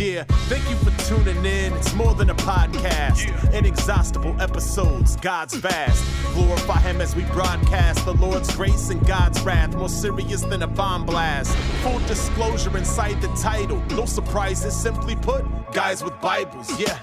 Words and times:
Yeah, 0.00 0.24
thank 0.48 0.66
you 0.70 0.76
for 0.76 0.90
tuning 1.04 1.44
in. 1.44 1.74
It's 1.74 1.92
more 1.92 2.14
than 2.14 2.30
a 2.30 2.34
podcast. 2.34 3.52
Inexhaustible 3.52 4.40
episodes, 4.40 5.16
God's 5.16 5.52
vast. 5.52 6.02
Glorify 6.32 6.80
Him 6.80 7.02
as 7.02 7.14
we 7.14 7.24
broadcast 7.24 8.06
the 8.06 8.14
Lord's 8.14 8.56
grace 8.56 8.88
and 8.88 9.06
God's 9.06 9.42
wrath, 9.42 9.76
more 9.76 9.90
serious 9.90 10.40
than 10.40 10.62
a 10.62 10.66
bomb 10.66 11.04
blast. 11.04 11.54
Full 11.82 11.98
disclosure 12.06 12.74
inside 12.78 13.20
the 13.20 13.28
title. 13.42 13.76
No 13.90 14.06
surprises, 14.06 14.74
simply 14.74 15.16
put, 15.16 15.44
guys 15.74 16.02
with 16.02 16.18
Bibles, 16.22 16.80
yeah. 16.80 16.98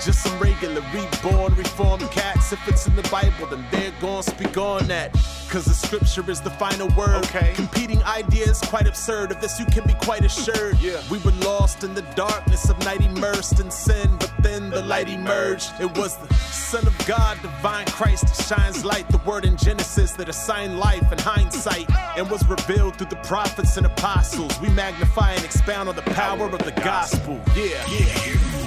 Just 0.00 0.22
some 0.22 0.38
regular, 0.38 0.82
reborn, 0.92 1.54
reformed 1.54 2.10
cats. 2.10 2.52
If 2.52 2.66
it's 2.68 2.86
in 2.86 2.96
the 2.96 3.08
Bible, 3.08 3.46
then 3.46 3.64
they're 3.70 3.92
gonna 4.00 4.22
speak 4.22 4.56
on 4.56 4.86
that. 4.88 5.12
Cause 5.48 5.64
the 5.66 5.74
scripture 5.74 6.28
is 6.30 6.40
the 6.40 6.50
final 6.50 6.88
word. 6.96 7.24
Okay. 7.26 7.52
Competing 7.54 8.02
ideas, 8.04 8.60
quite 8.60 8.86
absurd. 8.86 9.30
Of 9.30 9.40
this, 9.40 9.60
you 9.60 9.66
can 9.66 9.86
be 9.86 9.94
quite 9.94 10.24
assured. 10.24 10.78
Yeah. 10.80 11.02
We 11.10 11.18
were 11.18 11.32
lost 11.44 11.84
in 11.84 11.94
the 11.94 12.02
darkness 12.16 12.70
of 12.70 12.78
night, 12.86 13.02
immersed 13.02 13.60
in 13.60 13.70
sin, 13.70 14.16
but 14.18 14.32
then 14.40 14.70
the 14.70 14.82
light 14.82 15.08
emerged. 15.08 15.72
It 15.78 15.96
was 15.98 16.16
the 16.16 16.32
Son 16.34 16.86
of 16.86 17.06
God, 17.06 17.40
divine 17.42 17.86
Christ, 17.86 18.26
that 18.28 18.42
shines 18.44 18.84
light. 18.84 19.08
The 19.10 19.18
word 19.18 19.44
in 19.44 19.56
Genesis 19.58 20.12
that 20.12 20.28
assigned 20.28 20.78
life 20.78 21.12
and 21.12 21.20
hindsight, 21.20 21.88
and 22.16 22.30
was 22.30 22.44
revealed 22.48 22.96
through 22.96 23.08
the 23.08 23.16
prophets 23.16 23.76
and 23.76 23.84
apostles. 23.84 24.58
We 24.60 24.70
magnify 24.70 25.32
and 25.32 25.44
expound 25.44 25.88
on 25.88 25.96
the 25.96 26.02
power 26.02 26.46
of 26.46 26.64
the 26.64 26.72
gospel. 26.72 27.38
Yeah, 27.54 27.84
yeah. 27.90 28.61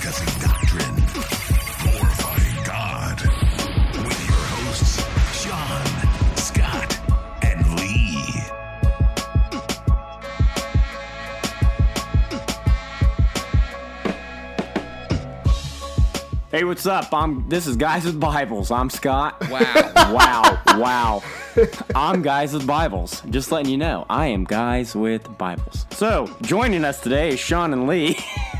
Discussing 0.00 0.40
doctrine, 0.40 0.94
glorifying 1.82 2.64
God. 2.64 3.20
With 4.04 4.26
your 4.26 4.36
hosts, 4.36 5.02
Sean, 5.42 6.36
Scott, 6.36 7.00
and 7.42 7.80
Lee. 7.80 8.16
Hey, 16.52 16.62
what's 16.62 16.86
up? 16.86 17.12
I'm 17.12 17.48
this 17.48 17.66
is 17.66 17.76
Guys 17.76 18.04
with 18.04 18.20
Bibles. 18.20 18.70
I'm 18.70 18.90
Scott. 18.90 19.40
Wow. 19.50 19.92
wow, 20.14 20.62
wow. 20.76 21.22
I'm 21.96 22.22
Guys 22.22 22.52
with 22.52 22.68
Bibles. 22.68 23.22
Just 23.30 23.50
letting 23.50 23.72
you 23.72 23.78
know, 23.78 24.06
I 24.08 24.28
am 24.28 24.44
Guys 24.44 24.94
with 24.94 25.36
Bibles. 25.38 25.86
So, 25.90 26.30
joining 26.42 26.84
us 26.84 27.00
today 27.00 27.30
is 27.30 27.40
Sean 27.40 27.72
and 27.72 27.88
Lee. 27.88 28.16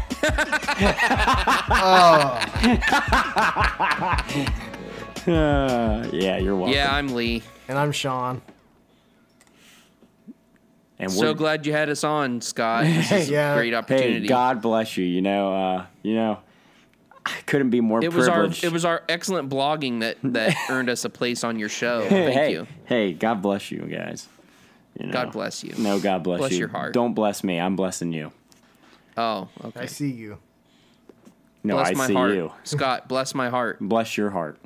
Uh, 5.27 6.09
yeah, 6.13 6.39
you're 6.39 6.57
welcome. 6.57 6.73
yeah, 6.75 6.95
I'm 6.95 7.09
Lee. 7.09 7.43
And 7.69 7.77
I'm 7.79 7.93
Sean. 7.93 8.41
and 10.99 11.11
So 11.13 11.35
glad 11.35 11.67
you 11.67 11.73
had 11.73 11.91
us 11.91 12.03
on, 12.05 12.41
Scott. 12.41 12.85
This 12.85 13.13
is 13.13 13.31
Yeah. 13.31 13.53
a 13.53 13.57
great 13.57 13.75
opportunity. 13.75 14.21
Hey, 14.21 14.27
God 14.27 14.63
bless 14.63 14.97
you. 14.97 15.05
You 15.05 15.21
know, 15.23 15.53
uh, 15.55 15.87
you 16.03 16.15
know, 16.15 16.39
I 17.27 17.33
couldn't 17.47 17.71
be 17.71 17.81
more 17.83 18.03
it 18.03 18.13
was 18.13 18.27
our 18.29 18.39
privileged. 18.39 18.65
it 18.65 18.73
was 18.73 18.85
our 18.87 19.03
excellent 19.09 19.51
blogging 19.51 20.01
that 20.01 20.17
that 20.25 20.57
earned 20.71 20.89
us 20.89 21.05
a 21.05 21.11
place 21.11 21.45
on 21.45 21.59
your 21.59 21.69
show. 21.69 22.07
Thank 22.09 22.33
hey, 22.35 22.53
you. 22.53 22.67
Hey, 22.87 23.13
God 23.13 23.43
bless 23.43 23.71
you 23.71 23.81
guys. 23.83 24.27
You 24.99 25.07
know. 25.07 25.13
God 25.13 25.33
bless 25.33 25.63
you. 25.63 25.75
No, 25.79 26.01
God 26.01 26.23
bless, 26.25 26.39
Bless 26.41 26.53
you. 26.53 26.59
your 26.59 26.69
heart. 26.69 26.93
Don't 26.95 27.13
bless 27.15 27.45
me. 27.45 27.61
I'm 27.61 27.77
blessing 27.77 28.13
you. 28.13 28.33
Oh, 29.19 29.49
okay. 29.65 29.81
I 29.81 29.87
see 29.87 30.11
you. 30.11 30.39
No, 31.65 31.75
bless 31.75 31.89
I 31.89 31.93
my 31.95 32.07
see 32.07 32.15
heart, 32.15 32.35
you. 32.35 32.53
Scott. 32.63 33.09
Bless 33.09 33.35
my 33.35 33.49
heart. 33.49 33.79
Bless 33.81 34.17
your 34.17 34.31
heart. 34.31 34.59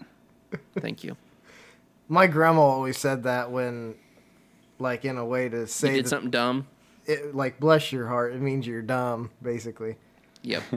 Thank 0.78 1.02
you. 1.02 1.16
My 2.08 2.26
grandma 2.26 2.60
always 2.60 2.98
said 2.98 3.22
that 3.22 3.50
when, 3.50 3.94
like, 4.78 5.04
in 5.06 5.16
a 5.16 5.24
way 5.24 5.48
to 5.48 5.60
You 5.60 5.66
say 5.66 5.94
did 5.94 6.04
that, 6.04 6.08
something 6.10 6.30
dumb. 6.30 6.66
it, 7.06 7.34
like, 7.34 7.58
bless 7.58 7.90
your 7.92 8.06
heart. 8.08 8.34
It 8.34 8.42
means 8.42 8.66
you're 8.66 8.82
dumb, 8.82 9.30
basically. 9.42 9.96
Yep. 10.42 10.62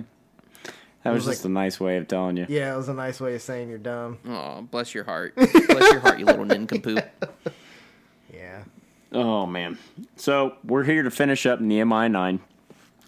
That 1.04 1.14
was, 1.14 1.28
was 1.28 1.36
just 1.36 1.46
a 1.46 1.50
nice 1.50 1.80
way 1.80 1.98
of 1.98 2.08
telling 2.08 2.36
you. 2.36 2.48
Yeah, 2.50 2.74
it 2.74 2.78
was 2.78 2.90
a 2.90 2.94
nice 2.96 3.20
way 3.22 3.36
of 3.36 3.42
saying 3.44 3.70
you're 3.70 3.78
dumb. 3.78 4.18
Oh, 4.28 4.64
bless 4.64 4.96
your 4.96 5.04
heart. 5.04 5.36
Bless 5.36 5.54
your 5.92 6.00
heart, 6.00 6.18
you 6.18 6.26
little 6.26 6.46
nincompoop. 6.46 7.06
Yeah. 8.34 8.64
Oh 9.12 9.46
man. 9.46 9.78
So 10.16 10.56
we're 10.64 10.84
here 10.84 11.04
to 11.04 11.12
finish 11.12 11.46
up 11.46 11.62
Nehemiah 11.62 12.10
nine. 12.10 12.40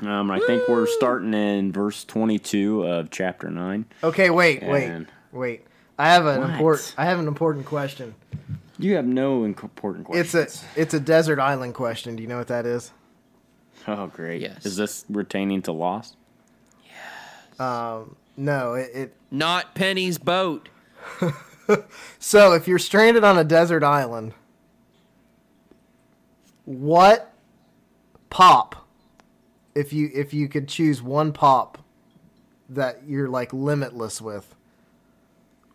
Um, 0.04 0.30
I 0.30 0.40
think 0.46 0.68
we're 0.68 0.86
starting 0.86 1.34
in 1.34 1.72
verse 1.72 2.04
twenty-two 2.04 2.84
of 2.84 3.10
chapter 3.10 3.50
nine. 3.50 3.86
Okay, 4.04 4.30
wait, 4.30 4.64
wait, 4.64 4.86
And- 4.86 5.08
wait. 5.32 5.66
I 5.98 6.10
have 6.10 6.26
an 6.28 6.44
important. 6.44 6.94
I 6.98 7.06
have 7.06 7.18
an 7.20 7.28
important 7.28 7.66
question. 7.66 8.14
You 8.78 8.96
have 8.98 9.06
no 9.08 9.44
important 9.44 10.06
questions. 10.06 10.36
It's 10.36 10.64
a 10.64 10.82
it's 10.82 10.94
a 10.94 11.00
desert 11.00 11.40
island 11.40 11.74
question. 11.74 12.16
Do 12.16 12.22
you 12.22 12.30
know 12.30 12.38
what 12.38 12.48
that 12.50 12.66
is? 12.68 12.92
oh 13.88 14.08
great. 14.08 14.42
Yes. 14.42 14.66
Is 14.66 14.76
this 14.76 15.06
retaining 15.10 15.64
to 15.64 15.72
loss? 15.72 16.16
Yes. 16.86 18.06
No, 18.40 18.76
it, 18.76 18.92
it. 18.94 19.16
Not 19.32 19.74
Penny's 19.74 20.18
boat. 20.20 20.70
So 22.18 22.54
if 22.54 22.66
you're 22.66 22.80
stranded 22.80 23.26
on 23.26 23.38
a 23.38 23.44
desert 23.44 23.84
island, 23.84 24.34
what 26.66 27.34
pop? 28.30 28.87
If 29.78 29.94
you 29.94 30.10
if 30.14 30.34
you 30.34 30.48
could 30.48 30.68
choose 30.68 31.02
one 31.02 31.32
pop 31.34 31.78
that 32.70 33.02
you're 33.08 33.30
like 33.30 33.54
limitless 33.54 34.20
with, 34.22 34.56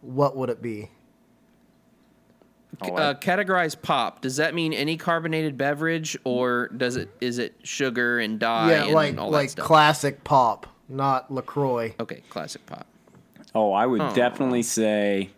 what 0.01 0.37
would 0.37 0.51
it 0.51 0.61
be? 0.61 0.91
Oh, 2.81 2.95
Uh, 2.95 3.15
categorize 3.15 3.81
pop. 3.81 4.23
Does 4.23 4.37
that 4.37 4.55
mean 4.55 4.73
any 4.73 4.97
carbonated 4.97 5.57
beverage, 5.57 6.17
or 6.25 6.69
does 6.69 6.97
it 6.97 7.11
is 7.21 7.39
it 7.39 7.55
sugar 7.63 8.19
and 8.19 8.39
dye 8.41 8.71
yeah, 8.71 8.85
and 8.85 8.93
like 8.93 9.19
all 9.19 9.31
that 9.31 9.37
like 9.37 9.51
stuff? 9.51 9.67
classic 9.67 10.25
pop, 10.25 10.67
not 10.89 11.31
Lacroix. 11.31 11.95
okay, 12.01 12.23
classic 12.29 12.65
pop. 12.67 12.87
oh, 13.55 13.73
I 13.73 13.87
would 13.87 14.01
Oh. 14.01 14.15
definitely 14.15 14.63
say, 14.63 15.31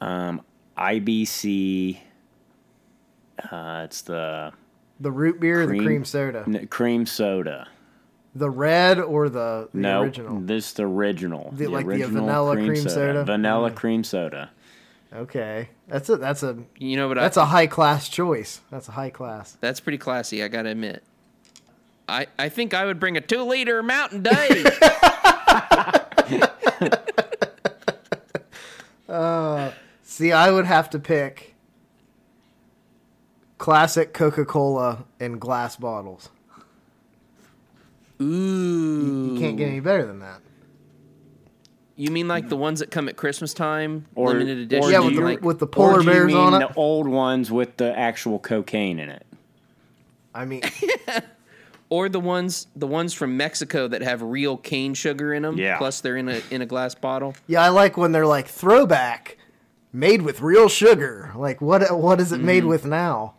um, 0.00 0.40
IBC. 0.76 1.98
Uh, 3.50 3.82
it's 3.84 4.02
the 4.02 4.52
The 5.02 5.10
root 5.10 5.38
beer, 5.40 5.62
or 5.62 5.66
the 5.66 5.72
Cream- 5.72 5.84
cream 5.84 6.04
soda, 6.04 6.44
n- 6.46 6.66
cream 6.68 7.06
soda. 7.06 7.68
the 8.34 8.48
red 8.48 8.98
or 9.00 9.28
the, 9.28 9.68
the 9.74 9.78
no, 9.78 10.02
original. 10.02 10.40
this 10.40 10.72
the 10.72 10.84
original. 10.84 11.52
The- 11.56 11.66
like 11.66 11.86
the 11.86 12.04
vanilla 12.04 12.54
cream 12.56 12.76
soda? 12.88 13.24
Vanilla 13.24 13.70
Mm. 13.70 13.74
cream 13.74 14.04
soda. 14.04 14.50
Okay, 15.14 15.68
that's 15.88 16.08
a 16.08 16.16
that's 16.16 16.42
a 16.42 16.56
You 16.78 16.96
know 16.96 17.08
what? 17.08 17.16
that's 17.16 17.36
I, 17.36 17.42
a 17.42 17.46
high 17.46 17.66
class 17.66 18.08
choice. 18.08 18.60
That's 18.70 18.88
a 18.88 18.92
high 18.92 19.10
class. 19.10 19.58
That's 19.60 19.80
pretty 19.80 19.98
classy, 19.98 20.42
I 20.42 20.48
gotta 20.48 20.70
admit. 20.70 21.02
I, 22.08 22.26
I 22.38 22.48
think 22.48 22.72
I 22.74 22.84
would 22.84 22.98
bring 23.00 23.16
a 23.16 23.20
two 23.20 23.42
liter 23.42 23.82
Mountain 23.82 24.22
Dew. 24.22 24.30
See, 30.02 30.32
I 30.32 30.50
would 30.50 30.66
have 30.66 30.90
to 30.90 30.98
pick 30.98 31.51
classic 33.62 34.12
Coca 34.12 34.44
Cola 34.44 35.04
in 35.20 35.38
glass 35.38 35.76
bottles. 35.76 36.30
Ooh. 38.20 39.34
You 39.34 39.40
can't 39.40 39.56
get 39.56 39.68
any 39.68 39.78
better 39.78 40.04
than 40.04 40.18
that. 40.18 40.40
You 41.94 42.10
mean 42.10 42.26
like 42.26 42.48
the 42.48 42.56
ones 42.56 42.80
that 42.80 42.90
come 42.90 43.08
at 43.08 43.16
Christmas 43.16 43.54
time, 43.54 44.06
Or- 44.16 44.28
limited 44.30 44.58
or 44.58 44.62
edition? 44.62 44.90
Yeah, 44.90 44.98
with 44.98 45.10
you- 45.12 45.18
the, 45.20 45.24
like, 45.24 45.42
with 45.42 45.58
the 45.60 45.66
Or 45.66 45.68
polar 45.68 45.98
do 46.00 46.04
you 46.06 46.10
bears 46.12 46.26
mean 46.26 46.36
on 46.36 46.54
it. 46.60 46.68
the 46.68 46.74
old 46.74 47.06
ones 47.06 47.52
with 47.52 47.76
the 47.76 47.96
actual 47.96 48.40
cocaine 48.40 48.98
in 48.98 49.08
it? 49.08 49.24
I 50.34 50.44
mean, 50.44 50.62
or 51.88 52.08
the 52.08 52.18
ones 52.18 52.66
the 52.74 52.86
ones 52.88 53.14
from 53.14 53.36
Mexico 53.36 53.86
that 53.86 54.02
have 54.02 54.22
real 54.22 54.56
cane 54.56 54.94
sugar 54.94 55.32
in 55.34 55.42
them. 55.44 55.56
Yeah. 55.58 55.78
Plus 55.78 56.00
they're 56.00 56.16
in 56.16 56.28
a 56.28 56.40
in 56.50 56.62
a 56.62 56.66
glass 56.66 56.96
bottle. 56.96 57.36
yeah, 57.46 57.62
I 57.62 57.68
like 57.68 57.96
when 57.96 58.10
they're 58.10 58.26
like 58.26 58.48
throwback, 58.48 59.36
made 59.92 60.22
with 60.22 60.40
real 60.40 60.68
sugar. 60.68 61.30
Like 61.36 61.60
what? 61.60 61.82
What 61.96 62.20
is 62.20 62.32
it 62.32 62.40
Mm. 62.40 62.44
made 62.44 62.64
with 62.64 62.84
now? 62.86 63.34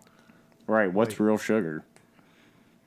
Right. 0.68 0.92
What's 0.92 1.19
real 1.19 1.38
sugar? 1.38 1.83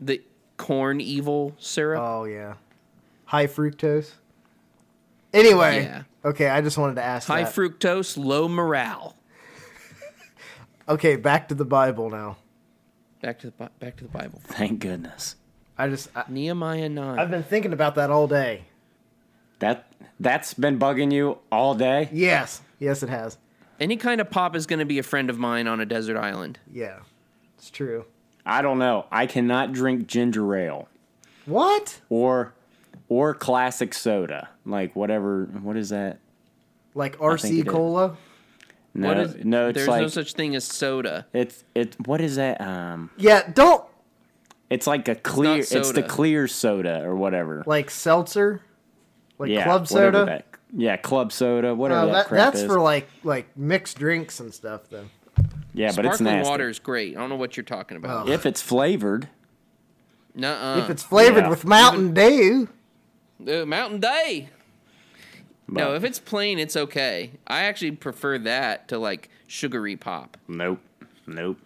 The 0.01 0.23
corn 0.57 1.01
evil 1.01 1.55
syrup. 1.59 2.01
Oh 2.03 2.25
yeah, 2.25 2.55
high 3.27 3.47
fructose. 3.47 4.13
Anyway, 5.33 5.85
Yeah. 5.85 6.03
okay, 6.25 6.49
I 6.49 6.61
just 6.63 6.79
wanted 6.79 6.95
to 6.97 7.03
ask. 7.03 7.27
High 7.29 7.43
that. 7.45 7.53
fructose, 7.55 8.17
low 8.23 8.49
morale. 8.49 9.17
Okay, 10.89 11.17
back 11.17 11.49
to 11.49 11.55
the 11.57 11.65
Bible 11.65 12.11
now. 12.11 12.37
Back 13.21 13.41
to 13.41 13.49
the 13.51 13.71
back 13.81 13.97
to 13.97 14.05
the 14.05 14.11
Bible. 14.11 14.41
Thank 14.45 14.79
goodness. 14.79 15.35
I 15.77 15.89
just 15.89 16.09
I, 16.17 16.25
Nehemiah 16.29 16.89
nine. 16.89 17.19
I've 17.19 17.31
been 17.31 17.43
thinking 17.43 17.73
about 17.73 17.97
that 17.97 18.09
all 18.11 18.29
day. 18.29 18.67
That 19.59 19.93
that's 20.21 20.55
been 20.55 20.79
bugging 20.79 21.13
you 21.13 21.39
all 21.51 21.75
day. 21.75 22.09
Yes, 22.13 22.61
yes, 22.79 23.03
it 23.03 23.09
has. 23.09 23.37
Any 23.81 23.97
kind 23.97 24.21
of 24.21 24.31
pop 24.31 24.55
is 24.55 24.67
going 24.67 24.79
to 24.79 24.85
be 24.85 24.99
a 25.01 25.03
friend 25.03 25.29
of 25.29 25.39
mine 25.39 25.67
on 25.67 25.81
a 25.81 25.87
desert 25.87 26.17
island. 26.17 26.61
Yeah, 26.73 27.01
it's 27.67 27.77
true. 27.77 28.05
I 28.45 28.63
don't 28.63 28.79
know. 28.79 29.07
I 29.11 29.27
cannot 29.27 29.73
drink 29.73 30.07
ginger 30.07 30.55
ale 30.55 30.89
What? 31.47 32.01
or 32.09 32.53
or 33.09 33.35
classic 33.35 33.93
soda. 33.93 34.51
Like 34.65 34.95
whatever. 34.95 35.47
What 35.63 35.77
is 35.77 35.89
that? 35.89 36.19
Like 36.95 37.19
RC 37.19 37.67
cola? 37.67 38.17
No, 38.95 39.09
what 39.09 39.19
is, 39.19 39.45
no, 39.45 39.69
it's 39.69 39.77
there's 39.77 39.89
like 39.89 40.03
no 40.03 40.07
such 40.09 40.35
thing 40.35 40.55
as 40.55 40.65
soda. 40.65 41.27
it's 41.33 41.65
it's 41.75 41.97
what 42.05 42.21
is 42.21 42.37
that? 42.37 42.61
Um, 42.61 43.11
Yeah, 43.17 43.43
don't 43.53 43.85
it's 44.71 44.87
like 44.87 45.09
a 45.09 45.17
clear. 45.17 45.59
It's, 45.59 45.93
the 45.93 46.05
clear 46.05 46.47
soda 46.47 47.03
or 47.03 47.17
whatever. 47.17 47.65
like 47.67 47.91
seltzer, 47.91 48.63
like 49.41 49.51
yeah, 49.51 49.65
club 49.65 49.91
whatever 49.91 50.19
soda. 50.19 50.25
That, 50.25 50.47
yeah, 50.73 50.97
club 50.97 51.33
soda, 51.33 51.75
whatever 51.75 52.01
Oh, 52.03 52.07
that, 52.07 52.13
that, 52.13 52.27
crap 52.29 52.53
that's 52.53 52.61
is. 52.63 52.67
for 52.67 52.79
like 52.81 53.09
like 53.25 53.57
mixed 53.57 53.99
drinks 53.99 54.39
and 54.39 54.55
stuff. 54.55 54.89
Then 54.89 55.11
yeah, 55.77 55.93
but 55.95 56.05
it's 56.07 56.17
Sparkling 56.17 56.25
nasty. 56.39 56.51
water 56.51 56.69
is 56.69 56.79
great. 56.79 57.17
I 57.17 57.21
don't 57.21 57.29
know 57.29 57.37
what 57.37 57.57
you're 57.57 57.65
talking 57.65 57.97
about. 57.97 58.29
If 58.29 58.45
it's 58.47 58.61
flavored, 58.63 59.29
Nuh-uh. 60.35 60.81
if 60.83 60.91
it's 60.91 61.03
flavored 61.03 61.45
yeah. 61.45 61.51
with 61.51 61.65
Mountain 61.65 62.15
Dew, 62.15 62.69
Uh, 63.47 63.65
Mountain 63.67 64.01
Day. 64.01 64.49
No, 65.69 65.95
if 65.95 66.05
it's 66.05 66.19
plain, 66.21 66.59
it's 66.59 66.77
okay. 66.77 67.33
I 67.47 67.63
actually 67.63 67.91
prefer 67.93 68.39
that 68.39 68.89
to 68.89 68.99
like 68.99 69.29
sugary 69.49 69.97
pop. 69.97 70.37
nope, 70.49 70.81
nope, 71.27 71.59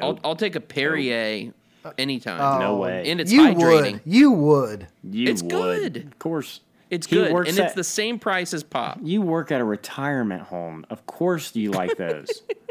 I'll. 0.00 0.18
I'll 0.24 0.36
take 0.36 0.54
a 0.54 0.60
Perrier 0.60 1.52
anytime. 1.98 2.40
Oh, 2.40 2.58
no 2.60 2.76
way. 2.76 3.10
And 3.10 3.20
it's 3.20 3.32
hydrating. 3.32 3.36
you 3.36 3.54
hydrating. 3.54 3.92
would, 3.92 4.00
you 4.06 4.30
would. 4.30 4.86
you 5.02 5.28
it's 5.28 5.42
would. 5.42 5.50
good. 5.50 5.96
Of 6.06 6.18
course. 6.18 6.60
It's 6.90 7.06
He 7.06 7.16
good, 7.16 7.32
works 7.32 7.50
and 7.50 7.58
it's 7.58 7.70
at- 7.70 7.76
the 7.76 7.84
same 7.84 8.18
price 8.18 8.52
as 8.54 8.62
pop. 8.64 8.98
You 9.02 9.22
work 9.22 9.50
at 9.52 9.60
a 9.60 9.64
retirement 9.64 10.42
home. 10.42 10.84
Of 10.90 11.06
course 11.06 11.54
you 11.54 11.70
like 11.70 11.96
those. 11.96 12.42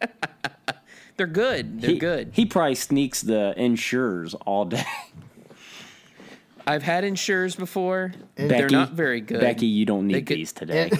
They're 1.16 1.26
good. 1.26 1.80
They're 1.80 1.90
he, 1.90 1.98
good. 1.98 2.30
He 2.32 2.46
probably 2.46 2.74
sneaks 2.74 3.20
the 3.22 3.54
Ensures 3.56 4.34
all 4.34 4.64
day. 4.64 4.84
I've 6.66 6.82
had 6.82 7.04
Ensures 7.04 7.56
before. 7.56 8.12
They're 8.36 8.68
not 8.70 8.92
very 8.92 9.20
good. 9.20 9.40
Becky, 9.40 9.66
you 9.66 9.84
don't 9.84 10.06
need 10.06 10.26
could- 10.26 10.36
these 10.36 10.52
today. 10.54 10.90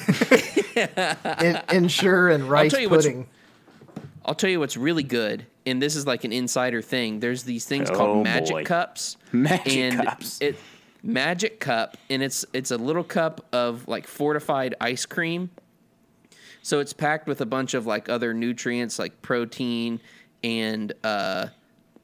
In, 0.76 1.60
Ensure 1.70 2.28
and 2.28 2.44
rice 2.44 2.72
tell 2.72 2.80
you 2.80 2.88
what's- 2.88 3.06
pudding. 3.06 3.26
I'll 4.24 4.34
tell 4.36 4.50
you 4.50 4.60
what's 4.60 4.76
really 4.76 5.02
good, 5.02 5.46
and 5.66 5.82
this 5.82 5.96
is 5.96 6.06
like 6.06 6.22
an 6.22 6.32
insider 6.32 6.80
thing. 6.80 7.18
There's 7.18 7.42
these 7.42 7.64
things 7.64 7.90
Oh, 7.90 7.94
called 7.96 8.22
magic 8.24 8.54
boy. 8.54 8.64
cups. 8.64 9.16
Magic 9.32 9.76
and 9.76 10.00
cups. 10.06 10.40
It 10.40 10.56
magic 11.02 11.58
cup, 11.58 11.96
and 12.08 12.22
it's 12.22 12.44
it's 12.52 12.70
a 12.70 12.76
little 12.76 13.02
cup 13.02 13.44
of 13.52 13.88
like 13.88 14.06
fortified 14.06 14.76
ice 14.80 15.06
cream. 15.06 15.50
So 16.62 16.80
it's 16.80 16.92
packed 16.92 17.26
with 17.26 17.40
a 17.40 17.46
bunch 17.46 17.74
of 17.74 17.86
like 17.86 18.08
other 18.08 18.32
nutrients 18.32 18.98
like 18.98 19.20
protein 19.20 20.00
and 20.44 20.92
uh, 21.04 21.48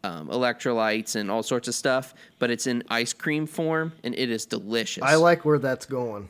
um, 0.05 0.29
electrolytes 0.29 1.17
and 1.17 1.31
all 1.31 1.43
sorts 1.43 1.69
of 1.69 1.75
stuff, 1.75 2.15
but 2.39 2.51
it's 2.51 2.67
in 2.67 2.83
ice 2.89 3.13
cream 3.13 3.47
form, 3.47 3.93
and 4.05 4.15
it 4.15 4.31
is 4.31 4.47
delicious. 4.47 5.03
I 5.03 5.15
like 5.15 5.45
where 5.45 5.59
that's 5.59 5.87
going. 5.87 6.29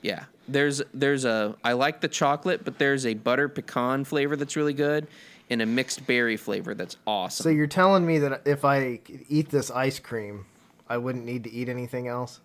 Yeah. 0.00 0.24
There's 0.48 0.82
there's 0.92 1.24
a 1.24 1.54
I 1.62 1.74
like 1.74 2.00
the 2.00 2.08
chocolate, 2.08 2.64
but 2.64 2.78
there's 2.78 3.06
a 3.06 3.14
butter 3.14 3.48
pecan 3.48 4.04
flavor 4.04 4.36
that's 4.36 4.56
really 4.56 4.74
good 4.74 5.06
and 5.50 5.62
a 5.62 5.66
mixed 5.66 6.06
berry 6.06 6.36
flavor 6.36 6.74
that's 6.74 6.96
awesome. 7.06 7.44
So 7.44 7.50
you're 7.50 7.66
telling 7.66 8.06
me 8.06 8.18
that 8.18 8.42
if 8.46 8.64
I 8.64 9.00
eat 9.28 9.50
this 9.50 9.70
ice 9.70 9.98
cream, 9.98 10.46
I 10.88 10.96
wouldn't 10.96 11.24
need 11.24 11.44
to 11.44 11.52
eat 11.52 11.68
anything 11.68 12.08
else? 12.08 12.40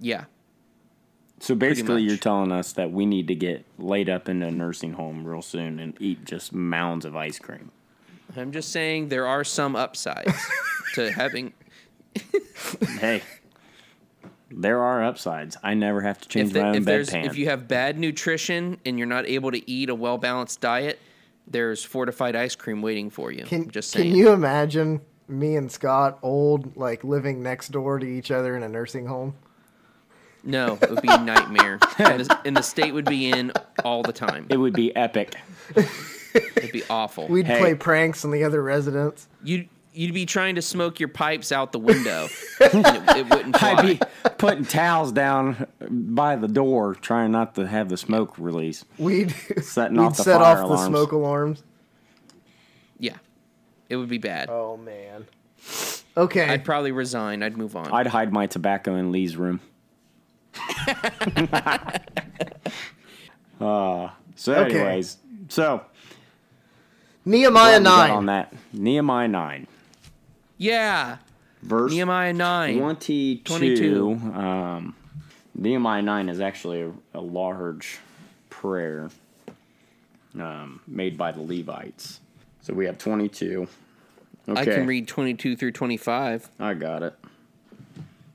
yeah. 0.00 0.24
So 1.40 1.54
basically, 1.54 2.02
you're 2.02 2.16
telling 2.16 2.52
us 2.52 2.72
that 2.72 2.90
we 2.90 3.06
need 3.06 3.28
to 3.28 3.34
get 3.34 3.64
laid 3.78 4.08
up 4.08 4.28
in 4.28 4.42
a 4.42 4.50
nursing 4.50 4.94
home 4.94 5.24
real 5.24 5.42
soon 5.42 5.78
and 5.78 5.96
eat 6.00 6.24
just 6.24 6.52
mounds 6.52 7.04
of 7.04 7.16
ice 7.16 7.38
cream. 7.38 7.70
I'm 8.36 8.52
just 8.52 8.70
saying 8.72 9.08
there 9.08 9.26
are 9.26 9.44
some 9.44 9.74
upsides 9.74 10.34
to 10.94 11.10
having 11.10 11.52
Hey, 12.98 13.22
there 14.50 14.82
are 14.82 15.04
upsides. 15.04 15.56
I 15.62 15.74
never 15.74 16.00
have 16.00 16.20
to 16.20 16.28
change 16.28 16.48
if, 16.48 16.52
the, 16.54 16.62
my 16.62 16.68
own 16.70 16.76
if 16.76 16.84
bedpan. 16.84 17.26
if 17.26 17.36
you 17.36 17.46
have 17.46 17.68
bad 17.68 17.98
nutrition 17.98 18.78
and 18.84 18.98
you're 18.98 19.06
not 19.06 19.26
able 19.26 19.50
to 19.50 19.70
eat 19.70 19.90
a 19.90 19.94
well 19.94 20.18
balanced 20.18 20.60
diet, 20.60 20.98
there's 21.46 21.84
fortified 21.84 22.36
ice 22.36 22.54
cream 22.54 22.82
waiting 22.82 23.10
for 23.10 23.30
you. 23.30 23.44
Can 23.44 23.62
I'm 23.62 23.70
just 23.70 23.94
can 23.94 24.14
you 24.14 24.30
imagine 24.30 25.00
me 25.28 25.56
and 25.56 25.70
Scott 25.70 26.18
old 26.22 26.76
like 26.76 27.04
living 27.04 27.42
next 27.42 27.68
door 27.68 27.98
to 27.98 28.06
each 28.06 28.30
other 28.30 28.56
in 28.56 28.62
a 28.62 28.68
nursing 28.68 29.06
home? 29.06 29.34
No, 30.44 30.78
it 30.80 30.90
would 30.90 31.02
be 31.02 31.08
a 31.10 31.18
nightmare. 31.18 31.78
and, 31.98 32.20
the, 32.20 32.40
and 32.44 32.56
the 32.56 32.62
state 32.62 32.92
would 32.94 33.04
be 33.04 33.30
in 33.30 33.52
all 33.84 34.02
the 34.02 34.12
time. 34.12 34.46
it 34.48 34.56
would 34.56 34.72
be 34.72 34.94
epic. 34.96 35.34
It'd 36.34 36.72
be 36.72 36.82
awful. 36.88 37.26
We'd 37.28 37.46
Hey. 37.46 37.58
play 37.58 37.74
pranks 37.74 38.24
on 38.24 38.30
the 38.30 38.44
other 38.44 38.62
residents. 38.62 39.26
You'd 39.42 39.68
you'd 39.92 40.14
be 40.14 40.26
trying 40.26 40.54
to 40.54 40.62
smoke 40.62 41.00
your 41.00 41.08
pipes 41.08 41.50
out 41.50 41.72
the 41.72 41.78
window. 41.78 42.28
and 42.72 42.86
it, 42.86 43.16
it 43.16 43.28
wouldn't 43.30 43.56
fly. 43.58 43.72
I'd 43.78 43.98
be 43.98 44.00
putting 44.38 44.64
towels 44.64 45.10
down 45.10 45.66
by 45.90 46.36
the 46.36 46.46
door, 46.46 46.94
trying 46.94 47.32
not 47.32 47.56
to 47.56 47.66
have 47.66 47.88
the 47.88 47.96
smoke 47.96 48.38
release. 48.38 48.84
We'd 48.96 49.32
Setting 49.62 49.96
we'd 49.96 50.04
off 50.04 50.16
the 50.16 50.22
set 50.22 50.40
fire 50.40 50.58
off 50.58 50.64
alarms. 50.64 50.80
the 50.82 50.86
smoke 50.86 51.12
alarms. 51.12 51.62
Yeah, 53.00 53.16
it 53.88 53.96
would 53.96 54.08
be 54.08 54.18
bad. 54.18 54.48
Oh 54.50 54.76
man. 54.76 55.26
Okay. 56.16 56.48
I'd 56.48 56.64
probably 56.64 56.92
resign. 56.92 57.42
I'd 57.42 57.56
move 57.56 57.74
on. 57.74 57.90
I'd 57.92 58.06
hide 58.08 58.32
my 58.32 58.46
tobacco 58.46 58.94
in 58.96 59.10
Lee's 59.10 59.36
room. 59.36 59.60
uh, 63.60 64.10
so, 64.36 64.54
Okay. 64.54 64.80
anyways, 64.80 65.18
so 65.48 65.82
Nehemiah 67.24 67.80
nine 67.80 68.10
on 68.10 68.26
that 68.26 68.52
Nehemiah 68.72 69.28
nine, 69.28 69.66
yeah, 70.56 71.18
verse 71.62 71.92
Nehemiah 71.92 72.32
nine. 72.32 72.78
22. 72.78 73.42
22. 73.44 74.10
Um, 74.34 74.94
Nehemiah 75.54 76.02
9 76.02 76.28
is 76.28 76.40
actually 76.40 76.82
a, 76.82 76.92
a 77.14 77.20
large 77.20 77.98
prayer 78.48 79.10
um, 80.38 80.80
made 80.86 81.18
by 81.18 81.32
the 81.32 81.40
Levites. 81.40 82.20
So 82.60 82.72
we 82.72 82.86
have 82.86 82.98
22. 82.98 83.66
Okay. 84.48 84.60
I 84.60 84.64
can 84.64 84.86
read 84.86 85.06
twenty 85.06 85.34
two 85.34 85.56
through 85.56 85.72
twenty 85.72 85.98
five. 85.98 86.48
I 86.58 86.72
got 86.72 87.02
it. 87.02 87.14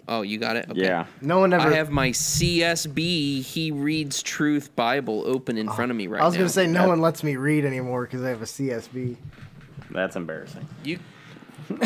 Oh, 0.08 0.22
you 0.22 0.38
got 0.38 0.56
it. 0.58 0.70
Okay. 0.70 0.82
Yeah. 0.84 1.06
No 1.22 1.40
one 1.40 1.54
ever. 1.54 1.70
I 1.70 1.76
have 1.76 1.90
my 1.90 2.10
CSB 2.10 3.42
He 3.42 3.72
Reads 3.72 4.22
Truth 4.22 4.76
Bible 4.76 5.24
open 5.26 5.58
in 5.58 5.70
front 5.70 5.92
of 5.92 5.98
me 5.98 6.08
right 6.08 6.18
now. 6.20 6.26
I 6.26 6.28
was 6.28 6.36
gonna 6.36 6.50
say 6.50 6.68
no 6.68 6.82
That- 6.82 6.88
one 6.90 7.02
lets 7.02 7.24
me 7.24 7.38
read 7.38 7.64
anymore 7.66 8.04
because 8.04 8.22
I 8.24 8.30
have 8.30 8.42
a 8.42 8.46
CSB. 8.46 9.16
That's 9.92 10.16
embarrassing. 10.16 10.68
you. 10.84 11.00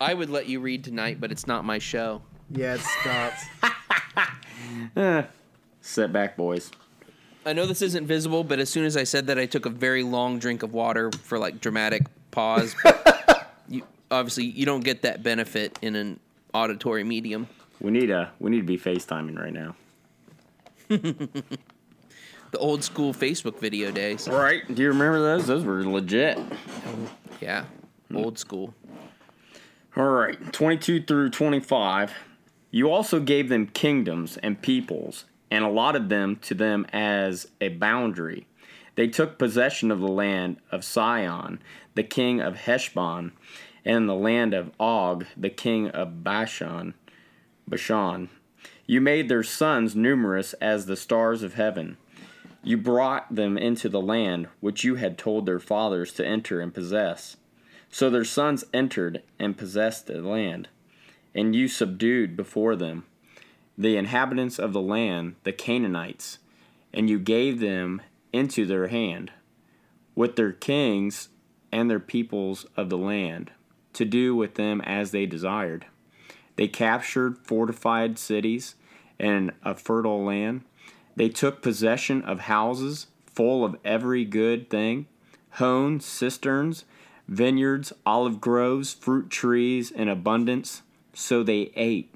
I 0.00 0.14
would 0.14 0.30
let 0.30 0.46
you 0.46 0.60
read 0.60 0.82
tonight, 0.84 1.18
but 1.20 1.30
it's 1.30 1.46
not 1.46 1.64
my 1.64 1.78
show. 1.78 2.22
Yeah, 2.50 2.74
it's 2.74 2.86
Scott's. 3.00 3.44
Sit 5.82 6.12
back, 6.12 6.36
boys. 6.36 6.70
I 7.46 7.52
know 7.54 7.66
this 7.66 7.80
isn't 7.82 8.06
visible, 8.06 8.44
but 8.44 8.58
as 8.58 8.68
soon 8.68 8.84
as 8.84 8.96
I 8.96 9.04
said 9.04 9.26
that, 9.28 9.38
I 9.38 9.46
took 9.46 9.64
a 9.66 9.70
very 9.70 10.02
long 10.02 10.38
drink 10.38 10.62
of 10.62 10.72
water 10.72 11.10
for 11.22 11.38
like 11.38 11.60
dramatic 11.60 12.02
pause. 12.30 12.74
you 13.68 13.82
obviously 14.10 14.44
you 14.44 14.66
don't 14.66 14.84
get 14.84 15.02
that 15.02 15.22
benefit 15.22 15.78
in 15.80 15.94
an 15.96 16.20
auditory 16.52 17.04
medium. 17.04 17.48
We 17.80 17.90
need 17.90 18.10
a 18.10 18.32
we 18.38 18.50
need 18.50 18.60
to 18.60 18.66
be 18.66 18.78
FaceTiming 18.78 19.38
right 19.38 19.52
now. 19.52 19.76
The 22.50 22.58
old 22.58 22.82
school 22.82 23.14
Facebook 23.14 23.60
video 23.60 23.92
days. 23.92 24.28
Right? 24.28 24.62
Do 24.72 24.82
you 24.82 24.88
remember 24.88 25.20
those? 25.20 25.46
Those 25.46 25.64
were 25.64 25.84
legit. 25.84 26.38
Yeah, 27.40 27.64
hmm. 28.08 28.16
old 28.16 28.38
school. 28.38 28.74
All 29.96 30.08
right, 30.08 30.52
22 30.52 31.02
through 31.02 31.30
25. 31.30 32.12
You 32.70 32.90
also 32.90 33.20
gave 33.20 33.48
them 33.48 33.66
kingdoms 33.66 34.36
and 34.36 34.60
peoples 34.60 35.24
and 35.50 35.64
allotted 35.64 36.08
them 36.08 36.36
to 36.42 36.54
them 36.54 36.86
as 36.92 37.48
a 37.60 37.68
boundary. 37.68 38.46
They 38.94 39.08
took 39.08 39.38
possession 39.38 39.90
of 39.90 40.00
the 40.00 40.08
land 40.08 40.58
of 40.70 40.84
Sihon, 40.84 41.60
the 41.94 42.02
king 42.02 42.40
of 42.40 42.56
Heshbon, 42.56 43.32
and 43.84 43.96
in 43.96 44.06
the 44.06 44.14
land 44.14 44.54
of 44.54 44.72
Og, 44.78 45.26
the 45.36 45.50
king 45.50 45.88
of 45.88 46.22
Bashan. 46.22 46.94
Bashan. 47.68 48.28
You 48.86 49.00
made 49.00 49.28
their 49.28 49.42
sons 49.42 49.94
numerous 49.94 50.52
as 50.54 50.86
the 50.86 50.96
stars 50.96 51.42
of 51.42 51.54
heaven. 51.54 51.96
You 52.62 52.76
brought 52.76 53.34
them 53.34 53.56
into 53.56 53.88
the 53.88 54.00
land 54.00 54.48
which 54.60 54.84
you 54.84 54.96
had 54.96 55.16
told 55.16 55.46
their 55.46 55.60
fathers 55.60 56.12
to 56.14 56.26
enter 56.26 56.60
and 56.60 56.74
possess. 56.74 57.36
So 57.90 58.10
their 58.10 58.24
sons 58.24 58.64
entered 58.72 59.22
and 59.38 59.56
possessed 59.56 60.06
the 60.06 60.20
land, 60.20 60.68
and 61.34 61.56
you 61.56 61.68
subdued 61.68 62.36
before 62.36 62.76
them 62.76 63.04
the 63.80 63.96
inhabitants 63.96 64.58
of 64.58 64.74
the 64.74 64.80
land, 64.80 65.36
the 65.42 65.52
Canaanites, 65.52 66.38
and 66.92 67.08
you 67.08 67.18
gave 67.18 67.60
them 67.60 68.02
into 68.32 68.66
their 68.66 68.88
hand, 68.88 69.32
with 70.14 70.36
their 70.36 70.52
kings 70.52 71.30
and 71.72 71.90
their 71.90 72.00
peoples 72.00 72.66
of 72.76 72.90
the 72.90 72.98
land, 72.98 73.50
to 73.94 74.04
do 74.04 74.34
with 74.34 74.54
them 74.54 74.80
as 74.82 75.10
they 75.10 75.26
desired. 75.26 75.86
They 76.56 76.68
captured 76.68 77.38
fortified 77.38 78.18
cities 78.18 78.74
and 79.18 79.52
a 79.64 79.74
fertile 79.74 80.24
land. 80.24 80.62
They 81.16 81.28
took 81.28 81.62
possession 81.62 82.22
of 82.22 82.40
houses 82.40 83.06
full 83.26 83.64
of 83.64 83.76
every 83.84 84.24
good 84.24 84.68
thing, 84.70 85.06
homes, 85.52 86.04
cisterns, 86.04 86.84
vineyards, 87.28 87.92
olive 88.04 88.40
groves, 88.40 88.92
fruit 88.92 89.30
trees 89.30 89.90
in 89.90 90.08
abundance. 90.08 90.82
So 91.14 91.42
they 91.42 91.72
ate, 91.76 92.14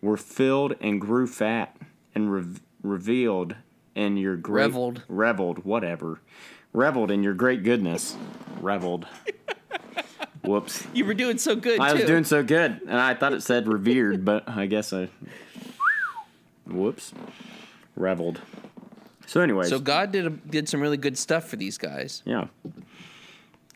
were 0.00 0.16
filled, 0.16 0.74
and 0.80 1.00
grew 1.00 1.26
fat, 1.26 1.76
and 2.14 2.32
re- 2.32 2.60
revealed 2.82 3.56
in 3.94 4.16
your 4.16 4.36
great 4.36 4.64
Reveled. 4.64 5.02
reveled, 5.08 5.64
whatever, 5.64 6.20
reveled 6.72 7.10
in 7.10 7.22
your 7.22 7.34
great 7.34 7.62
goodness, 7.64 8.16
reveled. 8.60 9.06
Whoops. 10.46 10.86
You 10.94 11.04
were 11.04 11.14
doing 11.14 11.38
so 11.38 11.56
good 11.56 11.80
I 11.80 11.92
too. 11.92 11.98
was 11.98 12.06
doing 12.06 12.24
so 12.24 12.42
good, 12.42 12.80
and 12.86 12.98
I 12.98 13.14
thought 13.14 13.32
it 13.32 13.42
said 13.42 13.68
revered, 13.68 14.24
but 14.24 14.48
I 14.48 14.66
guess 14.66 14.92
I. 14.92 15.08
Whoops. 16.66 17.12
Reveled. 17.96 18.40
So, 19.26 19.40
anyways. 19.40 19.68
so 19.68 19.78
God 19.78 20.12
did 20.12 20.26
a, 20.26 20.30
did 20.30 20.68
some 20.68 20.80
really 20.80 20.96
good 20.96 21.18
stuff 21.18 21.48
for 21.48 21.56
these 21.56 21.78
guys. 21.78 22.22
yeah. 22.24 22.46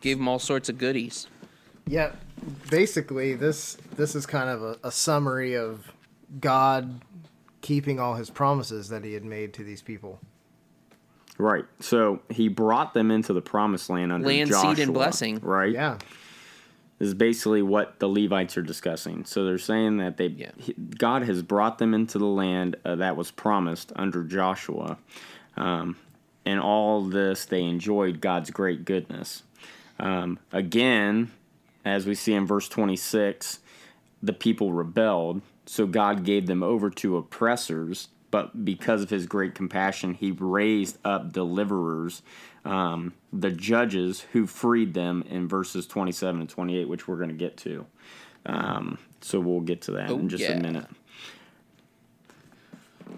Gave 0.00 0.16
them 0.16 0.28
all 0.28 0.38
sorts 0.38 0.68
of 0.70 0.78
goodies. 0.78 1.26
Yeah, 1.86 2.12
basically 2.70 3.34
this 3.34 3.76
this 3.96 4.14
is 4.14 4.24
kind 4.24 4.48
of 4.48 4.62
a, 4.62 4.76
a 4.84 4.90
summary 4.92 5.56
of 5.56 5.92
God 6.40 7.02
keeping 7.60 8.00
all 8.00 8.14
his 8.14 8.30
promises 8.30 8.88
that 8.88 9.04
he 9.04 9.12
had 9.12 9.24
made 9.24 9.52
to 9.54 9.64
these 9.64 9.82
people. 9.82 10.18
Right. 11.36 11.64
So 11.80 12.20
he 12.30 12.48
brought 12.48 12.94
them 12.94 13.10
into 13.10 13.32
the 13.32 13.40
promised 13.40 13.90
land 13.90 14.12
under 14.12 14.26
Land, 14.26 14.54
seed, 14.54 14.78
and 14.78 14.94
blessing. 14.94 15.40
Right. 15.40 15.72
Yeah. 15.72 15.98
Is 17.00 17.14
basically 17.14 17.62
what 17.62 17.99
the 17.99 18.09
Levites 18.09 18.59
are 18.59 18.62
discussing. 18.62 19.25
So 19.25 19.45
they're 19.45 19.59
saying 19.59 19.97
that 19.97 20.19
they 20.19 20.26
Yeah. 20.26 20.50
God 20.99 21.23
has 21.23 21.42
brought 21.42 21.78
them 21.78 21.95
into 21.95 22.19
the 22.19 22.26
land 22.26 22.76
uh, 22.85 22.97
that 22.97 23.16
was 23.16 23.30
promised 23.30 23.90
under 23.97 24.23
Joshua. 24.23 24.99
Um, 25.57 25.97
and 26.45 26.61
all 26.61 27.02
this, 27.02 27.47
they 27.47 27.62
enjoyed 27.62 28.21
God's 28.21 28.50
great 28.50 28.85
goodness. 28.85 29.42
Um, 29.99 30.38
again, 30.52 31.30
as 31.85 32.07
we 32.07 32.14
see 32.14 32.35
in 32.35 32.47
verse 32.47 32.69
26, 32.69 33.61
the 34.23 34.33
people 34.33 34.73
rebelled, 34.73 35.42
so 35.66 35.87
God 35.87 36.25
gave 36.25 36.47
them 36.47 36.62
over 36.62 36.90
to 36.90 37.16
oppressors. 37.16 38.09
But 38.30 38.64
because 38.64 39.02
of 39.02 39.11
his 39.11 39.26
great 39.26 39.54
compassion, 39.54 40.14
he 40.14 40.30
raised 40.30 40.99
up 41.04 41.33
deliverers, 41.33 42.23
um, 42.64 43.14
the 43.32 43.50
judges 43.50 44.20
who 44.32 44.46
freed 44.46 44.94
them 44.94 45.24
in 45.28 45.48
verses 45.48 45.86
27 45.86 46.40
and 46.40 46.50
28, 46.50 46.88
which 46.88 47.08
we're 47.08 47.16
going 47.16 47.30
to 47.30 47.34
get 47.34 47.56
to. 47.58 47.86
Um, 48.46 48.98
so 49.20 49.40
we'll 49.40 49.60
get 49.60 49.82
to 49.82 49.92
that 49.92 50.10
Oh, 50.10 50.18
in 50.18 50.28
just 50.28 50.42
yeah. 50.44 50.52
a 50.52 50.60
minute. 50.60 50.86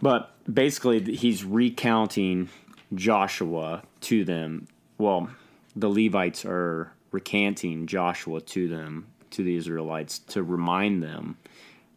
But 0.00 0.34
basically, 0.52 1.00
he's 1.14 1.44
recounting 1.44 2.48
Joshua 2.94 3.82
to 4.02 4.24
them. 4.24 4.66
Well, 4.98 5.28
the 5.76 5.88
Levites 5.88 6.44
are 6.44 6.92
recanting 7.12 7.86
Joshua 7.86 8.40
to 8.40 8.68
them, 8.68 9.06
to 9.30 9.42
the 9.42 9.56
Israelites, 9.56 10.18
to 10.18 10.42
remind 10.42 11.02
them, 11.02 11.36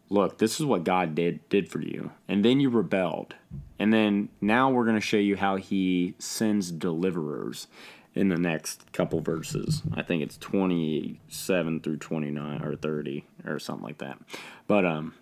look, 0.08 0.38
this 0.38 0.60
is 0.60 0.66
what 0.66 0.84
God 0.84 1.14
did 1.14 1.48
did 1.48 1.68
for 1.68 1.80
you, 1.80 2.12
and 2.28 2.44
then 2.44 2.60
you 2.60 2.70
rebelled, 2.70 3.34
and 3.78 3.92
then 3.92 4.28
now 4.40 4.70
we're 4.70 4.84
going 4.84 4.96
to 4.96 5.00
show 5.00 5.16
you 5.16 5.36
how 5.36 5.56
He 5.56 6.14
sends 6.18 6.70
deliverers 6.70 7.66
in 8.14 8.28
the 8.28 8.38
next 8.38 8.90
couple 8.92 9.20
verses. 9.20 9.82
I 9.94 10.02
think 10.02 10.22
it's 10.22 10.38
twenty 10.38 11.20
seven 11.28 11.80
through 11.80 11.98
twenty 11.98 12.30
nine 12.30 12.62
or 12.62 12.76
thirty 12.76 13.24
or 13.44 13.58
something 13.58 13.84
like 13.84 13.98
that. 13.98 14.18
But 14.66 14.84
um, 14.84 15.14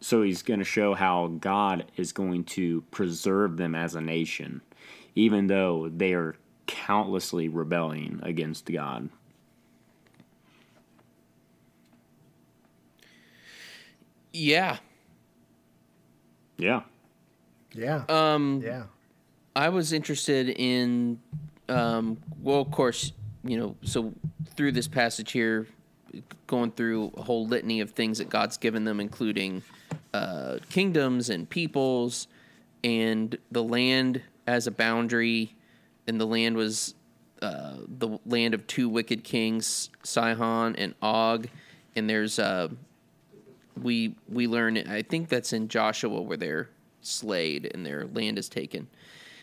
so 0.00 0.22
he's 0.22 0.42
going 0.42 0.58
to 0.58 0.64
show 0.64 0.92
how 0.92 1.28
God 1.40 1.86
is 1.96 2.12
going 2.12 2.44
to 2.44 2.82
preserve 2.90 3.56
them 3.56 3.74
as 3.74 3.94
a 3.94 4.02
nation, 4.02 4.60
even 5.14 5.46
though 5.46 5.88
they 5.88 6.12
are 6.12 6.36
countlessly 6.66 7.48
rebelling 7.48 8.20
against 8.22 8.70
God. 8.70 9.08
Yeah. 14.34 14.78
Yeah. 16.58 16.82
Yeah. 17.72 18.02
Um, 18.08 18.62
yeah. 18.64 18.84
I 19.56 19.68
was 19.68 19.92
interested 19.92 20.48
in, 20.48 21.20
um, 21.68 22.18
well, 22.42 22.60
of 22.60 22.70
course, 22.72 23.12
you 23.44 23.56
know, 23.56 23.76
so 23.82 24.12
through 24.56 24.72
this 24.72 24.88
passage 24.88 25.30
here, 25.30 25.68
going 26.46 26.72
through 26.72 27.12
a 27.16 27.22
whole 27.22 27.46
litany 27.46 27.80
of 27.80 27.90
things 27.90 28.18
that 28.18 28.28
God's 28.28 28.56
given 28.56 28.84
them, 28.84 29.00
including 29.00 29.62
uh, 30.12 30.58
kingdoms 30.68 31.30
and 31.30 31.48
peoples, 31.48 32.26
and 32.82 33.36
the 33.52 33.62
land 33.62 34.20
as 34.46 34.66
a 34.66 34.70
boundary, 34.70 35.54
and 36.06 36.20
the 36.20 36.26
land 36.26 36.56
was 36.56 36.94
uh, 37.40 37.74
the 37.98 38.18
land 38.26 38.54
of 38.54 38.66
two 38.66 38.88
wicked 38.88 39.22
kings, 39.22 39.90
Sihon 40.02 40.74
and 40.76 40.94
Og, 41.02 41.48
and 41.94 42.10
there's 42.10 42.38
uh, 42.38 42.68
we 43.80 44.14
we 44.28 44.46
learn 44.46 44.76
I 44.76 45.02
think 45.02 45.28
that's 45.28 45.52
in 45.52 45.68
Joshua 45.68 46.20
where 46.20 46.36
they're 46.36 46.70
slayed 47.00 47.70
and 47.74 47.84
their 47.84 48.06
land 48.06 48.38
is 48.38 48.48
taken. 48.48 48.88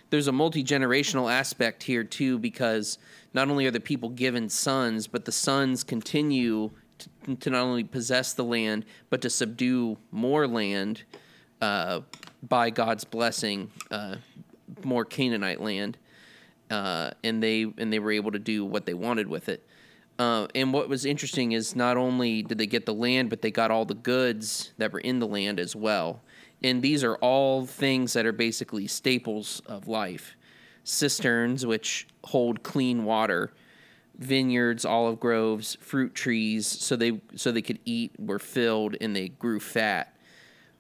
There's 0.09 0.27
a 0.27 0.31
multi 0.31 0.63
generational 0.63 1.31
aspect 1.31 1.83
here 1.83 2.03
too 2.03 2.37
because 2.37 2.97
not 3.33 3.49
only 3.49 3.65
are 3.65 3.71
the 3.71 3.79
people 3.79 4.09
given 4.09 4.49
sons, 4.49 5.07
but 5.07 5.25
the 5.25 5.31
sons 5.31 5.83
continue 5.83 6.71
to, 6.99 7.35
to 7.35 7.49
not 7.49 7.61
only 7.61 7.83
possess 7.83 8.33
the 8.33 8.43
land 8.43 8.85
but 9.09 9.21
to 9.21 9.29
subdue 9.29 9.97
more 10.11 10.47
land 10.47 11.03
uh, 11.61 12.01
by 12.43 12.69
God's 12.69 13.03
blessing, 13.03 13.71
uh, 13.89 14.15
more 14.83 15.05
Canaanite 15.05 15.61
land, 15.61 15.97
uh, 16.69 17.11
and 17.23 17.41
they 17.41 17.71
and 17.77 17.93
they 17.93 17.99
were 17.99 18.11
able 18.11 18.31
to 18.31 18.39
do 18.39 18.65
what 18.65 18.85
they 18.85 18.93
wanted 18.93 19.27
with 19.27 19.47
it. 19.47 19.65
Uh, 20.19 20.47
and 20.53 20.71
what 20.71 20.87
was 20.87 21.05
interesting 21.05 21.53
is 21.53 21.75
not 21.75 21.97
only 21.97 22.43
did 22.43 22.57
they 22.57 22.67
get 22.67 22.85
the 22.85 22.93
land, 22.93 23.29
but 23.29 23.41
they 23.41 23.49
got 23.51 23.71
all 23.71 23.85
the 23.85 23.95
goods 23.95 24.71
that 24.77 24.91
were 24.93 24.99
in 24.99 25.19
the 25.19 25.27
land 25.27 25.59
as 25.59 25.75
well. 25.75 26.21
And 26.63 26.81
these 26.81 27.03
are 27.03 27.15
all 27.15 27.65
things 27.65 28.13
that 28.13 28.25
are 28.25 28.31
basically 28.31 28.85
staples 28.87 29.61
of 29.65 29.87
life 29.87 30.35
cisterns, 30.83 31.65
which 31.65 32.07
hold 32.25 32.63
clean 32.63 33.03
water, 33.03 33.51
vineyards, 34.17 34.83
olive 34.85 35.19
groves, 35.19 35.77
fruit 35.79 36.13
trees, 36.15 36.65
so 36.67 36.95
they 36.95 37.21
so 37.35 37.51
they 37.51 37.61
could 37.61 37.79
eat, 37.85 38.11
were 38.19 38.39
filled, 38.39 38.95
and 39.01 39.15
they 39.15 39.29
grew 39.29 39.59
fat. 39.59 40.15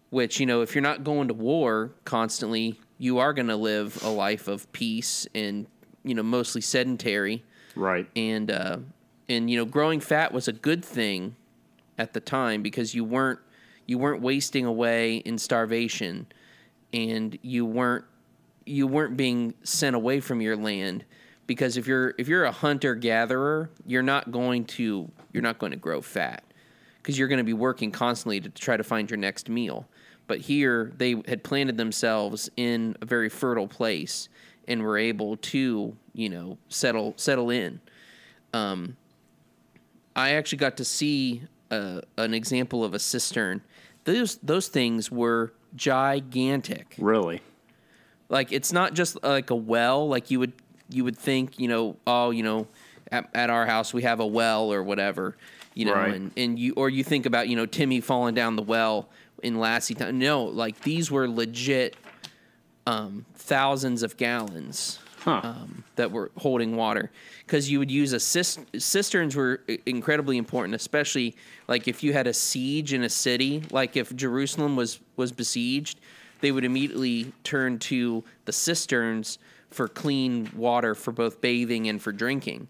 Which 0.09 0.39
you 0.39 0.45
know, 0.45 0.61
if 0.61 0.75
you're 0.75 0.81
not 0.81 1.03
going 1.03 1.27
to 1.29 1.33
war 1.33 1.91
constantly, 2.03 2.79
you 2.97 3.19
are 3.19 3.33
going 3.33 3.47
to 3.47 3.55
live 3.55 4.03
a 4.03 4.09
life 4.09 4.47
of 4.47 4.71
peace 4.71 5.27
and 5.33 5.65
you 6.03 6.13
know 6.15 6.23
mostly 6.23 6.61
sedentary 6.61 7.43
Right. 7.75 8.07
and 8.15 8.51
uh, 8.51 8.77
and 9.31 9.49
you 9.49 9.57
know 9.57 9.65
growing 9.65 9.99
fat 9.99 10.31
was 10.31 10.47
a 10.47 10.53
good 10.53 10.83
thing 10.85 11.35
at 11.97 12.13
the 12.13 12.19
time 12.19 12.61
because 12.61 12.93
you 12.93 13.03
weren't 13.03 13.39
you 13.85 13.97
weren't 13.97 14.21
wasting 14.21 14.65
away 14.65 15.17
in 15.17 15.37
starvation. 15.37 16.27
And 16.93 17.37
you 17.41 17.65
weren't 17.65 18.05
you 18.65 18.87
weren't 18.87 19.17
being 19.17 19.53
sent 19.63 19.95
away 19.95 20.19
from 20.19 20.41
your 20.41 20.55
land 20.55 21.05
because 21.47 21.77
if 21.77 21.87
you're 21.87 22.13
if 22.17 22.27
you're 22.27 22.43
a 22.43 22.51
hunter 22.51 22.95
gatherer 22.95 23.69
you're 23.85 24.03
not 24.03 24.31
going 24.31 24.65
to 24.65 25.09
you're 25.33 25.43
not 25.43 25.57
going 25.57 25.71
to 25.71 25.77
grow 25.77 26.01
fat 26.01 26.43
because 26.97 27.17
you're 27.17 27.27
going 27.27 27.39
to 27.39 27.43
be 27.43 27.53
working 27.53 27.91
constantly 27.91 28.39
to 28.39 28.49
try 28.49 28.77
to 28.77 28.83
find 28.83 29.09
your 29.09 29.17
next 29.17 29.49
meal. 29.49 29.87
But 30.27 30.39
here 30.39 30.91
they 30.97 31.21
had 31.27 31.43
planted 31.43 31.77
themselves 31.77 32.49
in 32.55 32.95
a 33.01 33.05
very 33.05 33.29
fertile 33.29 33.67
place 33.67 34.29
and 34.67 34.83
were 34.83 34.97
able 34.97 35.37
to 35.37 35.95
you 36.13 36.29
know 36.29 36.57
settle 36.69 37.13
settle 37.17 37.49
in. 37.49 37.79
Um, 38.53 38.97
I 40.15 40.31
actually 40.31 40.57
got 40.59 40.77
to 40.77 40.85
see 40.85 41.43
uh, 41.69 42.01
an 42.17 42.33
example 42.33 42.83
of 42.83 42.93
a 42.93 42.99
cistern. 42.99 43.61
Those 44.03 44.37
those 44.37 44.67
things 44.67 45.11
were 45.11 45.53
gigantic. 45.75 46.95
Really. 46.97 47.41
Like 48.29 48.51
it's 48.51 48.71
not 48.73 48.93
just 48.93 49.21
like 49.23 49.49
a 49.49 49.55
well. 49.55 50.07
Like 50.07 50.31
you 50.31 50.39
would 50.39 50.53
you 50.89 51.03
would 51.03 51.17
think 51.17 51.59
you 51.59 51.67
know 51.67 51.95
oh 52.07 52.31
you 52.31 52.43
know 52.43 52.67
at, 53.11 53.29
at 53.33 53.49
our 53.49 53.65
house 53.65 53.93
we 53.93 54.01
have 54.03 54.19
a 54.19 54.25
well 54.25 54.71
or 54.73 54.83
whatever 54.83 55.37
you 55.73 55.85
know 55.85 55.93
Right. 55.93 56.13
and 56.13 56.31
and 56.35 56.59
you 56.59 56.73
or 56.75 56.89
you 56.89 57.03
think 57.03 57.25
about 57.25 57.47
you 57.47 57.55
know 57.55 57.65
Timmy 57.65 58.01
falling 58.01 58.35
down 58.35 58.55
the 58.57 58.61
well 58.61 59.07
in 59.43 59.59
Lassie 59.59 59.93
town. 59.95 60.19
No, 60.19 60.43
like 60.43 60.81
these 60.81 61.09
were 61.09 61.27
legit 61.29 61.95
um, 62.87 63.25
thousands 63.35 64.03
of 64.03 64.17
gallons 64.17 64.99
Huh. 65.21 65.41
um, 65.43 65.83
that 65.97 66.11
were 66.11 66.31
holding 66.35 66.75
water 66.75 67.11
because 67.45 67.69
you 67.69 67.77
would 67.77 67.91
use 67.91 68.11
a 68.11 68.19
cis- 68.19 68.57
cisterns 68.75 69.35
were 69.35 69.61
incredibly 69.85 70.35
important 70.35 70.73
especially 70.73 71.35
like 71.67 71.87
if 71.87 72.01
you 72.01 72.11
had 72.11 72.25
a 72.25 72.33
siege 72.33 72.91
in 72.91 73.03
a 73.03 73.09
city 73.09 73.61
like 73.69 73.95
if 73.95 74.15
jerusalem 74.15 74.75
was 74.75 74.99
was 75.17 75.31
besieged 75.31 75.99
they 76.39 76.51
would 76.51 76.65
immediately 76.65 77.31
turn 77.43 77.77
to 77.77 78.23
the 78.45 78.51
cisterns 78.51 79.37
for 79.69 79.87
clean 79.87 80.49
water 80.55 80.95
for 80.95 81.11
both 81.11 81.39
bathing 81.39 81.87
and 81.87 82.01
for 82.01 82.11
drinking 82.11 82.67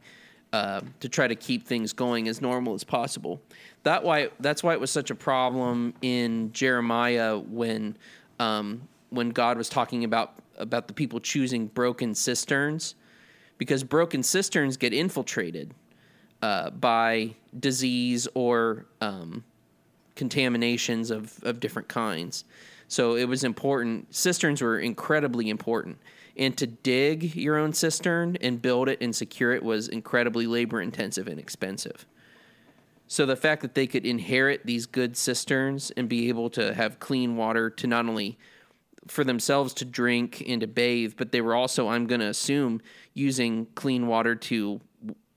uh, 0.52 0.82
to 1.00 1.08
try 1.08 1.30
to 1.30 1.36
keep 1.36 1.66
things 1.66 1.94
going 1.94 2.28
as 2.28 2.42
normal 2.42 2.74
as 2.74 2.84
possible 2.84 3.42
that 3.84 4.04
why 4.04 4.30
that's 4.42 4.62
why 4.62 4.74
it 4.74 4.80
was 4.80 4.92
such 4.92 5.10
a 5.10 5.16
problem 5.16 5.94
in 6.02 6.52
jeremiah 6.52 7.38
when 7.38 7.96
um, 8.40 8.82
when 9.10 9.30
god 9.30 9.58
was 9.58 9.70
talking 9.70 10.04
about 10.04 10.34
about 10.62 10.88
the 10.88 10.94
people 10.94 11.20
choosing 11.20 11.68
broken 11.68 12.16
cisterns 12.16 12.96
because 13.58 13.84
broken 13.84 14.24
cisterns 14.24 14.78
get 14.78 14.94
infiltrated 14.94 15.74
uh, 16.42 16.70
by 16.70 17.36
disease 17.60 18.28
or 18.34 18.86
um, 19.02 19.44
contaminations 20.16 21.12
of, 21.12 21.44
of 21.44 21.60
different 21.60 21.88
kinds. 21.88 22.46
So 22.88 23.16
it 23.16 23.26
was 23.26 23.44
important. 23.44 24.14
Cisterns 24.14 24.62
were 24.62 24.80
incredibly 24.80 25.50
important. 25.50 25.98
and 26.38 26.58
to 26.58 26.68
dig 26.68 27.36
your 27.36 27.58
own 27.58 27.74
cistern 27.74 28.38
and 28.42 28.62
build 28.62 28.90
it 28.90 29.00
and 29.02 29.16
secure 29.16 29.54
it 29.54 29.64
was 29.64 29.88
incredibly 29.88 30.48
labor 30.48 30.82
intensive 30.82 31.28
and 31.28 31.40
expensive. 31.40 32.06
So 33.08 33.26
the 33.26 33.36
fact 33.36 33.62
that 33.62 33.76
they 33.76 33.88
could 33.88 34.06
inherit 34.06 34.66
these 34.66 34.86
good 34.86 35.18
cisterns 35.18 35.92
and 35.92 36.08
be 36.08 36.30
able 36.30 36.50
to 36.52 36.74
have 36.74 37.00
clean 37.00 37.36
water 37.36 37.70
to 37.70 37.88
not 37.88 38.08
only 38.08 38.38
for 39.08 39.24
themselves 39.24 39.74
to 39.76 39.86
drink 39.86 40.44
and 40.48 40.62
to 40.62 40.68
bathe, 40.68 41.14
but 41.18 41.32
they 41.32 41.42
were 41.42 41.56
also, 41.56 41.90
I'm 41.90 42.06
going 42.08 42.22
to 42.22 42.28
assume, 42.28 42.82
using 43.14 43.68
clean 43.76 44.08
water 44.08 44.36
to 44.36 44.80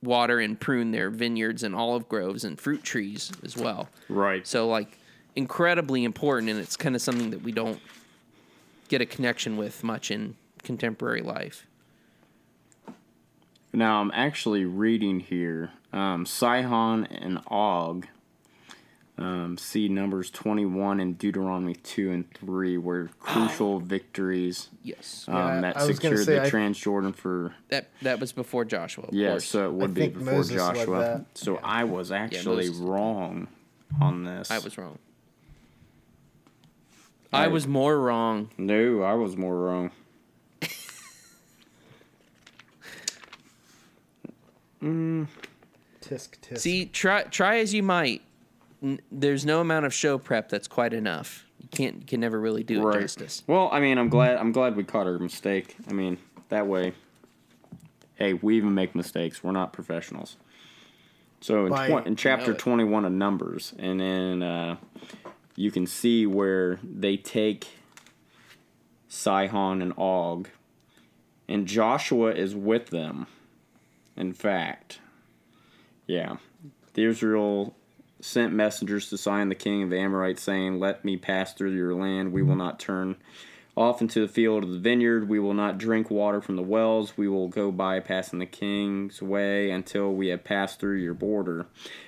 water 0.03 0.39
and 0.39 0.61
prune 0.61 0.91
their 0.91 1.11
vineyards 1.11 1.63
and 1.63 1.75
olive 1.75 2.09
groves 2.09 2.45
and 2.45 2.61
fruit 2.61 2.83
trees 2.83 3.33
as 3.43 3.57
well. 3.57 3.89
Right. 4.09 4.47
So 4.47 4.69
like 4.69 4.99
incredibly 5.35 6.05
important 6.05 6.51
and 6.51 6.61
it's 6.61 6.77
kind 6.77 6.95
of 6.95 7.03
something 7.03 7.31
that 7.31 7.43
we 7.43 7.53
don't 7.53 7.81
get 8.89 9.01
a 9.01 9.07
connection 9.07 9.57
with 9.57 9.83
much 9.83 10.11
in 10.11 10.37
contemporary 10.63 11.23
life. 11.23 11.67
Now 13.73 14.01
I'm 14.01 14.13
actually 14.15 14.65
reading 14.65 15.21
here. 15.21 15.71
Um, 15.93 16.27
Sihon 16.27 17.07
and 17.07 17.41
Og. 17.49 18.07
Um, 19.17 19.57
see 19.59 19.89
Numbers 19.89 20.29
21 20.31 20.99
and 20.99 21.17
Deuteronomy 21.17 21.77
2 21.77 22.11
and 22.11 22.29
3 22.35 22.79
were 22.79 23.11
crucial 23.21 23.79
victories 23.79 24.71
Yes. 24.83 25.27
um, 25.29 25.37
Yeah, 25.37 25.61
that 25.61 25.77
I 25.77 25.87
secured 25.87 26.27
the 26.27 26.43
I- 26.43 26.51
Transjordan 26.51 27.15
for 27.15 27.55
That 27.69 27.91
that 28.03 28.19
was 28.19 28.33
before 28.33 28.65
Joshua. 28.65 29.05
Of 29.05 29.15
yeah, 29.15 29.31
course. 29.31 29.47
so 29.47 29.67
it 29.69 29.73
would 29.75 29.95
be 29.95 30.09
before 30.09 30.33
Moses 30.35 30.57
Joshua. 30.57 30.99
that. 30.99 31.27
So 31.35 31.61
I 31.63 31.85
was 31.85 32.11
actually 32.11 32.67
Moses 32.67 32.79
did. 32.81 32.89
wrong 32.89 33.47
on 34.01 34.25
this. 34.25 34.51
I 34.51 34.59
was 34.59 34.77
wrong. 34.77 34.99
I 37.33 37.47
was 37.47 37.69
more 37.69 38.01
wrong. 38.01 38.51
no, 38.59 39.03
I 39.03 39.15
was 39.15 39.37
more 39.37 39.57
wrong. 39.57 39.93
Tisk 46.01 46.39
tisk. 46.41 46.59
See, 46.59 46.87
try 46.87 47.23
try 47.25 47.59
as 47.59 47.73
you 47.75 47.83
might, 47.83 48.23
n- 48.85 49.01
there's 49.11 49.45
no 49.45 49.61
amount 49.61 49.87
of 49.87 49.95
show 49.95 50.19
prep 50.19 50.49
that's 50.49 50.69
quite 50.69 50.93
enough. 50.93 51.47
You 51.61 51.69
can't 51.69 51.97
you 52.01 52.07
can 52.07 52.21
never 52.21 52.39
really 52.39 52.63
do 52.63 52.89
it 52.89 53.01
justice. 53.01 53.43
Well, 53.47 53.69
I 53.73 53.81
mean, 53.81 53.99
I'm 53.99 54.09
glad 54.09 54.37
I'm 54.37 54.53
glad 54.53 54.77
we 54.77 54.85
caught 54.85 55.07
our 55.07 55.19
mistake. 55.19 55.75
I 55.89 55.93
mean, 55.93 56.19
that 56.51 56.67
way, 56.67 56.93
hey, 58.17 58.35
we 58.35 58.57
even 58.57 58.75
make 58.75 58.95
mistakes. 58.95 59.43
We're 59.43 59.53
not 59.53 59.73
professionals. 59.73 60.37
So 61.41 61.67
in, 61.67 61.73
By- 61.73 61.89
twen- 61.89 62.07
in 62.07 62.17
chapter 62.17 62.55
21 62.55 63.05
of 63.05 63.13
Numbers, 63.13 63.75
and 63.79 64.01
then 64.01 64.43
uh, 64.43 64.77
you 65.57 65.71
can 65.71 65.87
see 65.87 66.27
where 66.27 66.79
they 66.83 67.17
take 67.17 67.67
Sihon 69.09 69.83
and 69.83 69.93
Og, 69.99 70.49
and 71.49 71.67
Joshua 71.67 72.33
is 72.33 72.55
with 72.55 72.89
them. 72.91 73.27
In 74.17 74.33
fact, 74.33 75.01
yeah, 76.07 76.37
the 76.95 77.05
Israel 77.05 77.75
sent 78.25 78.55
messengers 78.55 79.11
to 79.11 79.19
Sihon 79.19 79.51
the 79.51 79.55
king 79.55 79.83
of 79.83 79.91
the 79.91 79.99
Amorites, 79.99 80.43
saying, 80.43 80.81
Let 80.81 81.05
me 81.05 81.17
pass 81.19 81.53
through 81.53 81.73
your 81.73 81.95
land. 81.95 82.33
We 82.33 82.43
will 82.43 82.53
mm-hmm. 82.53 82.59
not 82.59 82.81
turn 82.81 83.17
off 83.77 84.01
into 84.01 84.21
the 84.21 84.33
field 84.33 84.65
of 84.65 84.71
the 84.71 84.79
vineyard. 84.79 85.29
We 85.29 85.39
will 85.39 85.53
not 85.53 85.77
drink 85.77 86.11
water 86.11 86.41
from 86.41 86.57
the 86.57 86.63
wells. 86.63 87.19
We 87.19 87.29
will 87.29 87.49
go 87.49 87.71
by 87.71 88.01
passing 88.01 88.39
the 88.39 88.47
king's 88.47 89.21
way 89.21 89.71
until 89.71 90.15
we 90.15 90.29
have 90.29 90.43
passed 90.43 90.81
through 90.81 90.99
your 90.99 91.13
border. 91.13 91.67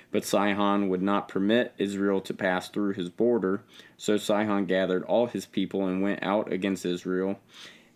But 0.09 0.25
Sihon 0.25 0.89
would 0.89 1.03
not 1.03 1.27
permit 1.27 1.73
Israel 1.77 2.19
to 2.21 2.33
pass 2.33 2.67
through 2.67 2.93
his 2.93 3.09
border. 3.09 3.61
So 3.97 4.17
Sihon 4.17 4.65
gathered 4.65 5.03
all 5.03 5.27
his 5.27 5.45
people 5.45 5.85
and 5.85 6.01
went 6.01 6.23
out 6.23 6.51
against 6.51 6.85
Israel 6.85 7.39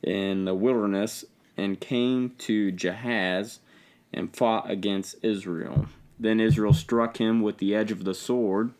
in 0.03 0.45
the 0.45 0.53
wilderness 0.53 1.25
and 1.57 1.79
came 1.79 2.35
to 2.39 2.71
Jahaz 2.71 3.59
and 4.13 4.35
fought 4.35 4.69
against 4.69 5.15
Israel. 5.23 5.87
Then 6.21 6.39
Israel 6.39 6.73
struck 6.73 7.17
him 7.17 7.41
with 7.41 7.57
the 7.57 7.73
edge 7.73 7.91
of 7.91 8.03
the 8.03 8.13
sword, 8.13 8.71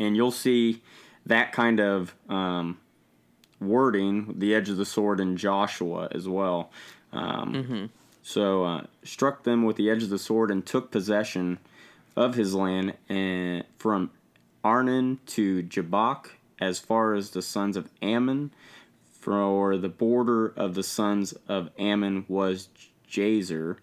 and 0.00 0.16
you'll 0.16 0.32
see 0.32 0.82
that 1.24 1.52
kind 1.52 1.78
of 1.80 2.12
um, 2.28 2.78
wording, 3.60 4.34
the 4.38 4.52
edge 4.52 4.68
of 4.68 4.76
the 4.76 4.84
sword, 4.84 5.20
in 5.20 5.36
Joshua 5.36 6.08
as 6.10 6.28
well. 6.28 6.70
Um, 7.12 7.54
So 8.22 8.64
uh, 8.64 8.84
struck 9.04 9.44
them 9.44 9.62
with 9.62 9.76
the 9.76 9.88
edge 9.88 10.02
of 10.02 10.10
the 10.10 10.18
sword 10.18 10.50
and 10.50 10.66
took 10.66 10.90
possession 10.90 11.58
of 12.16 12.34
his 12.34 12.52
land 12.54 12.94
and 13.08 13.62
from 13.78 14.10
Arnon 14.64 15.20
to 15.26 15.62
Jabbok 15.62 16.32
as 16.60 16.80
far 16.80 17.14
as 17.14 17.30
the 17.30 17.42
sons 17.42 17.76
of 17.76 17.88
Ammon. 18.02 18.50
For 19.20 19.76
the 19.76 19.88
border 19.88 20.48
of 20.48 20.74
the 20.74 20.82
sons 20.82 21.34
of 21.46 21.70
Ammon 21.78 22.24
was 22.26 22.68
Jazer. 23.08 23.76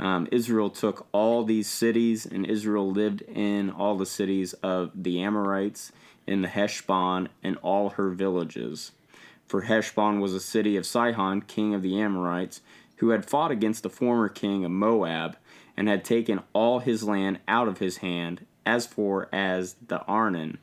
Um, 0.00 0.26
Israel 0.32 0.70
took 0.70 1.06
all 1.12 1.44
these 1.44 1.68
cities, 1.68 2.24
and 2.24 2.46
Israel 2.46 2.90
lived 2.90 3.20
in 3.20 3.68
all 3.68 3.98
the 3.98 4.06
cities 4.06 4.54
of 4.54 4.90
the 4.94 5.22
Amorites 5.22 5.92
in 6.26 6.40
the 6.40 6.48
Heshbon 6.48 7.28
and 7.42 7.58
all 7.58 7.90
her 7.90 8.08
villages. 8.08 8.92
For 9.46 9.62
Heshbon 9.62 10.18
was 10.20 10.32
a 10.32 10.40
city 10.40 10.78
of 10.78 10.86
Sihon, 10.86 11.42
king 11.42 11.74
of 11.74 11.82
the 11.82 12.00
Amorites, 12.00 12.62
who 12.96 13.10
had 13.10 13.28
fought 13.28 13.50
against 13.50 13.82
the 13.82 13.90
former 13.90 14.30
king 14.30 14.64
of 14.64 14.70
Moab, 14.70 15.36
and 15.76 15.86
had 15.86 16.02
taken 16.02 16.40
all 16.54 16.78
his 16.78 17.04
land 17.04 17.40
out 17.46 17.68
of 17.68 17.78
his 17.78 17.98
hand, 17.98 18.46
as 18.64 18.86
for 18.86 19.28
as 19.34 19.76
the 19.86 20.00
Arnon. 20.04 20.56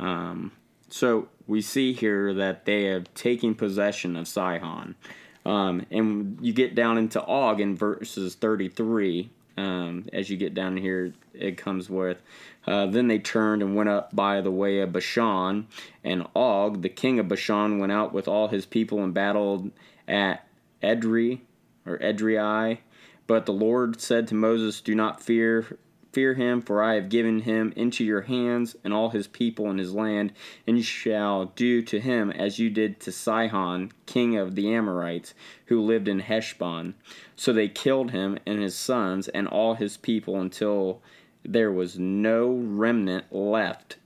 Um, 0.00 0.50
so 0.88 1.28
we 1.46 1.60
see 1.60 1.92
here 1.92 2.34
that 2.34 2.64
they 2.64 2.84
have 2.84 3.12
taken 3.14 3.54
possession 3.54 4.16
of 4.16 4.26
Sihon. 4.26 4.96
Um, 5.44 5.84
and 5.90 6.38
you 6.40 6.52
get 6.52 6.74
down 6.74 6.98
into 6.98 7.22
Og 7.22 7.60
in 7.60 7.76
verses 7.76 8.34
33. 8.34 9.30
Um, 9.56 10.06
as 10.12 10.30
you 10.30 10.36
get 10.36 10.54
down 10.54 10.76
here, 10.76 11.12
it 11.32 11.56
comes 11.56 11.88
with, 11.88 12.20
uh, 12.66 12.86
Then 12.86 13.06
they 13.06 13.18
turned 13.18 13.62
and 13.62 13.76
went 13.76 13.88
up 13.88 14.14
by 14.14 14.40
the 14.40 14.50
way 14.50 14.80
of 14.80 14.92
Bashan, 14.92 15.68
and 16.02 16.26
Og, 16.34 16.82
the 16.82 16.88
king 16.88 17.20
of 17.20 17.28
Bashan, 17.28 17.78
went 17.78 17.92
out 17.92 18.12
with 18.12 18.26
all 18.26 18.48
his 18.48 18.66
people 18.66 19.02
and 19.04 19.14
battled 19.14 19.70
at 20.08 20.48
Edrei, 20.82 21.40
or 21.86 21.98
Edrei. 21.98 22.78
But 23.26 23.46
the 23.46 23.52
Lord 23.52 24.00
said 24.00 24.26
to 24.28 24.34
Moses, 24.34 24.80
Do 24.80 24.94
not 24.94 25.22
fear 25.22 25.78
fear 26.14 26.34
him, 26.34 26.62
for 26.62 26.82
I 26.82 26.94
have 26.94 27.08
given 27.08 27.40
him 27.40 27.72
into 27.76 28.04
your 28.04 28.22
hands 28.22 28.76
and 28.84 28.94
all 28.94 29.10
his 29.10 29.26
people 29.26 29.68
and 29.68 29.78
his 29.78 29.92
land, 29.92 30.32
and 30.66 30.76
you 30.76 30.82
shall 30.82 31.46
do 31.56 31.82
to 31.82 32.00
him 32.00 32.30
as 32.30 32.58
you 32.58 32.70
did 32.70 33.00
to 33.00 33.12
Sihon, 33.12 33.90
king 34.06 34.36
of 34.36 34.54
the 34.54 34.72
Amorites, 34.72 35.34
who 35.66 35.80
lived 35.80 36.08
in 36.08 36.20
Heshbon. 36.20 36.94
So 37.36 37.52
they 37.52 37.68
killed 37.68 38.12
him 38.12 38.38
and 38.46 38.62
his 38.62 38.76
sons 38.76 39.28
and 39.28 39.48
all 39.48 39.74
his 39.74 39.96
people 39.96 40.40
until 40.40 41.02
there 41.44 41.72
was 41.72 41.98
no 41.98 42.52
remnant 42.52 43.32
left. 43.32 43.96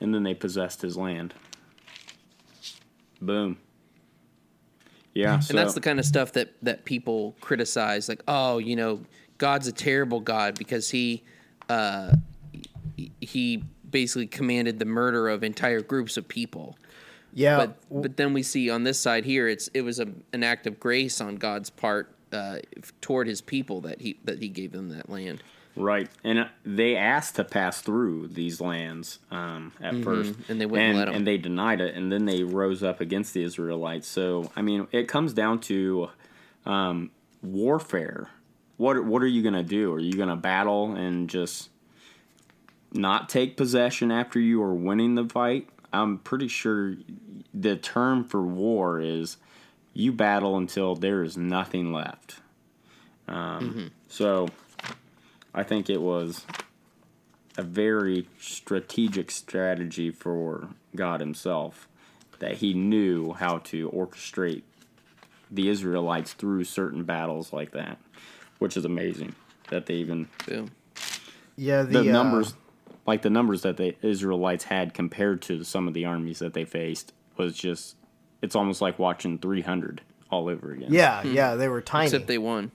And 0.00 0.14
then 0.14 0.22
they 0.22 0.34
possessed 0.34 0.82
his 0.82 0.96
land. 0.96 1.34
Boom. 3.20 3.58
Yeah, 5.14 5.40
so 5.40 5.50
And 5.50 5.58
that's 5.58 5.74
the 5.74 5.80
kind 5.80 5.98
of 5.98 6.06
stuff 6.06 6.32
that 6.32 6.54
that 6.62 6.84
people 6.84 7.36
criticize, 7.40 8.08
like, 8.08 8.22
oh, 8.26 8.58
you 8.58 8.74
know, 8.76 9.02
God's 9.38 9.68
a 9.68 9.72
terrible 9.72 10.20
God 10.20 10.56
because 10.56 10.90
he 10.90 11.22
uh, 11.68 12.12
he- 12.96 13.12
he 13.20 13.64
basically 13.90 14.26
commanded 14.26 14.78
the 14.78 14.84
murder 14.84 15.28
of 15.28 15.42
entire 15.44 15.80
groups 15.80 16.16
of 16.16 16.26
people. 16.28 16.76
yeah, 17.34 17.56
But 17.56 17.76
but 18.02 18.16
then 18.16 18.32
we 18.32 18.42
see 18.42 18.70
on 18.70 18.84
this 18.84 18.98
side 18.98 19.24
here, 19.24 19.48
it's 19.48 19.68
it 19.68 19.82
was 19.82 19.98
a, 20.00 20.08
an 20.32 20.42
act 20.42 20.66
of 20.66 20.78
grace 20.80 21.20
on 21.20 21.36
God's 21.36 21.70
part 21.70 22.14
uh, 22.32 22.58
toward 23.00 23.26
His 23.26 23.40
people 23.40 23.80
that 23.82 24.00
he 24.00 24.18
that 24.24 24.40
He 24.42 24.48
gave 24.48 24.72
them 24.72 24.88
that 24.90 25.08
land. 25.10 25.42
Right, 25.74 26.10
and 26.22 26.38
uh, 26.40 26.44
they 26.66 26.96
asked 26.96 27.36
to 27.36 27.44
pass 27.44 27.80
through 27.80 28.28
these 28.28 28.60
lands 28.60 29.20
um, 29.30 29.72
at 29.80 30.02
first, 30.04 30.34
and 30.50 30.60
they 30.60 30.66
wouldn't 30.66 30.88
and, 30.90 30.98
let 30.98 31.08
'em. 31.08 31.14
and 31.14 31.26
they 31.26 31.38
denied 31.38 31.80
it, 31.80 31.94
and 31.94 32.12
then 32.12 32.26
they 32.26 32.42
rose 32.42 32.82
up 32.82 33.00
against 33.00 33.32
the 33.32 33.42
Israelites. 33.42 34.06
So, 34.06 34.50
I 34.54 34.60
mean, 34.60 34.86
it 34.92 35.08
comes 35.08 35.32
down 35.32 35.60
to 35.60 36.10
um, 36.66 37.10
warfare. 37.42 38.28
What 38.76 39.04
what 39.04 39.22
are 39.22 39.28
you 39.28 39.42
gonna 39.42 39.62
do? 39.62 39.92
Are 39.92 40.00
you 40.00 40.14
gonna 40.14 40.36
battle 40.36 40.94
and 40.94 41.28
just 41.28 41.70
not 42.92 43.28
take 43.28 43.56
possession 43.56 44.10
after 44.10 44.38
you 44.40 44.62
are 44.62 44.74
winning 44.74 45.14
the 45.14 45.28
fight? 45.28 45.68
I'm 45.92 46.18
pretty 46.18 46.48
sure 46.48 46.96
the 47.52 47.76
term 47.76 48.24
for 48.24 48.42
war 48.42 49.00
is 49.00 49.36
you 49.92 50.12
battle 50.12 50.56
until 50.56 50.94
there 50.94 51.22
is 51.22 51.36
nothing 51.36 51.92
left. 51.92 52.36
Um, 53.28 53.90
So 54.08 54.48
I 55.54 55.62
think 55.62 55.90
it 55.90 56.00
was 56.00 56.46
a 57.58 57.62
very 57.62 58.26
strategic 58.40 59.30
strategy 59.30 60.10
for 60.10 60.68
God 60.96 61.20
Himself 61.20 61.88
that 62.38 62.56
He 62.56 62.72
knew 62.72 63.34
how 63.34 63.58
to 63.58 63.90
orchestrate 63.90 64.62
the 65.50 65.68
Israelites 65.68 66.32
through 66.32 66.64
certain 66.64 67.04
battles 67.04 67.52
like 67.52 67.72
that, 67.72 67.98
which 68.62 68.76
is 68.76 68.84
amazing 68.84 69.34
that 69.70 69.86
they 69.86 69.94
even 69.94 70.28
Boom. 70.46 70.70
yeah. 71.56 71.82
The, 71.82 72.02
the 72.02 72.10
uh, 72.10 72.12
numbers 72.12 72.54
like 73.06 73.22
the 73.22 73.30
numbers 73.30 73.62
that 73.62 73.76
the 73.76 73.96
Israelites 74.02 74.64
had 74.64 74.94
compared 74.94 75.42
to 75.42 75.64
some 75.64 75.88
of 75.88 75.94
the 75.94 76.04
armies 76.04 76.38
that 76.38 76.54
they 76.54 76.64
faced 76.64 77.12
was 77.36 77.56
just 77.56 77.96
it's 78.40 78.54
almost 78.54 78.80
like 78.80 78.98
watching 78.98 79.38
300 79.38 80.02
all 80.30 80.48
over 80.48 80.72
again. 80.72 80.88
Yeah, 80.92 81.22
yeah, 81.22 81.54
they 81.54 81.68
were 81.68 81.80
tiny. 81.80 82.06
Except 82.06 82.26
they 82.26 82.38
won. 82.38 82.70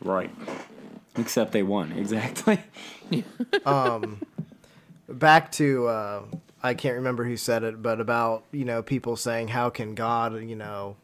Right. 0.00 0.30
Except 1.16 1.52
they 1.52 1.62
won. 1.62 1.92
Exactly. 1.92 2.60
um 3.64 4.20
back 5.08 5.50
to 5.52 5.86
uh, 5.86 6.22
I 6.62 6.74
can't 6.74 6.96
remember 6.96 7.24
who 7.24 7.36
said 7.36 7.62
it, 7.62 7.80
but 7.80 8.00
about 8.00 8.44
you 8.52 8.64
know 8.64 8.82
people 8.82 9.16
saying 9.16 9.48
how 9.48 9.70
can 9.70 9.94
God 9.94 10.40
you 10.42 10.56
know 10.56 10.96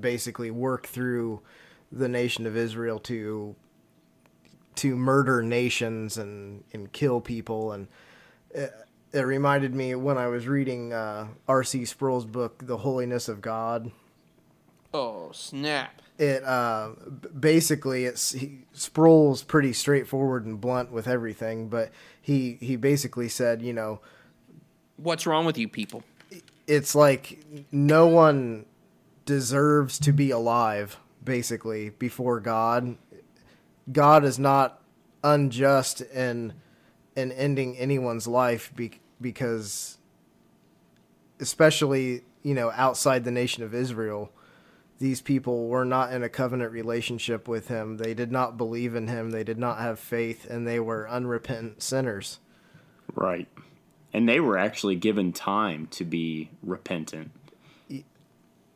basically 0.00 0.50
work 0.50 0.86
through 0.86 1.42
the 1.94 2.08
nation 2.08 2.46
of 2.46 2.56
Israel 2.56 2.98
to 3.00 3.54
to 4.76 4.96
murder 4.96 5.42
nations 5.42 6.18
and 6.18 6.64
and 6.72 6.92
kill 6.92 7.20
people 7.20 7.72
and 7.72 7.86
it, 8.50 8.72
it 9.12 9.20
reminded 9.20 9.74
me 9.74 9.94
when 9.94 10.18
I 10.18 10.26
was 10.26 10.48
reading 10.48 10.92
uh, 10.92 11.28
R.C. 11.46 11.84
Sproul's 11.84 12.24
book 12.24 12.66
The 12.66 12.78
Holiness 12.78 13.28
of 13.28 13.40
God 13.40 13.92
Oh 14.92 15.30
snap! 15.32 16.02
it 16.18 16.44
uh, 16.44 16.90
basically 17.38 18.04
it's 18.04 18.32
he, 18.32 18.60
Sproul's 18.72 19.42
pretty 19.42 19.72
straightforward 19.72 20.44
and 20.46 20.60
blunt 20.60 20.92
with 20.92 21.08
everything, 21.08 21.68
but 21.68 21.90
he 22.20 22.58
he 22.60 22.76
basically 22.76 23.28
said, 23.28 23.60
you 23.62 23.72
know, 23.72 24.00
What's 24.96 25.26
wrong 25.26 25.44
with 25.44 25.58
you 25.58 25.68
people? 25.68 26.02
it's 26.66 26.94
like 26.94 27.44
no 27.70 28.06
one 28.06 28.64
deserves 29.26 29.98
to 29.98 30.12
be 30.12 30.30
alive 30.30 30.98
basically 31.24 31.90
before 31.90 32.40
God. 32.40 32.96
God 33.90 34.24
is 34.24 34.38
not 34.38 34.82
unjust 35.22 36.00
in 36.00 36.54
in 37.16 37.32
ending 37.32 37.76
anyone's 37.76 38.26
life 38.26 38.72
be, 38.74 39.00
because 39.20 39.98
especially, 41.40 42.22
you 42.42 42.54
know, 42.54 42.70
outside 42.72 43.24
the 43.24 43.30
nation 43.30 43.62
of 43.62 43.74
Israel, 43.74 44.32
these 44.98 45.20
people 45.20 45.68
were 45.68 45.84
not 45.84 46.12
in 46.12 46.22
a 46.22 46.28
covenant 46.28 46.72
relationship 46.72 47.48
with 47.48 47.68
him. 47.68 47.96
They 47.96 48.14
did 48.14 48.30
not 48.30 48.56
believe 48.56 48.94
in 48.94 49.08
him. 49.08 49.30
They 49.30 49.44
did 49.44 49.58
not 49.58 49.78
have 49.78 49.98
faith 49.98 50.48
and 50.48 50.66
they 50.66 50.80
were 50.80 51.08
unrepentant 51.08 51.82
sinners. 51.82 52.38
Right. 53.14 53.48
And 54.12 54.28
they 54.28 54.40
were 54.40 54.56
actually 54.56 54.96
given 54.96 55.32
time 55.32 55.88
to 55.88 56.04
be 56.04 56.50
repentant. 56.62 57.32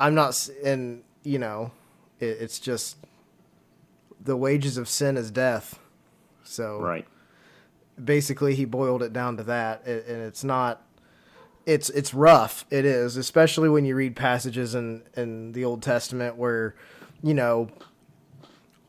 I'm 0.01 0.15
not, 0.15 0.49
and 0.65 1.03
you 1.23 1.39
know, 1.39 1.71
it, 2.21 2.39
it's 2.41 2.59
just 2.59 2.97
the 4.23 4.37
wages 4.37 4.77
of 4.77 4.89
sin 4.89 5.17
is 5.17 5.31
death. 5.31 5.79
So 6.45 6.81
Right. 6.81 7.07
basically, 8.03 8.55
he 8.55 8.65
boiled 8.65 9.03
it 9.03 9.13
down 9.13 9.37
to 9.37 9.43
that, 9.45 9.87
and 9.87 10.23
it's 10.23 10.45
not. 10.45 10.83
It's 11.67 11.91
it's 11.91 12.15
rough. 12.15 12.65
It 12.71 12.87
is, 12.87 13.17
especially 13.19 13.69
when 13.69 13.85
you 13.85 13.95
read 13.95 14.17
passages 14.17 14.75
in 14.75 15.03
in 15.17 15.53
the 15.53 15.65
Old 15.67 15.83
Testament 15.83 16.37
where, 16.37 16.75
you 17.23 17.35
know, 17.35 17.69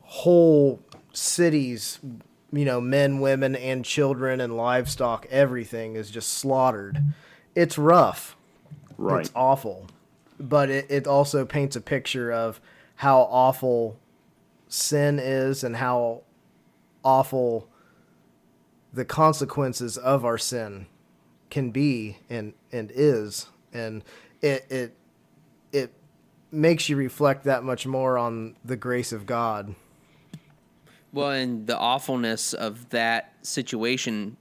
whole 0.02 0.80
cities, 1.14 2.00
you 2.52 2.66
know, 2.66 2.80
men, 2.80 3.20
women, 3.20 3.56
and 3.56 3.84
children 3.84 4.40
and 4.40 4.56
livestock, 4.56 5.28
everything 5.30 5.96
is 5.96 6.10
just 6.10 6.30
slaughtered. 6.34 7.02
It's 7.56 7.78
rough. 7.78 8.36
Right. 8.98 9.22
It's 9.22 9.32
awful. 9.36 9.88
But 10.40 10.70
it, 10.70 10.86
it 10.90 11.08
also 11.08 11.46
paints 11.46 11.76
a 11.76 11.82
picture 11.82 12.32
of 12.32 12.62
how 13.00 13.22
awful 13.32 13.98
sin 14.68 15.20
is 15.20 15.64
and 15.64 15.78
how 15.78 16.22
awful 17.02 17.66
the 18.92 19.06
consequences 19.06 19.98
of 19.98 20.26
our 20.26 20.38
sin 20.38 20.86
can 21.50 21.72
be 21.72 22.18
and 22.30 22.54
and 22.74 22.92
is 22.94 23.48
and 23.72 24.04
it 24.42 24.66
it 24.70 24.94
it 25.72 25.94
makes 26.52 26.90
you 26.90 26.98
reflect 26.98 27.46
that 27.46 27.64
much 27.64 27.88
more 27.88 28.18
on 28.18 28.58
the 28.66 28.76
grace 28.76 29.14
of 29.14 29.26
God. 29.26 29.76
Well, 31.14 31.32
and 31.32 31.66
the 31.68 31.78
awfulness 31.78 32.54
of 32.54 32.90
that 32.90 33.34
situation 33.44 34.36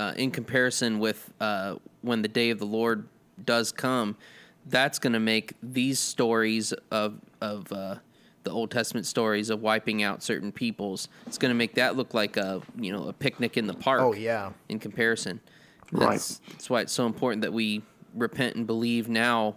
uh, 0.00 0.14
in 0.16 0.30
comparison 0.30 0.98
with 0.98 1.30
uh, 1.40 1.74
when 2.00 2.22
the 2.22 2.28
day 2.28 2.48
of 2.48 2.58
the 2.58 2.66
Lord 2.66 3.06
does 3.44 3.70
come, 3.70 4.16
that's 4.64 4.98
going 4.98 5.12
to 5.12 5.20
make 5.20 5.52
these 5.62 5.98
stories 5.98 6.72
of 6.90 7.20
of 7.40 7.70
uh, 7.72 7.96
the 8.44 8.50
Old 8.50 8.70
Testament 8.70 9.06
stories 9.06 9.50
of 9.50 9.60
wiping 9.60 10.02
out 10.02 10.22
certain 10.22 10.52
peoples. 10.52 11.08
It's 11.26 11.38
going 11.38 11.50
to 11.50 11.54
make 11.56 11.74
that 11.74 11.96
look 11.96 12.14
like 12.14 12.36
a 12.36 12.62
you 12.78 12.92
know 12.92 13.08
a 13.08 13.12
picnic 13.12 13.56
in 13.56 13.66
the 13.66 13.74
park. 13.74 14.00
Oh, 14.00 14.12
yeah. 14.12 14.52
In 14.68 14.78
comparison, 14.78 15.40
Right. 15.92 16.10
that's, 16.12 16.40
that's 16.50 16.68
why 16.70 16.80
it's 16.82 16.92
so 16.92 17.06
important 17.06 17.42
that 17.42 17.52
we 17.52 17.82
repent 18.14 18.56
and 18.56 18.66
believe 18.66 19.08
now. 19.08 19.56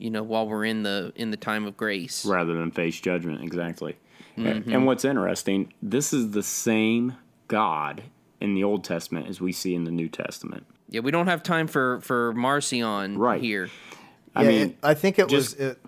You 0.00 0.10
know, 0.10 0.22
while 0.22 0.46
we're 0.46 0.64
in 0.64 0.84
the 0.84 1.12
in 1.16 1.32
the 1.32 1.36
time 1.36 1.66
of 1.66 1.76
grace. 1.76 2.24
rather 2.24 2.52
than 2.52 2.70
face 2.70 3.00
judgment. 3.00 3.42
Exactly. 3.42 3.96
A- 4.36 4.40
And 4.40 4.86
what's 4.86 5.04
interesting, 5.04 5.72
this 5.82 6.12
is 6.12 6.30
the 6.30 6.44
same 6.44 7.16
God 7.48 8.04
in 8.40 8.54
the 8.54 8.62
Old 8.62 8.84
Testament 8.84 9.26
as 9.26 9.40
we 9.40 9.50
see 9.50 9.74
in 9.74 9.82
the 9.82 9.90
New 9.90 10.08
Testament. 10.08 10.64
Yeah, 10.88 11.00
we 11.00 11.10
don't 11.10 11.26
have 11.26 11.42
time 11.42 11.66
for 11.66 12.00
for 12.02 12.32
Marcion 12.34 13.18
Right. 13.18 13.40
here. 13.42 13.70
I 14.36 14.42
Yeah, 14.44 14.48
mean, 14.48 14.60
it- 14.68 14.76
I 14.84 14.94
think 14.94 15.18
it 15.18 15.28
just- 15.28 15.58
was 15.58 15.70
it. 15.70 15.78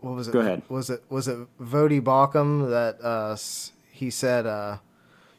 What 0.00 0.14
was 0.14 0.28
it? 0.28 0.32
Go 0.32 0.40
ahead. 0.40 0.62
Was 0.68 0.90
it 0.90 1.02
was 1.08 1.28
it 1.28 1.38
Voddie 1.60 2.00
Baucham 2.00 2.70
that 2.70 3.02
uh, 3.04 3.36
he 3.90 4.10
said, 4.10 4.46
uh, 4.46 4.78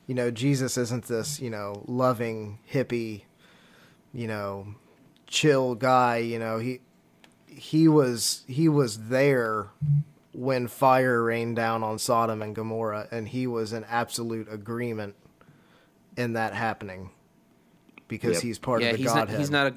you 0.05 0.15
know, 0.15 0.31
Jesus 0.31 0.77
isn't 0.77 1.05
this 1.05 1.39
you 1.39 1.49
know 1.49 1.83
loving 1.87 2.59
hippie, 2.71 3.23
you 4.13 4.27
know, 4.27 4.75
chill 5.27 5.75
guy. 5.75 6.17
You 6.17 6.39
know, 6.39 6.59
he 6.59 6.81
he 7.47 7.87
was 7.87 8.43
he 8.47 8.67
was 8.67 9.07
there 9.07 9.67
when 10.33 10.67
fire 10.67 11.23
rained 11.23 11.55
down 11.55 11.83
on 11.83 11.97
Sodom 11.97 12.41
and 12.41 12.53
Gomorrah, 12.55 13.07
and 13.11 13.27
he 13.29 13.47
was 13.47 13.73
in 13.73 13.83
absolute 13.85 14.51
agreement 14.51 15.15
in 16.17 16.33
that 16.33 16.53
happening 16.53 17.11
because 18.07 18.35
Yep. 18.35 18.43
he's 18.43 18.59
part 18.59 18.81
yeah, 18.81 18.89
of 18.89 18.97
the 18.97 19.03
he's 19.03 19.13
not. 19.15 19.29
He's 19.29 19.49
not 19.51 19.67
a. 19.67 19.73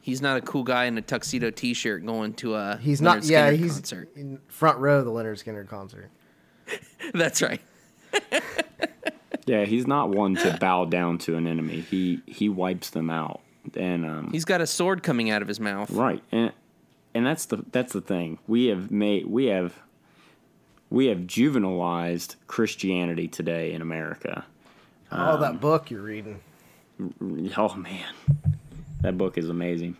He's 0.00 0.22
not 0.22 0.38
a 0.38 0.40
cool 0.40 0.62
guy 0.64 0.86
in 0.86 0.96
a 0.98 1.02
tuxedo 1.02 1.50
T-shirt 1.50 2.04
going 2.06 2.32
to 2.34 2.54
a. 2.54 2.78
He's 2.80 3.00
Lynyrd 3.00 3.04
not. 3.04 3.24
Yeah, 3.24 3.50
Skynyrd 3.50 3.58
he's 3.58 3.72
concert. 3.74 4.08
in 4.16 4.40
front 4.48 4.78
row 4.78 4.98
of 5.00 5.04
the 5.04 5.10
Lynyrd 5.10 5.42
Skynyrd 5.44 5.68
concert. 5.68 6.10
That's 7.14 7.42
right. 7.42 7.60
yeah, 9.46 9.64
he's 9.64 9.86
not 9.86 10.10
one 10.10 10.34
to 10.36 10.56
bow 10.60 10.84
down 10.86 11.18
to 11.18 11.36
an 11.36 11.46
enemy. 11.46 11.80
He 11.80 12.20
he 12.26 12.48
wipes 12.48 12.90
them 12.90 13.10
out. 13.10 13.40
And 13.76 14.06
um, 14.06 14.30
He's 14.32 14.44
got 14.46 14.60
a 14.62 14.66
sword 14.66 15.02
coming 15.02 15.30
out 15.30 15.42
of 15.42 15.48
his 15.48 15.60
mouth. 15.60 15.90
right, 15.90 16.22
and 16.32 16.52
and 17.14 17.26
that's 17.26 17.44
the 17.46 17.64
that's 17.72 17.92
the 17.92 18.00
thing. 18.00 18.38
We 18.46 18.66
have 18.66 18.90
made 18.90 19.26
we 19.26 19.46
have 19.46 19.74
we 20.88 21.06
have 21.06 21.18
juvenilized 21.18 22.36
Christianity 22.46 23.28
today 23.28 23.72
in 23.72 23.82
America. 23.82 24.44
oh, 25.12 25.34
Um, 25.34 25.40
that 25.42 25.60
book 25.60 25.90
you're 25.90 26.02
reading. 26.02 26.40
Oh 27.56 27.74
man, 27.74 28.04
that 29.02 29.16
book 29.18 29.38
is 29.38 29.48
amazing. 29.48 29.96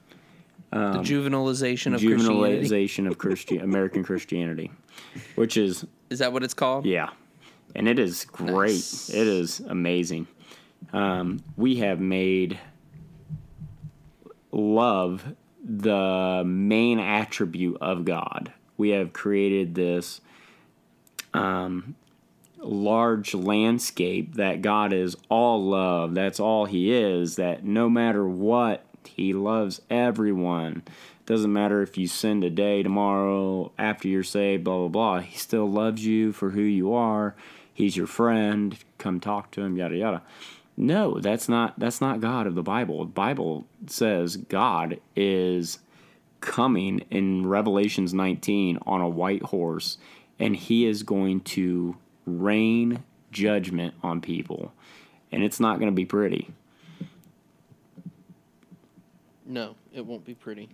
the 0.71 0.79
juvenilization 1.03 1.95
of 1.95 2.01
Christianity. 2.01 3.07
Of 3.07 3.19
Christian 3.19 3.61
American 3.61 4.05
Christianity, 4.05 4.71
which 5.35 5.57
is 5.57 5.85
Is 6.11 6.19
that 6.21 6.33
what 6.33 6.43
it's 6.43 6.55
called? 6.55 6.87
Yeah, 6.87 7.11
and 7.75 7.89
it 7.89 7.99
is 7.99 8.25
great. 8.25 8.73
Nice. 8.73 9.11
It 9.11 9.27
is 9.27 9.61
amazing. 9.61 10.27
Um, 10.93 11.41
we 11.57 11.77
have 11.77 12.01
made 12.01 12.59
love 14.53 15.25
the 15.63 16.43
main 16.45 16.99
attribute 16.99 17.79
of 17.81 18.05
God. 18.05 18.53
We 18.77 18.91
have 18.91 19.13
created 19.13 19.75
this 19.75 20.21
um, 21.35 21.95
large 22.59 23.35
landscape 23.35 24.35
that 24.37 24.63
God 24.63 24.93
is 24.93 25.17
all 25.29 25.63
love. 25.65 26.15
That's 26.15 26.41
all 26.41 26.65
He 26.65 26.93
is. 26.93 27.37
That 27.37 27.65
no 27.65 27.91
matter 27.91 28.27
what, 28.27 28.85
He 29.05 29.33
loves 29.33 29.81
everyone. 29.91 30.83
Doesn't 31.27 31.53
matter 31.53 31.83
if 31.83 31.97
you 31.97 32.07
sin 32.07 32.41
today, 32.41 32.83
tomorrow, 32.83 33.73
after 33.79 34.09
you're 34.09 34.23
saved, 34.23 34.65
blah, 34.65 34.79
blah, 34.79 34.89
blah. 34.89 35.21
He 35.21 35.39
still 35.39 35.71
loves 35.71 36.05
you 36.05 36.33
for 36.33 36.51
who 36.51 36.63
you 36.63 36.93
are. 36.93 37.35
He's 37.73 37.97
your 37.97 38.07
friend. 38.07 38.77
Come 38.99 39.21
talk 39.21 39.51
to 39.53 39.63
him, 39.63 39.77
yada, 39.77 39.97
yada. 39.97 40.23
No, 40.77 41.21
that's 41.21 41.49
not 41.49 41.79
that's 41.79 42.01
not 42.01 42.21
God 42.21 42.47
of 42.47 42.55
the 42.55 42.63
Bible. 42.63 43.05
The 43.05 43.13
Bible 43.13 43.67
says 43.87 44.37
God 44.37 44.99
is 45.15 45.79
coming 46.41 47.05
in 47.11 47.47
Revelations 47.47 48.15
19 48.15 48.79
on 48.87 49.01
a 49.01 49.09
white 49.09 49.43
horse 49.43 49.99
and 50.39 50.57
he 50.57 50.87
is 50.87 51.03
going 51.03 51.43
to 51.43 51.97
rain 52.25 53.05
judgment 53.31 53.95
on 54.03 54.21
people. 54.21 54.73
And 55.31 55.45
it's 55.45 55.61
not 55.61 55.79
going 55.79 55.91
to 55.91 55.95
be 55.95 56.07
pretty. 56.07 56.49
No, 59.51 59.75
it 59.93 60.07
won't 60.07 60.25
be 60.25 60.35
pretty. 60.35 60.69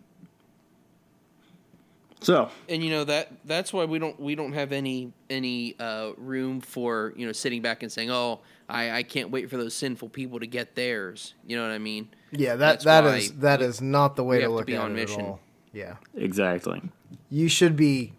So, 2.21 2.51
And 2.69 2.83
you 2.83 2.91
know 2.91 3.05
that 3.05 3.31
that's 3.45 3.73
why 3.73 3.85
we 3.85 3.99
don't 3.99 4.19
we 4.19 4.35
don't 4.35 4.53
have 4.53 4.73
any 4.73 5.13
any 5.31 5.77
uh, 5.79 6.13
room 6.17 6.61
for 6.61 7.13
you 7.17 7.27
know 7.27 7.33
sitting 7.33 7.63
back 7.63 7.83
and 7.83 7.93
saying, 7.93 8.11
oh, 8.11 8.41
I, 8.69 8.91
I 8.91 9.03
can't 9.03 9.31
wait 9.31 9.49
for 9.51 9.57
those 9.57 9.75
sinful 9.75 10.09
people 10.11 10.41
to 10.41 10.47
get 10.47 10.75
theirs. 10.75 11.35
You 11.47 11.57
know 11.57 11.63
what 11.63 11.73
I 11.73 11.79
mean? 11.79 12.09
Yeah, 12.33 12.57
that 12.57 12.59
That's 12.59 12.85
that 12.85 13.05
why 13.05 13.17
is 13.17 13.33
that 13.39 13.61
we- 13.61 13.67
is 13.67 13.81
not 13.81 14.17
the 14.17 14.25
way 14.25 14.37
to 14.39 14.43
have 14.43 14.51
to 14.51 14.55
look 14.57 14.67
be 14.67 14.75
at 14.77 14.81
on 14.83 14.93
it 14.93 14.95
mission. 14.95 15.21
at 15.23 15.27
all. 15.27 15.41
Yeah, 15.73 15.97
exactly. 16.15 16.81
you 17.31 17.49
should 17.49 17.77
be 17.77 18.13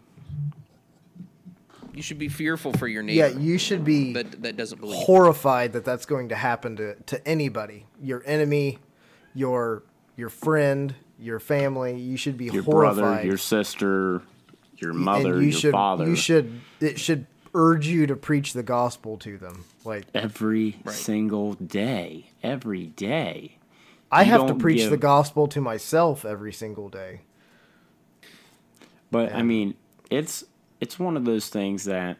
You 1.92 2.02
should 2.02 2.18
be 2.20 2.28
fearful 2.28 2.72
for 2.74 2.86
your 2.86 3.02
yeah 3.02 3.26
you 3.26 3.58
should 3.58 3.84
be 3.84 4.12
that 4.12 4.42
that 4.42 4.56
doesn't 4.56 4.80
believe. 4.80 5.02
horrified 5.04 5.72
that 5.72 5.84
that's 5.84 6.06
going 6.06 6.28
to 6.28 6.36
happen 6.36 6.76
to 6.76 6.94
to 6.94 7.28
anybody, 7.28 7.86
your 8.00 8.22
enemy, 8.26 8.78
your 9.34 9.82
your 10.18 10.28
friend, 10.28 10.94
your 11.18 11.38
family. 11.40 11.98
You 11.98 12.18
should 12.18 12.36
be 12.36 12.46
Your 12.46 12.62
horrified. 12.64 12.96
brother, 12.98 13.24
your 13.26 13.38
sister, 13.38 14.20
your 14.76 14.92
mother, 14.92 15.34
and 15.34 15.42
you 15.44 15.48
your 15.50 15.58
should, 15.60 15.72
father. 15.72 16.06
You 16.06 16.16
should. 16.16 16.60
It 16.80 17.00
should 17.00 17.26
urge 17.54 17.86
you 17.86 18.06
to 18.06 18.16
preach 18.16 18.52
the 18.52 18.62
gospel 18.62 19.16
to 19.18 19.38
them. 19.38 19.64
Like 19.84 20.04
every 20.12 20.76
Right. 20.84 20.94
single 20.94 21.54
day. 21.54 22.30
Every 22.42 22.86
day. 22.88 23.54
I 24.12 24.24
You 24.24 24.30
have 24.32 24.46
to 24.48 24.54
preach 24.54 24.78
give- 24.78 24.90
the 24.90 24.96
gospel 24.98 25.46
to 25.48 25.60
myself 25.60 26.24
every 26.24 26.52
single 26.52 26.88
day. 26.88 27.20
But 29.10 29.32
I 29.34 29.42
mean, 29.42 29.74
it's 30.10 30.44
it's 30.80 30.98
one 30.98 31.16
of 31.16 31.24
those 31.24 31.48
things 31.48 31.84
that 31.84 32.18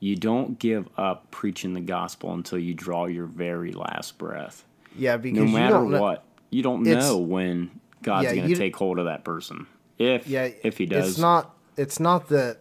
you 0.00 0.16
don't 0.16 0.58
give 0.58 0.88
up 0.96 1.30
preaching 1.30 1.74
the 1.74 1.80
gospel 1.80 2.32
until 2.32 2.58
you 2.58 2.74
draw 2.74 3.06
your 3.06 3.26
very 3.26 3.72
last 3.72 4.18
breath. 4.18 4.64
Yeah, 4.96 5.16
because 5.16 5.38
No 5.38 5.44
you 5.44 5.52
matter 5.52 5.74
don't 5.74 5.92
what, 5.92 6.24
you 6.50 6.62
don't 6.62 6.86
It's- 6.86 7.04
know 7.04 7.18
when 7.18 7.70
God's 8.02 8.26
Yeah, 8.26 8.34
going 8.36 8.48
to 8.48 8.54
take 8.56 8.76
hold 8.76 8.98
of 8.98 9.04
that 9.06 9.24
person. 9.24 9.66
If 9.98 10.26
Yeah, 10.26 10.48
if 10.62 10.78
he 10.78 10.86
does, 10.86 11.10
It's 11.10 11.18
not. 11.18 11.54
It's 11.76 12.00
not 12.00 12.28
that. 12.28 12.58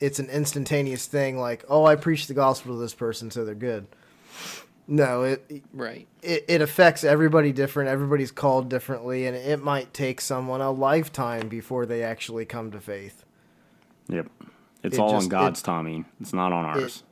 It's 0.00 0.18
an 0.18 0.26
instantaneous 0.30 1.06
thing. 1.06 1.38
Like, 1.38 1.64
oh, 1.68 1.84
I 1.84 1.96
preached 1.96 2.28
the 2.28 2.34
gospel 2.34 2.74
to 2.74 2.80
this 2.80 2.94
person, 2.94 3.30
so 3.30 3.44
they're 3.44 3.54
good. 3.54 3.86
No, 4.86 5.22
it 5.24 5.62
Right. 5.74 6.06
it, 6.22 6.44
it 6.48 6.60
affects 6.62 7.04
everybody 7.04 7.52
different. 7.52 7.90
Everybody's 7.90 8.30
called 8.30 8.68
differently, 8.70 9.26
and 9.26 9.36
it 9.36 9.62
might 9.62 9.92
take 9.92 10.20
someone 10.20 10.60
a 10.62 10.70
lifetime 10.70 11.48
before 11.48 11.84
they 11.84 12.02
actually 12.02 12.44
come 12.46 12.70
to 12.70 12.80
faith. 12.80 13.24
Yep. 14.08 14.28
It's 14.82 14.96
It 14.96 15.00
all 15.00 15.10
just- 15.10 15.24
on 15.24 15.28
God's 15.28 15.60
it- 15.60 15.64
timing. 15.64 16.04
It's 16.20 16.32
not 16.32 16.52
on 16.52 16.64
ours. 16.64 17.02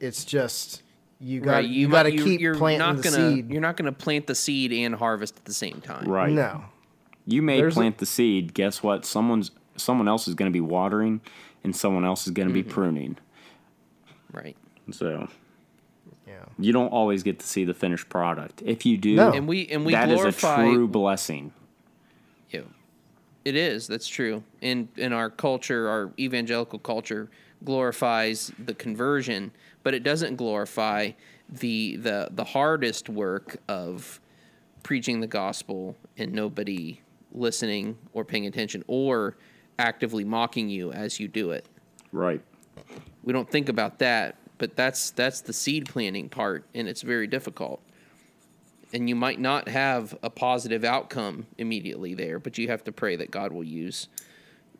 It's 0.00 0.24
just 0.24 0.82
you 1.20 1.40
got 1.40 1.50
Right. 1.52 1.68
you, 1.68 1.88
might- 1.88 1.96
got 1.96 2.02
to 2.04 2.24
keep 2.24 2.40
you're 2.40 2.54
planting 2.54 2.78
not 2.80 3.02
gonna, 3.02 3.30
seed. 3.34 3.50
You're 3.50 3.60
not 3.60 3.76
going 3.76 3.86
to 3.86 3.92
plant 3.98 4.26
the 4.26 4.34
seed 4.34 4.72
and 4.72 4.94
harvest 4.94 5.36
at 5.38 5.44
the 5.44 5.54
same 5.54 5.80
time. 5.80 6.06
right. 6.08 6.32
No, 6.32 6.64
You 7.24 7.42
may 7.42 7.56
There's 7.58 7.74
a- 7.74 7.80
plant 7.80 7.98
the 7.98 8.06
seed. 8.06 8.54
Guess 8.54 8.82
what? 8.82 9.04
Someone's 9.04 9.50
someone 9.76 10.08
else 10.08 10.26
is 10.28 10.34
going 10.34 10.50
to 10.50 10.52
be 10.54 10.60
watering, 10.60 11.20
and 11.64 11.74
someone 11.76 12.04
else 12.04 12.26
is 12.26 12.32
going 12.32 12.48
to 12.48 12.54
Mm-hmm. 12.54 12.68
be 12.68 12.72
pruning. 12.74 13.16
Right. 14.32 14.56
So 14.90 15.28
yeah, 16.26 16.44
you 16.58 16.72
don't 16.72 16.88
always 16.88 17.22
get 17.22 17.38
to 17.40 17.46
see 17.46 17.64
the 17.64 17.74
finished 17.74 18.08
product. 18.08 18.62
If 18.64 18.84
you 18.86 18.96
do, 18.98 19.16
No. 19.16 19.32
And 19.32 19.46
we 19.48 19.66
and 19.68 19.84
we 19.84 19.92
that 19.92 20.08
is 20.10 20.14
glorify 20.16 20.64
a 20.64 20.70
true 20.70 20.86
blessing. 20.88 21.52
Yeah, 22.50 22.60
it 23.44 23.56
is. 23.56 23.86
That's 23.86 24.06
true. 24.06 24.42
In 24.60 24.88
in 24.96 25.12
our 25.12 25.30
culture, 25.30 25.88
our 25.88 26.12
evangelical 26.18 26.78
culture 26.78 27.30
glorifies 27.64 28.52
the 28.64 28.74
conversion, 28.74 29.50
but 29.86 29.94
it 29.94 30.02
doesn't 30.02 30.34
glorify 30.34 31.12
the 31.48 31.94
the 31.94 32.26
the 32.32 32.42
hardest 32.42 33.08
work 33.08 33.58
of 33.68 34.20
preaching 34.82 35.20
the 35.20 35.28
gospel 35.28 35.94
and 36.18 36.32
nobody 36.32 37.00
listening 37.30 37.96
or 38.12 38.24
paying 38.24 38.46
attention 38.46 38.82
or 38.88 39.36
actively 39.78 40.24
mocking 40.24 40.68
you 40.68 40.90
as 40.90 41.20
you 41.20 41.28
do 41.28 41.52
it. 41.52 41.66
Right. 42.10 42.42
We 43.22 43.32
don't 43.32 43.48
think 43.48 43.68
about 43.68 44.00
that, 44.00 44.34
but 44.58 44.74
that's 44.74 45.12
that's 45.12 45.40
the 45.42 45.52
seed 45.52 45.88
planting 45.88 46.30
part 46.30 46.64
and 46.74 46.88
it's 46.88 47.02
very 47.02 47.28
difficult. 47.28 47.80
And 48.92 49.08
you 49.08 49.14
might 49.14 49.38
not 49.38 49.68
have 49.68 50.18
a 50.20 50.30
positive 50.30 50.82
outcome 50.82 51.46
immediately 51.58 52.12
there, 52.12 52.40
but 52.40 52.58
you 52.58 52.66
have 52.66 52.82
to 52.82 52.90
pray 52.90 53.14
that 53.14 53.30
God 53.30 53.52
will 53.52 53.62
use 53.62 54.08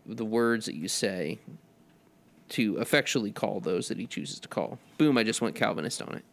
the 0.04 0.24
words 0.24 0.66
that 0.66 0.74
you 0.74 0.88
say 0.88 1.38
to 2.50 2.78
effectually 2.78 3.32
call 3.32 3.60
those 3.60 3.88
that 3.88 3.98
he 3.98 4.06
chooses 4.06 4.38
to 4.40 4.48
call. 4.48 4.78
Boom, 4.98 5.18
I 5.18 5.24
just 5.24 5.40
went 5.40 5.54
Calvinist 5.54 6.00
on 6.02 6.14
it. 6.14 6.24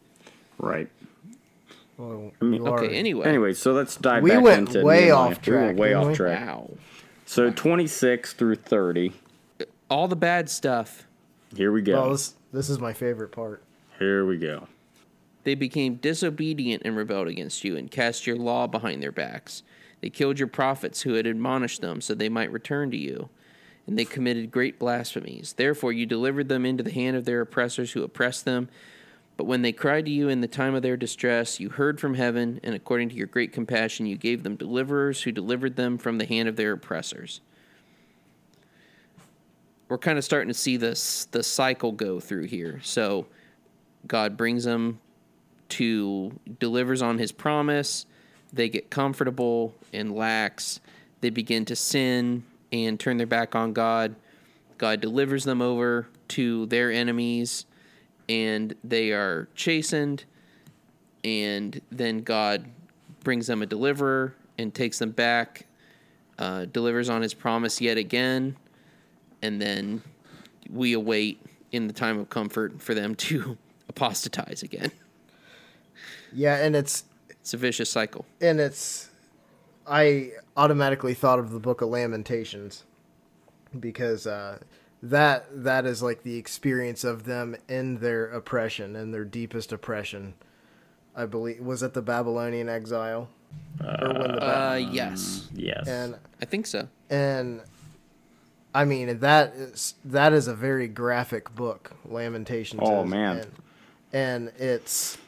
Right. 0.58 0.88
well, 1.96 2.32
mean- 2.40 2.62
you 2.62 2.66
are- 2.66 2.84
Okay, 2.84 2.94
anyway. 2.96 3.26
Anyway, 3.26 3.52
so 3.54 3.72
let's 3.72 3.96
dive 3.96 4.22
We 4.22 4.30
back 4.30 4.42
went 4.42 4.68
into 4.68 4.84
way 4.84 5.02
Nehemiah. 5.06 5.14
off 5.16 5.28
We 5.28 5.32
went 5.32 5.42
track, 5.44 5.76
way 5.76 5.94
off 5.94 6.06
we? 6.08 6.14
track. 6.14 6.46
Wow. 6.46 6.70
So 7.26 7.50
26 7.50 8.32
through 8.34 8.56
30. 8.56 9.12
All 9.90 10.08
the 10.08 10.16
bad 10.16 10.48
stuff. 10.50 11.06
Here 11.56 11.70
we 11.72 11.82
go. 11.82 11.92
well, 12.00 12.10
this 12.10 12.34
this 12.52 12.68
is 12.68 12.78
my 12.78 12.92
favorite 12.92 13.30
part. 13.32 13.62
Here 13.98 14.24
we 14.24 14.36
go. 14.38 14.68
They 15.44 15.54
became 15.54 15.96
disobedient 15.96 16.82
and 16.84 16.96
rebelled 16.96 17.28
against 17.28 17.64
you 17.64 17.76
and 17.76 17.90
cast 17.90 18.26
your 18.26 18.36
law 18.36 18.66
behind 18.66 19.02
their 19.02 19.12
backs. 19.12 19.62
They 20.00 20.10
killed 20.10 20.38
your 20.38 20.48
prophets 20.48 21.02
who 21.02 21.14
had 21.14 21.26
admonished 21.26 21.80
them 21.80 22.00
so 22.00 22.14
they 22.14 22.28
might 22.28 22.50
return 22.50 22.90
to 22.90 22.96
you. 22.96 23.28
And 23.86 23.98
they 23.98 24.04
committed 24.04 24.50
great 24.50 24.78
blasphemies. 24.78 25.54
Therefore, 25.56 25.92
you 25.92 26.06
delivered 26.06 26.48
them 26.48 26.64
into 26.64 26.82
the 26.82 26.90
hand 26.90 27.16
of 27.16 27.24
their 27.24 27.42
oppressors 27.42 27.92
who 27.92 28.02
oppressed 28.02 28.44
them. 28.44 28.68
But 29.36 29.44
when 29.44 29.62
they 29.62 29.72
cried 29.72 30.06
to 30.06 30.10
you 30.10 30.28
in 30.28 30.40
the 30.40 30.48
time 30.48 30.74
of 30.74 30.82
their 30.82 30.96
distress, 30.96 31.58
you 31.58 31.68
heard 31.68 32.00
from 32.00 32.14
heaven, 32.14 32.60
and 32.62 32.74
according 32.74 33.08
to 33.10 33.14
your 33.16 33.26
great 33.26 33.52
compassion, 33.52 34.06
you 34.06 34.16
gave 34.16 34.42
them 34.42 34.56
deliverers 34.56 35.22
who 35.22 35.32
delivered 35.32 35.76
them 35.76 35.98
from 35.98 36.18
the 36.18 36.24
hand 36.24 36.48
of 36.48 36.56
their 36.56 36.72
oppressors. 36.72 37.40
We're 39.88 39.98
kind 39.98 40.18
of 40.18 40.24
starting 40.24 40.48
to 40.48 40.54
see 40.54 40.76
this 40.76 41.26
the 41.26 41.42
cycle 41.42 41.92
go 41.92 42.20
through 42.20 42.46
here. 42.46 42.80
So 42.82 43.26
God 44.06 44.36
brings 44.36 44.64
them 44.64 45.00
to 45.70 46.38
delivers 46.58 47.02
on 47.02 47.18
his 47.18 47.32
promise. 47.32 48.06
They 48.52 48.68
get 48.68 48.88
comfortable 48.88 49.74
and 49.92 50.14
lax. 50.14 50.80
They 51.20 51.30
begin 51.30 51.64
to 51.66 51.76
sin 51.76 52.44
and 52.74 52.98
turn 52.98 53.16
their 53.16 53.26
back 53.26 53.54
on 53.54 53.72
God. 53.72 54.16
God 54.78 55.00
delivers 55.00 55.44
them 55.44 55.62
over 55.62 56.08
to 56.28 56.66
their 56.66 56.90
enemies 56.90 57.64
and 58.28 58.74
they 58.82 59.12
are 59.12 59.48
chastened. 59.54 60.24
And 61.22 61.80
then 61.92 62.18
God 62.22 62.66
brings 63.22 63.46
them 63.46 63.62
a 63.62 63.66
deliverer 63.66 64.34
and 64.58 64.74
takes 64.74 64.98
them 64.98 65.12
back, 65.12 65.66
uh, 66.38 66.64
delivers 66.66 67.08
on 67.08 67.22
his 67.22 67.32
promise 67.32 67.80
yet 67.80 67.96
again. 67.96 68.56
And 69.40 69.62
then 69.62 70.02
we 70.68 70.92
await 70.94 71.40
in 71.70 71.86
the 71.86 71.92
time 71.92 72.18
of 72.18 72.28
comfort 72.28 72.82
for 72.82 72.92
them 72.94 73.14
to 73.14 73.56
apostatize 73.88 74.62
again. 74.62 74.90
Yeah, 76.32 76.56
and 76.56 76.74
it's 76.74 77.04
It's 77.30 77.54
a 77.54 77.56
vicious 77.56 77.88
cycle. 77.90 78.24
and 78.40 78.58
it's 78.58 79.08
I 79.86 80.32
automatically 80.56 81.14
thought 81.14 81.38
of 81.38 81.50
the 81.50 81.60
book 81.60 81.80
of 81.82 81.88
Lamentations 81.90 82.84
because 83.78 84.26
uh, 84.26 84.58
that 85.02 85.46
that 85.64 85.84
is 85.84 86.02
like 86.02 86.22
the 86.22 86.36
experience 86.36 87.04
of 87.04 87.24
them 87.24 87.56
in 87.68 87.98
their 87.98 88.26
oppression 88.26 88.96
in 88.96 89.10
their 89.12 89.24
deepest 89.24 89.72
oppression. 89.72 90.34
I 91.16 91.26
believe 91.26 91.60
was 91.60 91.82
it 91.82 91.92
the 91.94 92.02
Babylonian 92.02 92.68
exile 92.68 93.28
or 93.80 94.12
when 94.14 94.32
the 94.32 94.40
Ba- 94.40 94.70
Uh, 94.70 94.74
yes, 94.90 95.48
Yes. 95.54 95.86
and 95.86 96.16
I 96.40 96.44
think 96.44 96.66
so. 96.66 96.88
and 97.10 97.60
I 98.74 98.84
mean 98.84 99.18
that 99.20 99.54
is 99.54 99.94
that 100.04 100.32
is 100.32 100.48
a 100.48 100.54
very 100.54 100.88
graphic 100.88 101.54
book, 101.54 101.92
Lamentations. 102.04 102.80
Oh, 102.84 103.04
is, 103.04 103.10
man. 103.10 103.36
and, 103.38 103.50
and 104.12 104.48
it's 104.58 105.18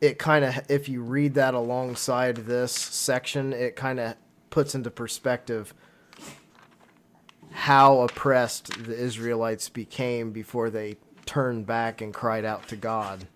it 0.00 0.18
kind 0.18 0.44
of 0.44 0.60
if 0.68 0.88
you 0.88 1.02
read 1.02 1.34
that 1.34 1.54
alongside 1.54 2.36
this 2.36 2.72
section, 2.72 3.52
it 3.52 3.76
kind 3.76 4.00
of 4.00 4.16
puts 4.50 4.74
into 4.74 4.90
perspective 4.90 5.74
how 7.50 8.00
oppressed 8.00 8.84
the 8.84 8.96
Israelites 8.96 9.68
became 9.68 10.32
before 10.32 10.70
they 10.70 10.96
turned 11.24 11.66
back 11.66 12.00
and 12.00 12.12
cried 12.12 12.44
out 12.44 12.66
to 12.68 12.76
God. 12.76 13.26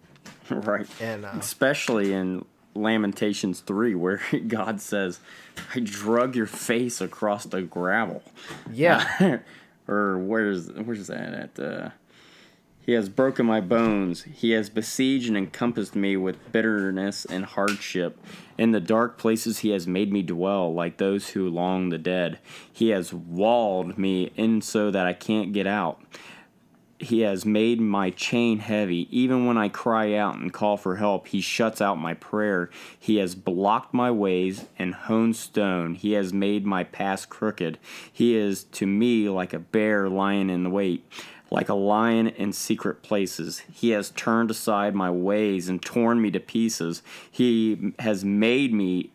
right. 0.50 0.86
And 1.00 1.24
uh, 1.24 1.32
Especially 1.38 2.12
in 2.12 2.44
Lamentations 2.74 3.60
3, 3.60 3.94
where 3.94 4.20
God 4.48 4.80
says, 4.80 5.20
I 5.74 5.80
drug 5.80 6.36
your 6.36 6.46
face 6.46 7.00
across 7.00 7.44
the 7.44 7.62
gravel. 7.62 8.22
yeah, 8.70 9.38
or 9.88 10.18
where's 10.18 10.70
where's 10.70 11.06
that 11.08 11.34
at? 11.58 11.58
Uh, 11.58 11.90
he 12.84 12.92
has 12.92 13.08
broken 13.08 13.46
my 13.46 13.60
bones. 13.60 14.24
He 14.24 14.50
has 14.50 14.68
besieged 14.68 15.28
and 15.28 15.36
encompassed 15.36 15.94
me 15.94 16.16
with 16.16 16.50
bitterness 16.50 17.24
and 17.24 17.44
hardship. 17.44 18.18
In 18.58 18.72
the 18.72 18.80
dark 18.80 19.18
places 19.18 19.60
he 19.60 19.70
has 19.70 19.86
made 19.86 20.12
me 20.12 20.22
dwell, 20.22 20.74
like 20.74 20.96
those 20.96 21.30
who 21.30 21.48
long 21.48 21.90
the 21.90 21.98
dead. 21.98 22.40
He 22.72 22.88
has 22.88 23.14
walled 23.14 23.96
me 23.96 24.32
in 24.36 24.62
so 24.62 24.90
that 24.90 25.06
I 25.06 25.12
can't 25.12 25.52
get 25.52 25.66
out. 25.66 26.00
He 26.98 27.20
has 27.20 27.44
made 27.44 27.80
my 27.80 28.10
chain 28.10 28.60
heavy. 28.60 29.08
Even 29.10 29.46
when 29.46 29.58
I 29.58 29.68
cry 29.68 30.14
out 30.14 30.36
and 30.36 30.52
call 30.52 30.76
for 30.76 30.96
help, 30.96 31.26
he 31.28 31.40
shuts 31.40 31.80
out 31.80 31.98
my 31.98 32.14
prayer. 32.14 32.70
He 32.96 33.16
has 33.16 33.34
blocked 33.34 33.92
my 33.92 34.12
ways 34.12 34.66
and 34.78 34.94
honed 34.94 35.34
stone. 35.34 35.94
He 35.94 36.12
has 36.12 36.32
made 36.32 36.64
my 36.64 36.84
paths 36.84 37.26
crooked. 37.26 37.78
He 38.12 38.36
is 38.36 38.62
to 38.64 38.86
me 38.86 39.28
like 39.28 39.52
a 39.52 39.58
bear 39.58 40.08
lying 40.08 40.48
in 40.48 40.70
wait, 40.70 41.04
like 41.52 41.68
a 41.68 41.74
lion 41.74 42.28
in 42.28 42.52
secret 42.52 43.02
places. 43.02 43.62
He 43.72 43.90
has 43.90 44.10
turned 44.10 44.50
aside 44.50 44.94
my 44.94 45.10
ways 45.10 45.68
and 45.68 45.82
torn 45.82 46.20
me 46.22 46.30
to 46.30 46.40
pieces. 46.40 47.02
He 47.30 47.92
has 47.98 48.24
made 48.24 48.72
me 48.72 49.10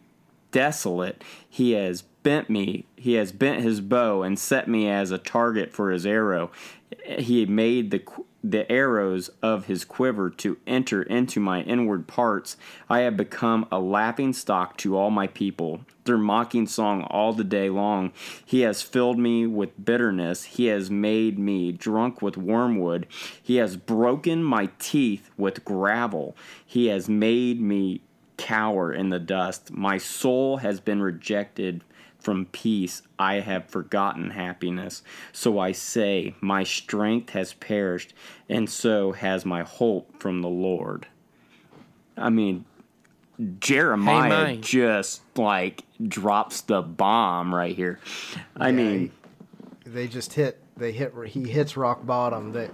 desolate. 0.51 1.23
He 1.49 1.71
has 1.71 2.03
bent 2.03 2.47
me. 2.47 2.85
He 2.95 3.13
has 3.13 3.31
bent 3.31 3.63
his 3.63 3.81
bow 3.81 4.21
and 4.21 4.37
set 4.37 4.67
me 4.67 4.87
as 4.87 5.09
a 5.09 5.17
target 5.17 5.73
for 5.73 5.89
his 5.91 6.05
arrow. 6.05 6.51
He 7.05 7.45
made 7.47 7.89
the 7.89 8.03
the 8.43 8.71
arrows 8.71 9.29
of 9.41 9.65
his 9.65 9.83
quiver 9.83 10.29
to 10.29 10.57
enter 10.65 11.01
into 11.01 11.39
my 11.39 11.63
inward 11.63 12.07
parts. 12.07 12.55
I 12.87 12.99
have 12.99 13.17
become 13.17 13.67
a 13.71 13.79
laughing 13.79 14.31
stock 14.31 14.77
to 14.77 14.95
all 14.95 15.09
my 15.09 15.27
people. 15.27 15.81
Their 16.07 16.17
mocking 16.17 16.67
song 16.67 17.03
all 17.03 17.33
the 17.33 17.43
day 17.43 17.69
long. 17.69 18.11
He 18.43 18.61
has 18.61 18.81
filled 18.81 19.19
me 19.19 19.45
with 19.45 19.83
bitterness. 19.83 20.43
He 20.43 20.65
has 20.65 20.89
made 20.89 21.37
me 21.37 21.71
drunk 21.71 22.21
with 22.21 22.37
wormwood. 22.37 23.07
He 23.41 23.57
has 23.57 23.77
broken 23.77 24.43
my 24.43 24.69
teeth 24.79 25.29
with 25.37 25.63
gravel. 25.63 26.35
He 26.65 26.87
has 26.87 27.07
made 27.07 27.61
me 27.61 28.01
cower 28.37 28.93
in 28.93 29.09
the 29.09 29.19
dust. 29.19 29.71
My 29.71 29.97
soul 29.97 30.57
has 30.57 30.79
been 30.79 31.01
rejected 31.01 31.83
from 32.19 32.45
peace. 32.47 33.01
I 33.19 33.35
have 33.35 33.69
forgotten 33.69 34.31
happiness. 34.31 35.03
So 35.31 35.59
I 35.59 35.71
say, 35.71 36.35
My 36.41 36.63
strength 36.63 37.31
has 37.31 37.53
perished, 37.53 38.13
and 38.49 38.69
so 38.69 39.11
has 39.11 39.45
my 39.45 39.63
hope 39.63 40.19
from 40.19 40.41
the 40.41 40.49
Lord. 40.49 41.07
I 42.17 42.29
mean, 42.29 42.65
Jeremiah 43.59 44.29
mine. 44.29 44.61
just 44.61 45.21
like 45.37 45.83
drops 46.05 46.61
the 46.61 46.81
bomb 46.81 47.53
right 47.53 47.75
here. 47.75 47.99
I 48.55 48.69
Yeah, 48.69 48.75
mean, 48.75 49.11
they 49.85 50.07
just 50.07 50.33
hit 50.33 50.59
they 50.75 50.91
hit 50.91 51.13
he 51.27 51.49
hits 51.49 51.75
rock 51.77 52.05
bottom 52.05 52.53
that 52.53 52.71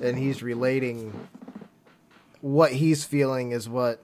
and 0.00 0.18
he's 0.18 0.42
relating 0.42 1.28
what 2.40 2.72
he's 2.72 3.04
feeling 3.04 3.52
is 3.52 3.68
what 3.68 4.02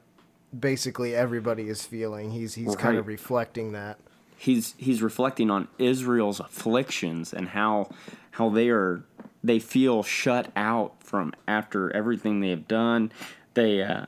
basically 0.59 1.15
everybody 1.15 1.69
is 1.69 1.85
feeling 1.85 2.31
he's 2.31 2.55
he's 2.55 2.77
kind 2.77 2.97
of 2.97 3.07
reflecting 3.07 3.73
that 3.73 3.99
he's 4.37 4.75
he's 4.79 5.03
reflecting 5.03 5.51
on 5.51 5.69
Israel's 5.79 6.41
afflictions 6.41 7.33
and 7.33 7.49
how 7.51 7.89
how 8.33 8.49
they 8.49 8.69
are 8.69 9.03
they 9.43 9.59
feel 9.59 10.03
shut 10.03 10.51
out 10.55 11.03
from 11.03 11.33
after 11.49 11.91
everything 11.95 12.41
they 12.41 12.51
have 12.51 12.69
done. 12.69 13.11
They 13.55 13.83
uh, 13.83 14.07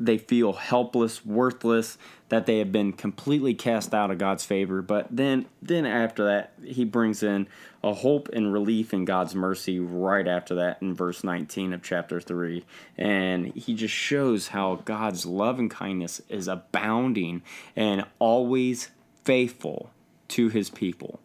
they 0.00 0.18
feel 0.18 0.52
helpless, 0.52 1.24
worthless, 1.24 1.98
that 2.28 2.46
they 2.46 2.58
have 2.58 2.70
been 2.70 2.92
completely 2.92 3.54
cast 3.54 3.94
out 3.94 4.10
of 4.10 4.18
God's 4.18 4.44
favor. 4.44 4.82
But 4.82 5.08
then 5.10 5.46
then 5.62 5.86
after 5.86 6.24
that, 6.24 6.52
he 6.64 6.84
brings 6.84 7.22
in 7.22 7.48
a 7.82 7.94
hope 7.94 8.28
and 8.32 8.52
relief 8.52 8.92
in 8.92 9.04
God's 9.04 9.34
mercy 9.34 9.78
right 9.78 10.26
after 10.26 10.54
that 10.56 10.82
in 10.82 10.94
verse 10.94 11.24
19 11.24 11.72
of 11.72 11.82
chapter 11.82 12.20
3. 12.20 12.64
And 12.96 13.54
he 13.54 13.74
just 13.74 13.94
shows 13.94 14.48
how 14.48 14.76
God's 14.84 15.24
love 15.26 15.58
and 15.58 15.70
kindness 15.70 16.20
is 16.28 16.48
abounding 16.48 17.42
and 17.76 18.04
always 18.18 18.90
faithful 19.24 19.90
to 20.28 20.48
his 20.48 20.70
people. 20.70 21.20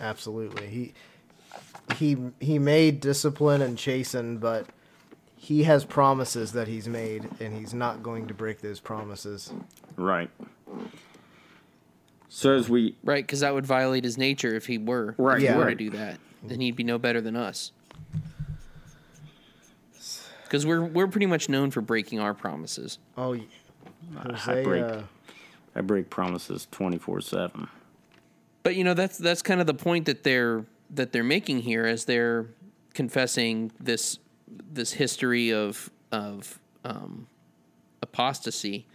absolutely 0.00 0.66
he 0.66 0.92
he 1.96 2.16
he 2.40 2.58
made 2.58 3.00
discipline 3.00 3.62
and 3.62 3.76
chasten 3.78 4.38
but 4.38 4.66
he 5.48 5.62
has 5.64 5.82
promises 5.82 6.52
that 6.52 6.68
he's 6.68 6.86
made 6.86 7.26
and 7.40 7.56
he's 7.56 7.72
not 7.72 8.02
going 8.02 8.26
to 8.26 8.34
break 8.34 8.60
those 8.60 8.80
promises 8.80 9.50
Right. 9.96 10.28
So 12.28 12.52
as 12.52 12.68
we 12.68 12.94
Right, 13.02 13.24
because 13.24 13.40
that 13.40 13.54
would 13.54 13.64
violate 13.64 14.04
his 14.04 14.18
nature 14.18 14.54
if 14.54 14.66
he 14.66 14.76
were. 14.76 15.14
Right, 15.16 15.36
If 15.36 15.40
he 15.40 15.46
yeah. 15.46 15.56
were 15.56 15.70
to 15.70 15.74
do 15.74 15.88
that, 15.90 16.18
then 16.42 16.60
he'd 16.60 16.76
be 16.76 16.84
no 16.84 16.98
better 16.98 17.22
than 17.22 17.34
us. 17.34 17.72
Because 20.44 20.66
we're 20.66 20.84
we're 20.84 21.08
pretty 21.08 21.26
much 21.26 21.48
known 21.48 21.70
for 21.70 21.80
breaking 21.80 22.20
our 22.20 22.34
promises. 22.34 22.98
oh 23.16 23.30
y- 23.30 23.46
I 24.18 24.32
Jose, 24.32 24.64
break 24.64 24.84
uh, 24.84 25.02
I 25.74 25.80
break 25.80 26.10
promises 26.10 26.68
24/7. 26.72 27.68
But 28.62 28.76
you 28.76 28.84
know 28.84 28.94
that's 28.94 29.16
that's 29.16 29.40
kind 29.40 29.60
of 29.62 29.66
the 29.66 29.74
point 29.74 30.04
that 30.04 30.24
they're 30.24 30.66
that 30.90 31.12
they're 31.12 31.24
making 31.24 31.60
here 31.60 31.86
as 31.86 32.04
they're 32.04 32.46
confessing 32.92 33.72
this 33.80 34.18
this 34.70 34.92
history 34.92 35.52
of 35.52 35.90
of 36.12 36.58
um, 36.84 37.26
apostasy. 38.02 38.86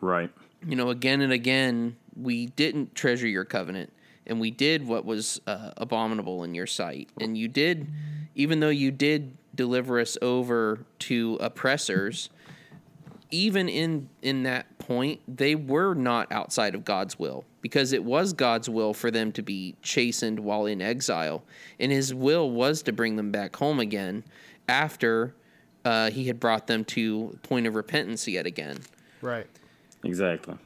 Right. 0.00 0.30
You 0.66 0.76
know, 0.76 0.90
again 0.90 1.20
and 1.20 1.32
again, 1.32 1.96
we 2.20 2.46
didn't 2.46 2.94
treasure 2.94 3.28
your 3.28 3.44
covenant, 3.44 3.92
and 4.26 4.40
we 4.40 4.50
did 4.50 4.86
what 4.86 5.04
was 5.04 5.40
uh, 5.46 5.72
abominable 5.76 6.44
in 6.44 6.54
your 6.54 6.66
sight, 6.66 7.08
and 7.20 7.36
you 7.36 7.48
did, 7.48 7.86
even 8.34 8.60
though 8.60 8.70
you 8.70 8.90
did 8.90 9.36
deliver 9.54 10.00
us 10.00 10.18
over 10.20 10.80
to 11.00 11.38
oppressors. 11.40 12.30
Even 13.32 13.68
in 13.68 14.08
in 14.22 14.44
that 14.44 14.78
point, 14.78 15.20
they 15.26 15.56
were 15.56 15.94
not 15.94 16.30
outside 16.30 16.76
of 16.76 16.84
God's 16.84 17.18
will 17.18 17.44
because 17.60 17.92
it 17.92 18.04
was 18.04 18.32
God's 18.32 18.68
will 18.68 18.94
for 18.94 19.10
them 19.10 19.32
to 19.32 19.42
be 19.42 19.74
chastened 19.82 20.38
while 20.38 20.66
in 20.66 20.80
exile, 20.80 21.42
and 21.80 21.90
His 21.90 22.14
will 22.14 22.48
was 22.50 22.82
to 22.82 22.92
bring 22.92 23.16
them 23.16 23.32
back 23.32 23.56
home 23.56 23.80
again 23.80 24.22
after 24.68 25.34
uh, 25.84 26.10
He 26.10 26.24
had 26.26 26.40
brought 26.40 26.66
them 26.66 26.84
to 26.86 27.38
point 27.42 27.66
of 27.66 27.74
repentance 27.74 28.26
yet 28.28 28.46
again 28.46 28.78
right 29.22 29.46
Exactly. 30.04 30.56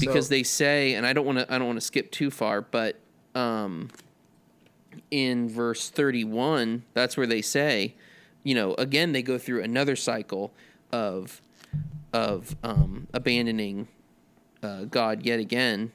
because 0.00 0.26
So- 0.26 0.30
they 0.30 0.42
say, 0.42 0.94
and 0.94 1.06
I 1.06 1.12
don't 1.12 1.24
want 1.26 1.38
to, 1.38 1.52
I 1.52 1.58
don't 1.58 1.66
want 1.66 1.78
to 1.78 1.84
skip 1.86 2.10
too 2.10 2.30
far, 2.30 2.60
but 2.60 2.96
um, 3.34 3.88
in 5.10 5.48
verse 5.48 5.88
thirty-one, 5.90 6.82
that's 6.94 7.16
where 7.16 7.26
they 7.26 7.40
say, 7.42 7.94
you 8.42 8.54
know, 8.54 8.74
again 8.74 9.12
they 9.12 9.22
go 9.22 9.38
through 9.38 9.62
another 9.62 9.96
cycle 9.96 10.52
of 10.92 11.40
of 12.12 12.56
um, 12.62 13.06
abandoning 13.14 13.86
uh, 14.62 14.84
God 14.84 15.24
yet 15.24 15.38
again, 15.40 15.92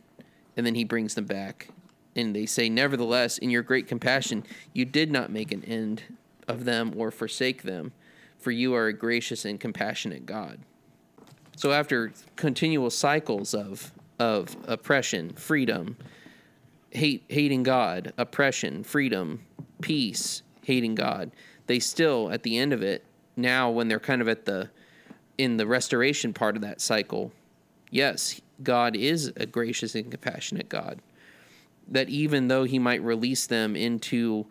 and 0.56 0.66
then 0.66 0.76
He 0.76 0.84
brings 0.84 1.16
them 1.16 1.26
back, 1.26 1.70
and 2.16 2.36
they 2.36 2.46
say, 2.46 2.70
nevertheless, 2.70 3.38
in 3.38 3.50
your 3.50 3.62
great 3.64 3.88
compassion, 3.88 4.44
you 4.74 4.86
did 4.86 5.12
not 5.12 5.32
make 5.32 5.52
an 5.52 5.64
end 5.66 6.04
of 6.48 6.66
them 6.66 6.94
or 6.96 7.12
forsake 7.12 7.64
them, 7.64 7.92
for 8.38 8.52
you 8.52 8.74
are 8.74 8.88
a 8.88 8.94
gracious 8.94 9.46
and 9.46 9.60
compassionate 9.60 10.26
God. 10.26 10.60
So 11.56 11.72
after 11.72 12.12
continual 12.36 12.90
cycles 12.90 13.54
of 13.54 13.92
of 14.20 14.56
oppression, 14.68 15.32
freedom, 15.32 15.98
hate 16.92 17.24
hating 17.30 17.64
God, 17.64 18.14
oppression, 18.18 18.84
freedom, 18.84 19.44
peace, 19.82 20.44
hating 20.64 20.96
God, 20.96 21.32
they 21.68 21.80
still 21.80 22.32
at 22.32 22.44
the 22.44 22.58
end 22.58 22.74
of 22.74 22.82
it, 22.82 23.04
now 23.36 23.70
when 23.70 23.88
they're 23.88 24.00
kind 24.00 24.22
of 24.22 24.28
at 24.28 24.46
the 24.46 24.70
in 25.38 25.58
the 25.58 25.66
restoration 25.66 26.34
part 26.34 26.56
of 26.56 26.62
that 26.62 26.80
cycle, 26.80 27.32
yes, 27.90 28.40
God 28.62 28.96
is 28.96 29.32
a 29.36 29.46
gracious 29.46 29.96
and 29.96 30.12
compassionate 30.12 30.70
God. 30.70 31.00
That 31.88 32.10
even 32.10 32.48
though 32.48 32.64
he 32.64 32.80
might 32.80 33.02
release 33.02 33.48
them 33.48 33.76
into 33.76 34.46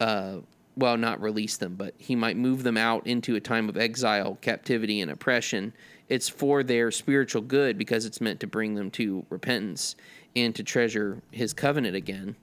uh, 0.00 0.38
well, 0.76 0.96
not 0.96 1.20
release 1.20 1.56
them, 1.56 1.76
but 1.76 1.94
he 1.98 2.16
might 2.16 2.36
move 2.36 2.62
them 2.62 2.76
out 2.76 3.06
into 3.06 3.36
a 3.36 3.40
time 3.40 3.68
of 3.68 3.76
exile, 3.76 4.38
captivity, 4.40 5.00
and 5.00 5.10
oppression. 5.10 5.72
It's 6.08 6.28
for 6.28 6.62
their 6.62 6.90
spiritual 6.90 7.42
good 7.42 7.78
because 7.78 8.04
it's 8.04 8.20
meant 8.20 8.40
to 8.40 8.46
bring 8.46 8.74
them 8.74 8.90
to 8.92 9.24
repentance 9.30 9.96
and 10.34 10.54
to 10.54 10.62
treasure 10.62 11.22
his 11.30 11.52
covenant 11.52 11.94
again. 11.94 12.36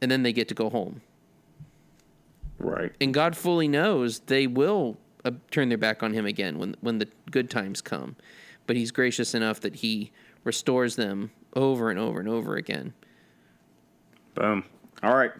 And 0.00 0.10
then 0.10 0.22
they 0.22 0.32
get 0.32 0.48
to 0.48 0.54
go 0.54 0.68
home. 0.68 1.00
Right. 2.58 2.92
And 3.00 3.14
God 3.14 3.36
fully 3.36 3.68
knows 3.68 4.20
they 4.20 4.46
will 4.46 4.96
uh, 5.24 5.30
turn 5.50 5.68
their 5.68 5.78
back 5.78 6.02
on 6.02 6.12
him 6.12 6.26
again 6.26 6.58
when, 6.58 6.74
when 6.80 6.98
the 6.98 7.08
good 7.30 7.50
times 7.50 7.80
come. 7.80 8.16
But 8.66 8.76
he's 8.76 8.90
gracious 8.90 9.34
enough 9.34 9.60
that 9.60 9.76
he 9.76 10.10
restores 10.44 10.96
them 10.96 11.30
over 11.54 11.90
and 11.90 11.98
over 11.98 12.18
and 12.18 12.28
over 12.28 12.56
again. 12.56 12.94
Boom. 14.34 14.64
All 15.02 15.14
right. 15.14 15.32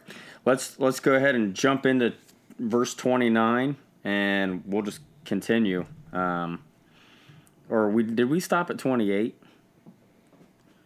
Let's 0.48 0.80
let's 0.80 0.98
go 0.98 1.14
ahead 1.14 1.34
and 1.34 1.54
jump 1.54 1.84
into 1.84 2.14
verse 2.58 2.94
29 2.94 3.76
and 4.02 4.62
we'll 4.64 4.80
just 4.80 5.00
continue. 5.26 5.84
Um 6.12 6.62
or 7.68 7.90
we 7.90 8.02
did 8.02 8.30
we 8.30 8.40
stop 8.40 8.70
at 8.70 8.78
28? 8.78 9.38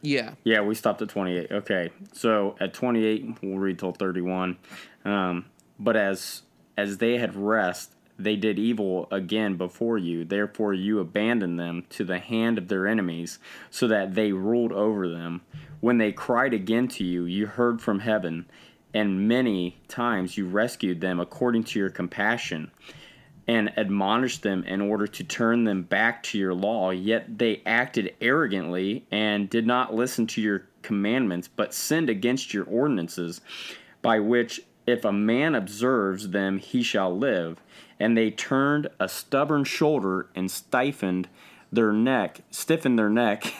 Yeah. 0.00 0.34
Yeah, 0.42 0.62
we 0.62 0.74
stopped 0.74 1.00
at 1.00 1.08
28. 1.10 1.52
Okay. 1.52 1.90
So 2.12 2.56
at 2.58 2.74
28, 2.74 3.36
we'll 3.40 3.58
read 3.58 3.78
till 3.78 3.92
31. 3.92 4.58
Um, 5.04 5.44
but 5.78 5.96
as 5.96 6.42
as 6.76 6.98
they 6.98 7.18
had 7.18 7.36
rest, 7.36 7.92
they 8.18 8.34
did 8.34 8.58
evil 8.58 9.06
again 9.12 9.56
before 9.56 9.96
you. 9.96 10.24
Therefore, 10.24 10.74
you 10.74 10.98
abandoned 10.98 11.60
them 11.60 11.84
to 11.90 12.04
the 12.04 12.18
hand 12.18 12.58
of 12.58 12.66
their 12.66 12.88
enemies, 12.88 13.38
so 13.70 13.86
that 13.86 14.14
they 14.14 14.32
ruled 14.32 14.72
over 14.72 15.08
them. 15.08 15.42
When 15.80 15.98
they 15.98 16.12
cried 16.12 16.54
again 16.54 16.88
to 16.88 17.04
you, 17.04 17.24
you 17.24 17.46
heard 17.46 17.80
from 17.80 18.00
heaven, 18.00 18.46
and 18.94 19.28
many 19.28 19.78
times 19.88 20.36
you 20.36 20.46
rescued 20.46 21.00
them 21.00 21.20
according 21.20 21.64
to 21.64 21.78
your 21.78 21.90
compassion 21.90 22.70
and 23.48 23.72
admonished 23.76 24.42
them 24.42 24.62
in 24.64 24.80
order 24.80 25.06
to 25.06 25.24
turn 25.24 25.64
them 25.64 25.82
back 25.82 26.22
to 26.22 26.38
your 26.38 26.54
law. 26.54 26.90
Yet 26.90 27.38
they 27.38 27.62
acted 27.66 28.14
arrogantly 28.20 29.04
and 29.10 29.50
did 29.50 29.66
not 29.66 29.94
listen 29.94 30.26
to 30.28 30.40
your 30.40 30.66
commandments, 30.82 31.48
but 31.48 31.74
sinned 31.74 32.08
against 32.08 32.54
your 32.54 32.64
ordinances, 32.64 33.40
by 34.00 34.20
which 34.20 34.60
if 34.86 35.04
a 35.04 35.12
man 35.12 35.54
observes 35.54 36.30
them, 36.30 36.58
he 36.58 36.82
shall 36.82 37.16
live. 37.16 37.60
And 37.98 38.16
they 38.16 38.30
turned 38.30 38.88
a 38.98 39.08
stubborn 39.08 39.64
shoulder 39.64 40.28
and 40.34 40.50
stiffened 40.50 41.28
their 41.70 41.92
neck, 41.92 42.40
stiffened 42.50 42.98
their 42.98 43.10
neck. 43.10 43.52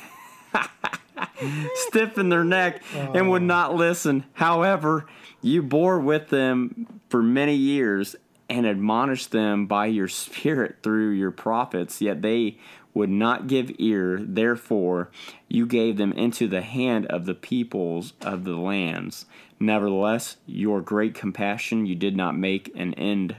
stiffened 1.75 2.31
their 2.31 2.45
neck 2.45 2.83
and 2.95 3.31
would 3.31 3.43
oh. 3.43 3.47
not 3.47 3.75
listen. 3.75 4.25
However, 4.35 5.07
you 5.43 5.63
bore 5.63 5.99
with 5.99 6.29
them 6.29 7.01
for 7.09 7.23
many 7.23 7.55
years 7.55 8.17
and 8.49 8.65
admonished 8.65 9.33
them 9.33 9.67
by 9.67 9.87
your 9.87 10.09
spirit 10.09 10.77
through 10.83 11.11
your 11.11 11.31
prophets, 11.31 12.01
yet 12.01 12.23
they 12.23 12.59
would 12.95 13.11
not 13.11 13.47
give 13.47 13.73
ear. 13.79 14.19
Therefore, 14.21 15.11
you 15.49 15.67
gave 15.67 15.97
them 15.97 16.13
into 16.13 16.47
the 16.47 16.61
hand 16.63 17.07
of 17.07 17.27
the 17.27 17.35
peoples 17.35 18.13
of 18.21 18.45
the 18.45 18.57
lands. 18.57 19.27
Nevertheless, 19.59 20.37
your 20.47 20.81
great 20.81 21.15
compassion 21.15 21.87
you 21.87 21.95
did 21.95 22.17
not 22.17 22.37
make 22.37 22.71
an 22.77 22.95
end 22.95 23.37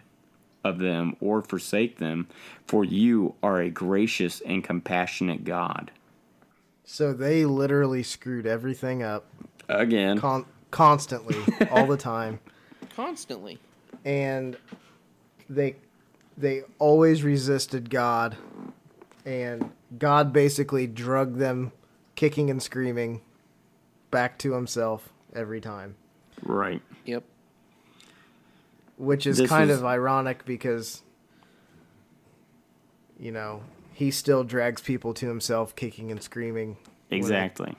of 0.64 0.80
them 0.80 1.16
or 1.20 1.42
forsake 1.42 1.98
them, 1.98 2.28
for 2.66 2.84
you 2.84 3.36
are 3.44 3.60
a 3.60 3.70
gracious 3.70 4.42
and 4.42 4.64
compassionate 4.64 5.44
God. 5.44 5.92
So 6.86 7.14
they 7.14 7.46
literally 7.46 8.04
screwed 8.04 8.46
everything 8.46 9.04
up 9.04 9.26
Again, 9.70 10.20
con- 10.20 10.46
constantly, 10.74 11.38
all 11.72 11.86
the 11.88 11.96
time, 12.14 12.40
Constantly. 12.96 13.60
and 14.04 14.58
they 15.50 15.76
they 16.38 16.64
always 16.80 17.24
resisted 17.24 17.90
God, 17.92 18.36
and 19.26 19.70
God 20.00 20.34
basically 20.34 20.88
drugged 20.88 21.38
them, 21.38 21.72
kicking 22.16 22.50
and 22.50 22.62
screaming, 22.62 23.22
back 24.12 24.38
to 24.40 24.54
Himself 24.54 25.10
every 25.34 25.62
time. 25.62 25.96
right. 26.42 26.82
Yep. 27.06 27.24
which 28.98 29.28
is 29.28 29.38
This 29.38 29.50
kind 29.50 29.70
is- 29.70 29.78
of 29.80 29.86
ironic 29.86 30.44
because 30.46 31.02
you 33.20 33.32
know 33.32 33.62
he 33.94 34.10
still 34.10 34.44
drags 34.44 34.82
people 34.82 35.14
to 35.14 35.28
himself 35.28 35.76
kicking 35.76 36.10
and 36.12 36.22
screaming 36.22 36.78
when- 37.10 37.20
Exactly. 37.20 37.76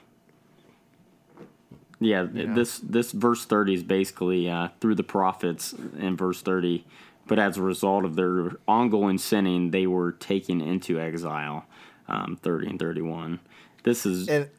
Yeah, 2.00 2.22
know. 2.22 2.54
this 2.54 2.78
this 2.78 3.12
verse 3.12 3.44
thirty 3.44 3.74
is 3.74 3.82
basically 3.82 4.50
uh, 4.50 4.68
through 4.80 4.96
the 4.96 5.04
prophets 5.04 5.74
in 5.98 6.16
verse 6.16 6.42
thirty, 6.42 6.84
but 7.26 7.38
as 7.38 7.56
a 7.56 7.62
result 7.62 8.04
of 8.04 8.16
their 8.16 8.52
ongoing 8.66 9.18
sinning, 9.18 9.70
they 9.70 9.86
were 9.86 10.12
taken 10.12 10.60
into 10.60 11.00
exile. 11.00 11.66
Um, 12.08 12.38
thirty 12.42 12.68
and 12.68 12.78
thirty 12.78 13.02
one. 13.02 13.40
This 13.84 14.04
is 14.04 14.28
and 14.28 14.50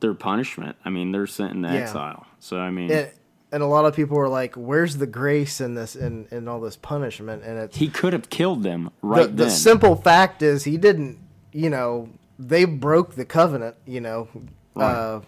their 0.00 0.14
punishment. 0.14 0.76
I 0.84 0.90
mean, 0.90 1.12
they're 1.12 1.26
sent 1.26 1.52
into 1.52 1.68
Yeah. 1.68 1.80
exile. 1.80 2.26
So 2.40 2.58
I 2.58 2.70
mean, 2.70 2.90
and, 2.90 3.10
and 3.52 3.62
a 3.62 3.66
lot 3.66 3.84
of 3.84 3.94
people 3.94 4.16
were 4.16 4.28
like 4.28 4.54
where's 4.56 4.96
the 4.96 5.06
grace 5.06 5.60
in 5.60 5.74
this 5.74 5.94
in, 5.94 6.26
in 6.30 6.48
all 6.48 6.60
this 6.60 6.76
punishment 6.76 7.44
and 7.44 7.58
it's 7.58 7.76
he 7.76 7.88
could 7.88 8.12
have 8.12 8.30
killed 8.30 8.62
them 8.62 8.84
the, 9.02 9.06
right 9.06 9.36
the 9.36 9.44
then. 9.44 9.50
simple 9.50 9.94
fact 9.94 10.42
is 10.42 10.64
he 10.64 10.76
didn't 10.78 11.18
you 11.52 11.68
know 11.70 12.08
they 12.38 12.64
broke 12.64 13.14
the 13.14 13.24
covenant 13.26 13.76
you 13.86 14.00
know 14.00 14.26
uh, 14.74 15.20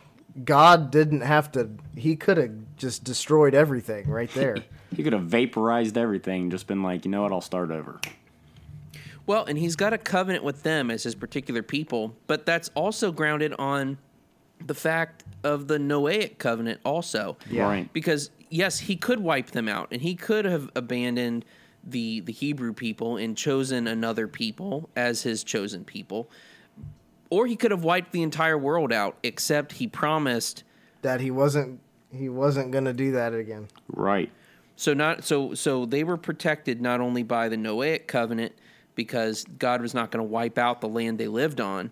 god 0.43 0.91
didn't 0.91 1.21
have 1.21 1.53
to 1.53 1.71
he 1.97 2.17
could 2.17 2.37
have 2.37 2.53
just 2.77 3.05
destroyed 3.05 3.55
everything 3.55 4.09
right 4.09 4.31
there 4.35 4.57
he 4.95 5.03
could 5.03 5.13
have 5.13 5.25
vaporized 5.25 5.99
everything. 5.99 6.51
Just 6.51 6.67
been 6.67 6.83
like, 6.83 7.05
you 7.05 7.11
know 7.11 7.23
what? 7.23 7.33
I'll 7.33 7.41
start 7.41 7.71
over. 7.71 8.01
Well, 9.27 9.45
and 9.45 9.59
he's 9.59 9.77
got 9.77 9.93
a 9.93 9.99
covenant 9.99 10.45
with 10.45 10.63
them 10.63 10.91
as 10.91 11.03
his 11.03 11.15
particular 11.15 11.63
people, 11.63 12.15
but 12.27 12.45
that's 12.45 12.71
also 12.75 13.11
grounded 13.11 13.55
on 13.55 13.99
the 14.65 14.75
fact 14.75 15.25
of 15.43 15.67
the 15.67 15.79
Noahic 15.79 16.39
covenant 16.39 16.81
also. 16.85 17.37
Yeah. 17.51 17.65
Right. 17.65 17.93
Because 17.93 18.31
yes, 18.51 18.79
he 18.81 18.97
could 18.97 19.21
wipe 19.21 19.51
them 19.51 19.69
out 19.69 19.89
and 19.91 20.03
he 20.03 20.15
could 20.15 20.45
have 20.45 20.71
abandoned 20.77 21.45
the 21.83 22.21
the 22.21 22.33
Hebrew 22.33 22.73
people 22.73 23.17
and 23.17 23.37
chosen 23.37 23.87
another 23.87 24.29
people 24.29 24.89
as 24.95 25.23
his 25.23 25.43
chosen 25.43 25.85
people. 25.85 26.31
Or 27.31 27.47
he 27.47 27.57
could 27.57 27.71
have 27.71 27.83
wiped 27.85 28.13
the 28.13 28.23
entire 28.23 28.57
world 28.59 28.93
out 28.93 29.17
except 29.23 29.73
he 29.73 29.87
promised 29.87 30.63
that 31.03 31.21
he 31.21 31.31
wasn't 31.31 31.81
he 32.13 32.29
wasn't 32.29 32.71
gonna 32.71 32.93
do 32.93 33.13
that 33.13 33.35
again 33.35 33.67
Right. 33.89 34.31
So 34.77 34.95
not 34.95 35.25
so 35.25 35.55
so 35.55 35.87
they 35.87 36.05
were 36.05 36.17
protected 36.17 36.81
not 36.81 37.01
only 37.01 37.23
by 37.23 37.49
the 37.49 37.57
Noahic 37.57 38.07
covenant 38.07 38.53
because 38.95 39.45
God 39.59 39.81
was 39.83 39.95
not 39.95 40.11
going 40.13 40.25
to 40.25 40.31
wipe 40.31 40.57
out 40.59 40.81
the 40.81 40.89
land 40.89 41.19
they 41.19 41.27
lived 41.27 41.61
on, 41.61 41.91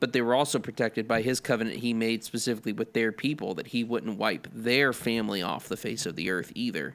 but 0.00 0.12
they 0.12 0.20
were 0.20 0.34
also 0.34 0.58
protected 0.58 1.08
by 1.08 1.22
his 1.22 1.40
covenant 1.40 1.78
he 1.78 1.94
made 1.94 2.22
specifically 2.22 2.72
with 2.74 2.92
their 2.92 3.12
people 3.12 3.54
that 3.54 3.68
he 3.68 3.82
wouldn't 3.82 4.18
wipe 4.18 4.46
their 4.52 4.92
family 4.92 5.40
off 5.42 5.68
the 5.68 5.76
face 5.76 6.04
of 6.04 6.16
the 6.16 6.28
earth 6.30 6.52
either. 6.54 6.94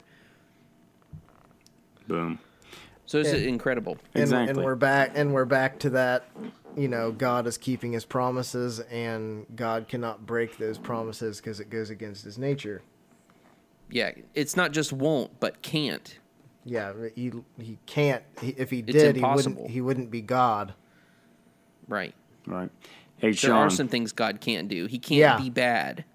Boom. 2.08 2.40
So 3.06 3.18
it's 3.20 3.30
And- 3.30 3.44
incredible. 3.44 3.98
and, 4.14 4.22
Exactly. 4.24 4.50
and 4.56 4.64
we're 4.64 4.76
back 4.76 5.12
and 5.16 5.34
we're 5.34 5.46
back 5.46 5.80
to 5.80 5.90
that 5.92 6.26
you 6.76 6.88
know 6.88 7.12
god 7.12 7.48
is 7.48 7.58
keeping 7.58 7.92
his 7.94 8.06
promises 8.06 8.80
and 8.80 9.46
god 9.56 9.88
cannot 9.88 10.26
break 10.26 10.58
those 10.58 10.78
promises 10.78 11.38
because 11.38 11.60
it 11.60 11.70
goes 11.70 11.90
against 11.90 12.24
his 12.24 12.38
nature 12.38 12.82
Yeah, 13.90 14.12
it's 14.36 14.56
not 14.56 14.72
just 14.72 14.94
won't, 14.94 15.40
but 15.40 15.62
can't. 15.62 16.20
yeah 16.66 16.94
he, 17.16 17.32
he 17.58 17.80
can't 17.86 18.24
he, 18.42 18.50
if 18.50 18.70
he 18.70 18.80
It's 18.80 18.92
did 18.92 19.16
he 19.16 19.24
wouldn't 19.24 19.70
he 19.70 19.82
wouldn't 19.82 20.12
be 20.12 20.22
god 20.22 20.74
Right. 21.88 22.14
Right. 22.46 22.70
Hey, 23.18 23.32
There 23.32 23.56
are 23.56 23.70
some 23.72 23.88
things 23.88 24.12
God 24.12 24.40
can't 24.42 24.68
do. 24.68 24.86
He 24.86 25.00
can't 25.00 25.20
Yeah. 25.22 25.38
be 25.38 25.50
bad. 25.50 26.06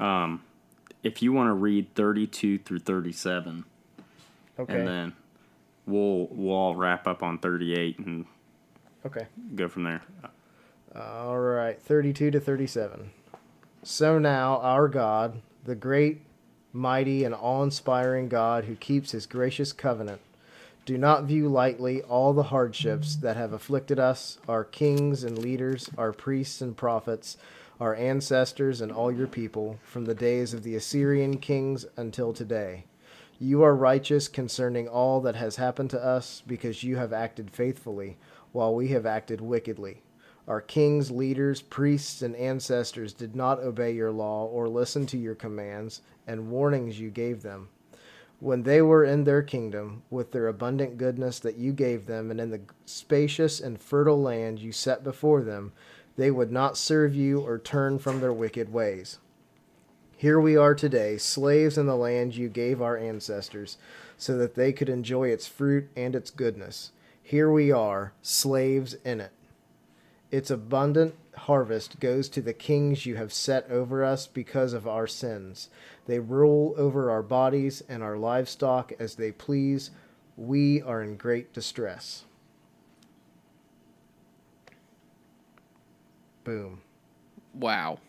Um, 0.00 0.42
if 1.02 1.20
you 1.22 1.32
want 1.34 1.48
to 1.48 1.52
read 1.52 1.94
32 1.94 2.58
through 2.58 2.78
37 2.78 3.64
okay 4.58 4.72
and 4.72 4.88
then 4.88 5.12
we'll 5.86 6.26
we'll 6.30 6.54
all 6.56 6.74
wrap 6.74 7.06
up 7.06 7.22
on 7.22 7.36
38 7.38 7.98
and 7.98 8.24
okay 9.04 9.26
go 9.54 9.68
from 9.68 9.84
there 9.84 10.02
All 10.94 11.38
right, 11.38 11.80
32 11.80 12.32
to 12.32 12.40
37. 12.40 13.10
So 13.84 14.18
now, 14.18 14.58
our 14.58 14.88
God, 14.88 15.40
the 15.64 15.76
great, 15.76 16.22
mighty, 16.72 17.22
and 17.22 17.32
awe 17.32 17.62
inspiring 17.62 18.28
God 18.28 18.64
who 18.64 18.74
keeps 18.74 19.12
his 19.12 19.24
gracious 19.24 19.72
covenant, 19.72 20.20
do 20.84 20.98
not 20.98 21.24
view 21.24 21.48
lightly 21.48 22.02
all 22.02 22.32
the 22.32 22.44
hardships 22.44 23.14
that 23.16 23.36
have 23.36 23.52
afflicted 23.52 24.00
us, 24.00 24.38
our 24.48 24.64
kings 24.64 25.22
and 25.22 25.38
leaders, 25.38 25.88
our 25.96 26.12
priests 26.12 26.60
and 26.60 26.76
prophets, 26.76 27.36
our 27.78 27.94
ancestors, 27.94 28.80
and 28.80 28.90
all 28.90 29.12
your 29.12 29.28
people, 29.28 29.78
from 29.84 30.06
the 30.06 30.14
days 30.14 30.52
of 30.52 30.64
the 30.64 30.74
Assyrian 30.74 31.38
kings 31.38 31.86
until 31.96 32.32
today. 32.32 32.84
You 33.38 33.62
are 33.62 33.76
righteous 33.76 34.26
concerning 34.26 34.88
all 34.88 35.20
that 35.20 35.36
has 35.36 35.56
happened 35.56 35.90
to 35.90 36.04
us, 36.04 36.42
because 36.46 36.82
you 36.82 36.96
have 36.96 37.12
acted 37.12 37.52
faithfully, 37.52 38.18
while 38.52 38.74
we 38.74 38.88
have 38.88 39.06
acted 39.06 39.40
wickedly. 39.40 40.02
Our 40.48 40.60
kings, 40.60 41.10
leaders, 41.10 41.62
priests, 41.62 42.22
and 42.22 42.34
ancestors 42.34 43.12
did 43.12 43.36
not 43.36 43.60
obey 43.60 43.92
your 43.92 44.10
law 44.10 44.46
or 44.46 44.68
listen 44.68 45.06
to 45.06 45.18
your 45.18 45.34
commands 45.34 46.02
and 46.26 46.50
warnings 46.50 46.98
you 46.98 47.10
gave 47.10 47.42
them. 47.42 47.68
When 48.40 48.62
they 48.62 48.80
were 48.80 49.04
in 49.04 49.24
their 49.24 49.42
kingdom, 49.42 50.02
with 50.10 50.32
their 50.32 50.48
abundant 50.48 50.96
goodness 50.96 51.38
that 51.40 51.58
you 51.58 51.72
gave 51.72 52.06
them, 52.06 52.30
and 52.30 52.40
in 52.40 52.50
the 52.50 52.62
spacious 52.86 53.60
and 53.60 53.80
fertile 53.80 54.20
land 54.20 54.58
you 54.58 54.72
set 54.72 55.04
before 55.04 55.42
them, 55.42 55.72
they 56.16 56.30
would 56.30 56.50
not 56.50 56.76
serve 56.76 57.14
you 57.14 57.40
or 57.40 57.58
turn 57.58 57.98
from 57.98 58.20
their 58.20 58.32
wicked 58.32 58.72
ways. 58.72 59.18
Here 60.16 60.40
we 60.40 60.56
are 60.56 60.74
today, 60.74 61.16
slaves 61.16 61.78
in 61.78 61.86
the 61.86 61.96
land 61.96 62.34
you 62.34 62.48
gave 62.48 62.82
our 62.82 62.96
ancestors, 62.96 63.78
so 64.16 64.36
that 64.36 64.54
they 64.54 64.72
could 64.72 64.88
enjoy 64.88 65.28
its 65.28 65.46
fruit 65.46 65.88
and 65.94 66.14
its 66.14 66.30
goodness. 66.30 66.92
Here 67.30 67.48
we 67.48 67.70
are, 67.70 68.12
slaves 68.22 68.94
in 69.04 69.20
it. 69.20 69.30
Its 70.32 70.50
abundant 70.50 71.14
harvest 71.36 72.00
goes 72.00 72.28
to 72.28 72.42
the 72.42 72.52
kings 72.52 73.06
you 73.06 73.14
have 73.14 73.32
set 73.32 73.70
over 73.70 74.02
us 74.02 74.26
because 74.26 74.72
of 74.72 74.88
our 74.88 75.06
sins. 75.06 75.68
They 76.06 76.18
rule 76.18 76.74
over 76.76 77.08
our 77.08 77.22
bodies 77.22 77.84
and 77.88 78.02
our 78.02 78.16
livestock 78.16 78.92
as 78.98 79.14
they 79.14 79.30
please. 79.30 79.92
We 80.36 80.82
are 80.82 81.00
in 81.00 81.16
great 81.16 81.52
distress. 81.52 82.24
Boom. 86.42 86.80
Wow. 87.54 88.00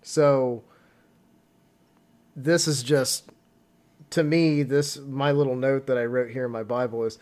So 0.00 0.62
this 2.34 2.66
is 2.66 2.82
just 2.82 3.28
to 4.08 4.22
me 4.22 4.62
this 4.62 4.96
my 4.96 5.30
little 5.30 5.56
note 5.56 5.86
that 5.88 5.98
I 5.98 6.06
wrote 6.06 6.30
here 6.30 6.46
in 6.46 6.52
my 6.52 6.62
Bible 6.62 7.04
is 7.04 7.18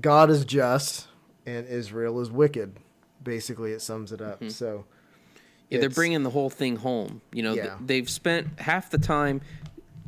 God 0.00 0.30
is 0.30 0.44
just 0.44 1.08
and 1.46 1.66
Israel 1.66 2.20
is 2.20 2.30
wicked. 2.30 2.76
Basically 3.22 3.72
it 3.72 3.80
sums 3.82 4.12
it 4.12 4.20
up. 4.20 4.36
Mm-hmm. 4.40 4.50
So 4.50 4.84
Yeah, 5.68 5.80
they're 5.80 5.90
bringing 5.90 6.22
the 6.22 6.30
whole 6.30 6.50
thing 6.50 6.76
home. 6.76 7.22
You 7.32 7.42
know, 7.42 7.54
Yeah. 7.54 7.76
they've 7.84 8.08
spent 8.08 8.60
half 8.60 8.90
the 8.90 8.98
time 8.98 9.40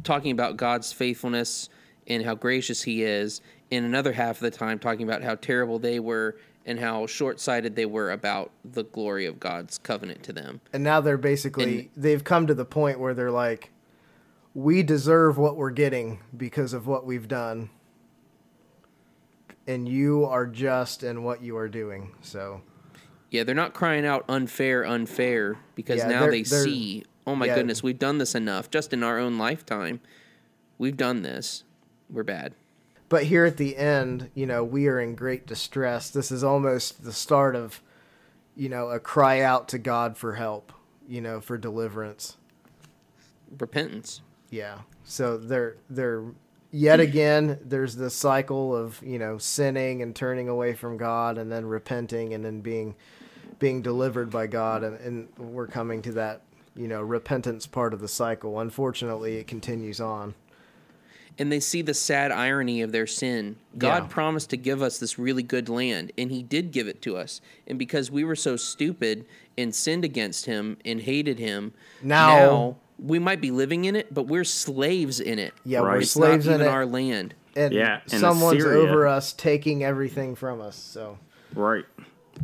talking 0.05 0.31
about 0.33 0.57
God's 0.57 0.93
faithfulness 0.93 1.69
and 2.07 2.25
how 2.25 2.35
gracious 2.35 2.83
He 2.83 3.03
is, 3.05 3.41
and 3.71 3.85
another 3.87 4.13
half 4.13 4.37
of 4.37 4.41
the 4.41 4.51
time 4.51 4.79
talking 4.79 5.05
about 5.07 5.23
how 5.23 5.37
terrible 5.37 5.79
they 5.79 6.01
were 6.01 6.37
and 6.67 6.79
how 6.79 7.07
short-sighted 7.07 7.75
they 7.77 7.87
were 7.87 8.11
about 8.11 8.51
the 8.65 8.85
glory 8.85 9.27
of 9.27 9.41
God's 9.41 9.79
covenant 9.79 10.23
to 10.25 10.33
them. 10.33 10.61
and 10.73 10.83
now 10.85 11.01
they're 11.01 11.17
basically 11.19 11.91
they've 11.97 12.23
come 12.25 12.47
to 12.47 12.55
the 12.55 12.65
point 12.65 12.99
where 13.01 13.15
they're 13.15 13.31
like 13.33 13.71
we 14.55 14.83
deserve 14.83 15.39
what 15.39 15.57
we're 15.57 15.71
getting 15.71 16.21
because 16.37 16.73
of 16.73 16.87
what 16.87 17.07
we've 17.07 17.27
done. 17.27 17.71
And 19.67 19.89
you 19.89 20.25
are 20.25 20.47
just 20.47 21.03
in 21.03 21.23
what 21.23 21.43
you 21.43 21.57
are 21.57 21.69
doing. 21.69 22.15
So 22.21 22.63
Yeah, 23.31 23.45
they're 23.45 23.55
not 23.55 23.73
crying 23.73 24.05
out 24.05 24.25
unfair, 24.29 24.85
unfair 24.85 25.57
because 25.75 25.99
Yeah, 25.99 26.09
now 26.09 26.21
they're- 26.23 26.31
they 26.33 26.43
they're- 26.43 26.65
see, 26.65 27.05
oh 27.27 27.35
my 27.35 27.47
yeah. 27.47 27.55
goodness, 27.55 27.83
we've 27.83 27.99
done 27.99 28.19
this 28.19 28.35
enough. 28.35 28.71
Just 28.71 28.93
in 28.93 29.03
our 29.03 29.19
own 29.19 29.39
lifetime, 29.39 30.01
we've 30.79 30.97
done 30.97 31.23
this. 31.23 31.65
We're 32.11 32.25
bad. 32.25 32.55
But 33.09 33.25
here 33.25 33.45
at 33.47 33.57
the 33.57 33.77
end, 33.77 34.31
you 34.35 34.47
know, 34.47 34.63
we 34.65 34.87
are 34.89 34.99
in 35.01 35.15
great 35.15 35.47
distress. 35.47 36.11
This 36.11 36.31
is 36.33 36.43
almost 36.45 37.05
the 37.05 37.13
start 37.13 37.55
of, 37.57 37.83
you 38.57 38.69
know, 38.69 38.89
a 38.91 38.99
cry 38.99 39.41
out 39.41 39.69
to 39.69 39.79
God 39.79 40.17
for 40.19 40.35
help, 40.35 40.73
you 41.09 41.21
know, 41.21 41.41
for 41.41 41.57
deliverance. 41.57 42.37
Repentance. 43.59 44.23
Yeah. 44.51 44.81
So 45.05 45.37
they're 45.37 45.77
they're 45.91 46.25
yet 46.73 46.99
again 47.01 47.59
there's 47.65 47.95
this 47.97 48.15
cycle 48.15 48.75
of, 48.75 49.01
you 49.03 49.19
know, 49.19 49.39
sinning 49.39 50.03
and 50.03 50.17
turning 50.17 50.49
away 50.49 50.73
from 50.75 50.97
God 50.97 51.39
and 51.39 51.53
then 51.53 51.67
repenting 51.67 52.35
and 52.35 52.45
then 52.45 52.61
being 52.61 52.95
being 53.59 53.83
delivered 53.83 54.31
by 54.31 54.47
God 54.49 54.83
and, 54.83 54.99
and 55.01 55.29
we're 55.39 55.69
coming 55.69 56.03
to 56.03 56.13
that, 56.13 56.41
you 56.75 56.89
know, 56.89 57.01
repentance 57.03 57.67
part 57.67 57.95
of 57.95 58.01
the 58.01 58.09
cycle. 58.09 58.59
Unfortunately 58.59 59.37
it 59.37 59.47
continues 59.47 60.01
on. 60.01 60.35
and 61.39 61.51
they 61.51 61.61
see 61.61 61.81
the 61.81 61.95
sad 61.95 62.31
irony 62.31 62.83
of 62.83 62.93
their 62.93 63.07
sin. 63.07 63.57
God 63.79 64.03
Yeah. 64.05 64.09
promised 64.09 64.51
to 64.51 64.57
give 64.59 64.83
us 64.83 64.99
this 64.99 65.19
really 65.19 65.43
good 65.43 65.69
land, 65.71 66.13
and 66.19 66.31
He 66.31 66.43
did 66.43 66.73
give 66.73 66.87
it 66.89 67.01
to 67.03 67.17
us. 67.17 67.41
And 67.67 67.79
because 67.79 68.11
we 68.11 68.23
were 68.23 68.37
so 68.37 68.57
stupid 68.57 69.25
and 69.57 69.75
sinned 69.75 70.05
against 70.05 70.45
Him 70.45 70.77
and 70.85 71.01
hated 71.01 71.39
Him, 71.39 71.73
Now- 72.03 72.77
we 72.99 73.19
might 73.19 73.41
be 73.41 73.51
living 73.51 73.85
in 73.85 73.97
it, 73.97 74.13
but 74.13 74.27
we're 74.27 74.45
slaves 74.45 75.21
in 75.21 75.39
it. 75.39 75.55
Yeah, 75.65 75.81
Right. 75.81 75.93
we're 75.95 76.01
It's 76.01 76.11
slaves 76.13 76.47
not 76.47 76.57
in 76.57 76.61
it. 76.63 76.67
our 76.69 76.87
land. 76.87 77.35
and 77.55 77.75
Yeah, 77.75 78.01
someone's 78.07 78.61
Assyria- 78.65 78.79
over 78.89 79.07
us 79.07 79.35
taking 79.35 79.85
everything 79.85 80.35
from 80.35 80.61
us. 80.63 80.75
So 80.77 81.19
Right. 81.55 81.85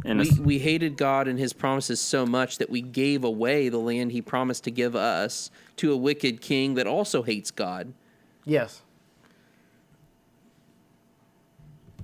And 0.04 0.18
We, 0.20 0.26
it's- 0.26 0.38
we 0.38 0.58
hated 0.58 0.98
God 0.98 1.26
and 1.28 1.38
His 1.38 1.54
promises 1.54 1.98
so 1.98 2.26
much 2.26 2.58
that 2.58 2.68
we 2.68 2.82
gave 2.82 3.24
away 3.24 3.70
the 3.70 3.78
land 3.78 4.12
He 4.12 4.20
promised 4.20 4.64
to 4.64 4.70
give 4.70 4.94
us 4.94 5.50
to 5.76 5.92
a 5.92 5.96
wicked 5.96 6.42
king 6.42 6.74
that 6.74 6.86
also 6.86 7.22
hates 7.22 7.50
God. 7.50 7.94
yes. 8.44 8.82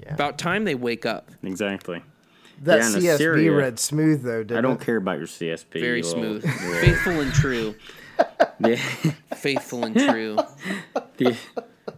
Yeah. 0.03 0.15
About 0.15 0.39
time 0.39 0.65
they 0.65 0.75
wake 0.75 1.07
up. 1.07 1.31
exactly. 1.43 2.03
That 2.63 2.79
Yeah, 2.79 2.87
and 2.87 2.95
CSB 3.03 3.15
Assyria- 3.15 3.53
read 3.57 3.79
smooth 3.79 4.23
though, 4.23 4.43
didn't 4.45 4.59
I 4.59 4.61
don't 4.61 4.81
it? 4.81 4.85
care 4.85 4.97
about 4.97 5.19
your 5.19 5.27
CSB. 5.27 5.81
Very 5.81 5.99
you 5.99 6.05
smooth. 6.05 6.43
Faithful 6.81 7.21
and 7.21 7.33
true. 7.33 7.75
Faithful 9.35 9.85
and 9.85 9.97
true. 9.97 10.39
the 11.17 11.37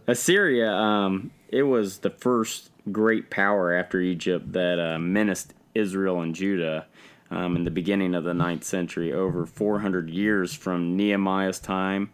Assyria, 0.07 0.71
um, 0.71 1.31
it 1.49 1.63
was 1.63 1.99
the 1.99 2.09
first 2.09 2.71
great 2.91 3.29
power 3.29 3.73
after 3.73 3.99
Egypt 3.99 4.53
that 4.53 4.79
uh, 4.79 4.99
menaced 4.99 5.53
Israel 5.75 6.21
and 6.21 6.33
Judah 6.33 6.85
um, 7.29 7.55
in 7.55 7.63
the 7.63 7.71
beginning 7.71 8.15
of 8.15 8.23
the 8.23 8.33
ninth 8.33 8.63
century, 8.63 9.11
over 9.11 9.45
400 9.45 10.09
years 10.09 10.53
from 10.53 10.95
Nehemiah's 10.95 11.59
time. 11.59 12.11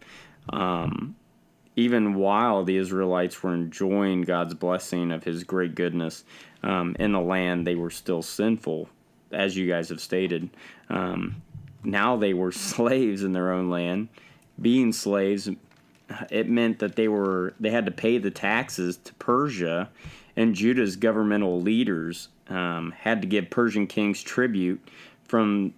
Um, 0.50 1.16
even 1.76 2.14
while 2.14 2.64
the 2.64 2.76
Israelites 2.76 3.42
were 3.42 3.54
enjoying 3.54 4.22
God's 4.22 4.54
blessing 4.54 5.10
of 5.10 5.24
His 5.24 5.44
great 5.44 5.74
goodness 5.74 6.24
um, 6.62 6.96
in 6.98 7.12
the 7.12 7.20
land, 7.20 7.66
they 7.66 7.74
were 7.74 7.90
still 7.90 8.22
sinful, 8.22 8.88
as 9.32 9.56
you 9.56 9.68
guys 9.68 9.88
have 9.88 10.00
stated. 10.00 10.50
Um, 10.88 11.42
now 11.84 12.16
they 12.16 12.34
were 12.34 12.52
slaves 12.70 13.22
in 13.22 13.32
their 13.32 13.52
own 13.52 13.70
land. 13.70 14.08
Being 14.60 14.92
slaves, 14.92 15.48
it 16.30 16.48
meant 16.48 16.78
that 16.78 16.96
they 16.96 17.08
were 17.08 17.54
they 17.58 17.70
had 17.70 17.86
to 17.86 17.92
pay 17.92 18.18
the 18.18 18.30
taxes 18.30 18.96
to 19.04 19.14
Persia, 19.14 19.90
and 20.36 20.54
Judah's 20.54 20.96
governmental 20.96 21.60
leaders 21.60 22.28
um, 22.48 22.92
had 22.96 23.20
to 23.22 23.26
give 23.26 23.50
Persian 23.50 23.86
kings 23.86 24.22
tribute 24.22 24.80
from 25.24 25.74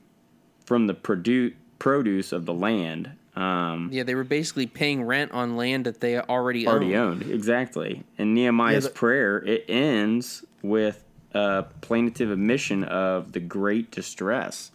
from 0.65 0.87
the 0.89 0.95
produ- 0.95 1.55
produce 1.79 2.33
of 2.33 2.45
the 2.45 2.53
land. 2.55 3.13
Um, 3.37 3.91
Yeah, 3.93 4.03
they 4.03 4.15
were 4.15 4.25
basically 4.25 4.67
paying 4.67 5.03
rent 5.05 5.31
on 5.33 5.57
land 5.57 5.85
that 5.85 6.01
they 6.01 6.19
already, 6.19 6.67
already 6.67 6.97
owned. 6.97 7.23
owned. 7.23 7.31
Exactly. 7.33 8.03
And 8.19 8.35
Nehemiah's 8.35 8.85
Yeah, 8.85 8.89
the- 8.89 8.95
prayer 8.95 9.39
it 9.45 9.65
ends 9.69 10.45
with 10.63 11.05
a 11.35 11.65
plaintive 11.83 12.31
admission 12.31 12.83
of 12.83 13.33
the 13.33 13.41
great 13.41 13.91
distress. 13.91 14.71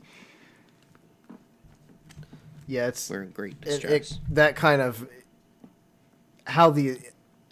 Yeah, 2.72 2.88
it's 2.88 3.10
We're 3.10 3.24
in 3.24 3.32
great 3.32 3.60
distress. 3.62 4.12
it, 4.14 4.20
that 4.32 4.56
kind 4.56 4.82
of 4.82 5.08
how 6.46 6.70
the 6.70 6.98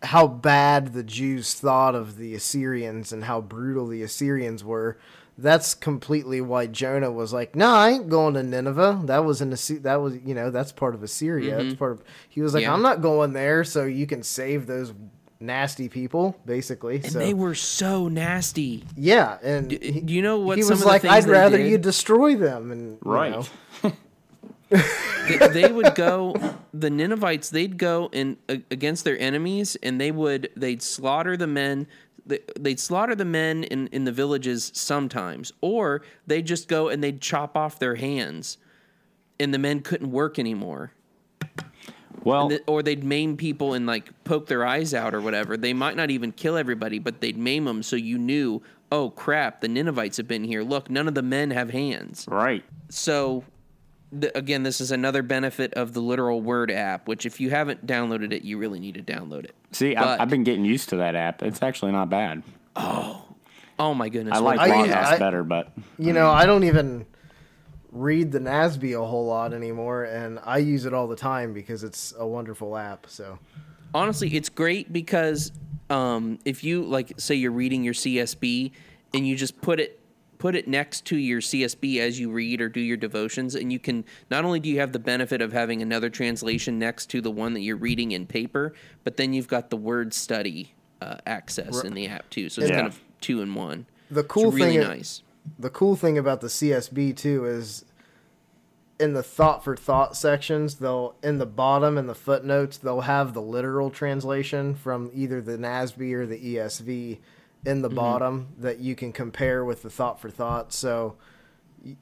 how 0.01 0.27
bad 0.27 0.93
the 0.93 1.03
Jews 1.03 1.53
thought 1.53 1.93
of 1.93 2.17
the 2.17 2.33
Assyrians 2.33 3.11
and 3.11 3.25
how 3.25 3.41
brutal 3.41 3.87
the 3.87 4.01
Assyrians 4.01 4.63
were. 4.63 4.97
That's 5.37 5.73
completely 5.73 6.41
why 6.41 6.67
Jonah 6.67 7.11
was 7.11 7.31
like, 7.33 7.55
"No, 7.55 7.69
I 7.73 7.89
ain't 7.91 8.09
going 8.09 8.33
to 8.33 8.43
Nineveh. 8.43 9.01
That 9.05 9.23
was 9.25 9.41
in 9.41 9.53
Assyria. 9.53 9.81
That 9.83 9.95
was 10.01 10.15
you 10.25 10.33
know 10.35 10.51
that's 10.51 10.71
part 10.71 10.95
of 10.95 11.03
Assyria. 11.03 11.51
That's 11.55 11.63
mm-hmm. 11.69 11.75
part 11.75 11.91
of." 11.93 12.03
He 12.29 12.41
was 12.41 12.53
like, 12.53 12.63
Yeah. 12.63 12.73
"I'm 12.73 12.81
not 12.81 13.01
going 13.01 13.33
there, 13.33 13.63
so 13.63 13.85
you 13.85 14.05
can 14.07 14.21
save 14.23 14.67
those 14.67 14.93
nasty 15.39 15.87
people." 15.87 16.35
Basically, 16.45 16.95
and 16.97 17.11
so 17.13 17.19
they 17.19 17.33
were 17.33 17.55
so 17.55 18.09
nasty. 18.09 18.83
yeah, 18.97 19.37
and 19.41 19.69
Do, 19.69 19.77
he, 19.81 20.01
do 20.01 20.13
you 20.13 20.21
know 20.21 20.39
what 20.39 20.57
he 20.57 20.63
some 20.63 20.71
was 20.71 20.81
of 20.81 20.87
like, 20.87 21.03
things 21.03 21.13
"I'd 21.13 21.25
rather 21.29 21.57
did? 21.57 21.69
you 21.71 21.77
destroy 21.77 22.35
them." 22.35 22.71
And 22.71 22.91
you 23.05 23.11
Right. 23.11 23.31
know, 23.31 23.45
they, 24.69 25.37
they 25.51 25.71
would 25.71 25.95
go 25.95 26.35
the 26.73 26.89
ninevites 26.89 27.49
they'd 27.49 27.77
go 27.77 28.09
and 28.13 28.37
against 28.47 29.03
their 29.03 29.19
enemies 29.19 29.75
and 29.81 29.99
they 29.99 30.11
would 30.11 30.49
they'd 30.55 30.81
slaughter 30.81 31.35
the 31.35 31.47
men 31.47 31.87
they- 32.25 32.39
they'd 32.59 32.79
slaughter 32.79 33.15
the 33.15 33.25
men 33.25 33.63
in, 33.65 33.87
in 33.87 34.03
the 34.05 34.11
villages 34.11 34.71
sometimes 34.75 35.51
or 35.61 36.01
they'd 36.27 36.45
just 36.45 36.67
go 36.67 36.87
and 36.89 37.03
they'd 37.03 37.21
chop 37.21 37.57
off 37.57 37.79
their 37.79 37.95
hands 37.95 38.57
and 39.39 39.53
the 39.53 39.57
men 39.59 39.79
couldn't 39.79 40.11
work 40.11 40.37
anymore. 40.37 40.91
Well, 42.23 42.49
Th- 42.49 42.61
or 42.67 42.83
they'd 42.83 43.03
maim 43.03 43.37
people 43.37 43.73
and 43.73 43.85
like 43.87 44.11
poke 44.25 44.47
their 44.47 44.65
eyes 44.65 44.93
out 44.93 45.15
or 45.15 45.21
whatever. 45.21 45.55
They 45.55 45.73
might 45.73 45.95
not 45.95 46.11
even 46.11 46.31
kill 46.31 46.57
everybody 46.57 46.99
but 46.99 47.21
they'd 47.21 47.37
maim 47.37 47.65
them 47.65 47.81
so 47.81 47.95
you 47.95 48.17
knew 48.17 48.61
oh 48.91 49.09
crap 49.11 49.61
the 49.61 49.67
ninevites 49.67 50.17
have 50.17 50.27
been 50.27 50.43
here. 50.43 50.61
Look 50.61 50.89
none 50.89 51.07
of 51.07 51.15
the 51.15 51.21
men 51.23 51.51
have 51.51 51.69
hands. 51.71 52.25
Right. 52.29 52.63
so 52.89 53.43
th- 54.19 54.31
again 54.35 54.63
this 54.63 54.79
is 54.81 54.91
another 54.91 55.21
benefit 55.23 55.73
of 55.75 55.93
the 55.93 55.99
literal 56.01 56.41
word 56.41 56.71
app 56.71 57.07
which 57.07 57.25
if 57.25 57.39
you 57.39 57.49
haven't 57.49 57.85
downloaded 57.85 58.31
it 58.33 58.43
you 58.43 58.57
really 58.57 58.79
need 58.79 58.95
to 58.95 59.01
download 59.03 59.43
it 59.45 59.55
See, 59.71 59.93
But- 59.95 60.19
I, 60.19 60.23
I've 60.23 60.29
been 60.29 60.43
getting 60.43 60.65
used 60.65 60.89
to 60.89 60.95
that 60.97 61.15
app. 61.15 61.43
It's 61.43 61.61
actually 61.61 61.91
not 61.91 62.09
bad. 62.09 62.43
oh 62.75 63.25
oh 63.77 63.93
my 63.93 64.09
goodness 64.09 64.35
I 64.35 64.39
like 64.39 64.57
what 64.59 64.69
a 64.69 64.73
I- 64.73 64.75
great 64.83 64.91
Loghouse 64.91 65.03
app. 65.03 65.13
I- 65.13 65.19
better, 65.19 65.43
but 65.43 65.71
You 65.97 66.13
know, 66.13 66.29
I 66.29 66.45
don't 66.45 66.63
even 66.63 67.05
read 67.91 68.31
the 68.31 68.39
Nasby 68.39 68.99
a 68.99 69.03
whole 69.05 69.25
lot 69.25 69.51
anymore, 69.53 70.03
and 70.03 70.39
I 70.43 70.59
use 70.59 70.85
it 70.85 70.93
all 70.93 71.07
the 71.07 71.15
time 71.15 71.53
because 71.53 71.83
it's 71.83 72.13
a 72.19 72.25
wonderful 72.27 72.77
app. 72.77 73.07
So, 73.09 73.39
honestly 73.95 74.35
it's 74.35 74.49
great 74.49 74.93
because 74.93 75.51
um, 75.89 76.37
if 76.45 76.63
you 76.63 76.83
like 76.83 77.13
say 77.17 77.33
you're 77.35 77.51
reading 77.51 77.83
your 77.83 77.95
csb 77.95 78.71
and 79.15 79.27
you 79.27 79.35
just 79.35 79.59
put 79.61 79.79
it 79.79 79.98
put 80.39 80.55
it 80.55 80.67
next 80.67 81.05
to 81.05 81.17
your 81.17 81.39
csb 81.41 81.99
as 81.99 82.19
you 82.19 82.31
read 82.31 82.59
or 82.61 82.69
do 82.69 82.79
your 82.79 82.97
devotions 82.97 83.53
and 83.53 83.71
you 83.71 83.77
can 83.77 84.03
not 84.31 84.43
only 84.45 84.59
do 84.59 84.69
you 84.69 84.79
have 84.79 84.91
the 84.93 84.99
benefit 84.99 85.41
of 85.41 85.51
having 85.53 85.81
another 85.83 86.09
translation 86.09 86.79
next 86.79 87.07
to 87.07 87.21
the 87.21 87.29
one 87.29 87.53
that 87.53 87.59
you're 87.59 87.75
reading 87.77 88.13
in 88.13 88.25
paper 88.25 88.73
but 89.03 89.17
then 89.17 89.33
you've 89.33 89.47
got 89.49 89.69
the 89.69 89.77
word 89.77 90.13
study 90.13 90.73
uh, 91.01 91.17
access 91.25 91.81
in 91.83 91.93
the 91.93 92.07
app 92.07 92.29
too. 92.29 92.49
So 92.49 92.61
it's 92.61 92.71
Yeah. 92.71 92.75
kind 92.75 92.87
of 92.87 92.99
two 93.21 93.41
in 93.41 93.53
one. 93.55 93.85
The 94.11 94.19
It's 94.19 94.27
cool 94.27 94.51
really 94.51 94.71
thing- 94.77 94.81
nice. 94.81 95.21
the 95.57 95.69
cool 95.69 95.95
thing 95.95 96.17
about 96.17 96.41
the 96.41 96.49
CSB 96.49 97.13
too 97.15 97.45
is 97.45 97.85
in 98.99 99.13
the 99.13 99.23
thought 99.23 99.63
for 99.63 99.77
thought 99.77 100.17
sections, 100.17 100.75
they'll 100.75 101.15
in 101.23 101.37
the 101.37 101.45
bottom 101.45 101.97
in 101.97 102.07
the 102.07 102.15
footnotes, 102.15 102.77
they'll 102.77 103.01
have 103.01 103.33
the 103.33 103.41
literal 103.41 103.89
translation 103.89 104.75
from 104.75 105.09
either 105.13 105.39
the 105.41 105.57
NASB 105.57 106.13
or 106.13 106.25
the 106.25 106.37
ESV 106.37 107.19
in 107.65 107.81
the 107.81 107.87
mm-hmm. 107.87 107.97
bottom 107.97 108.47
that 108.59 108.79
you 108.79 108.95
can 108.95 109.11
compare 109.11 109.65
with 109.65 109.81
the 109.81 109.89
thought 109.89 110.19
for 110.19 110.29
thought. 110.29 110.73
So 110.73 111.15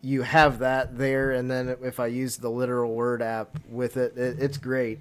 you 0.01 0.23
have 0.23 0.59
that 0.59 0.97
there, 0.97 1.31
and 1.31 1.49
then 1.49 1.75
if 1.83 1.99
I 1.99 2.07
use 2.07 2.37
the 2.37 2.49
literal 2.49 2.93
word 2.93 3.21
app 3.21 3.59
with 3.69 3.97
it, 3.97 4.17
it 4.17 4.37
it's 4.39 4.57
great. 4.57 4.99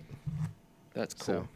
that's 0.95 1.15
cool 1.15 1.25
So- 1.25 1.49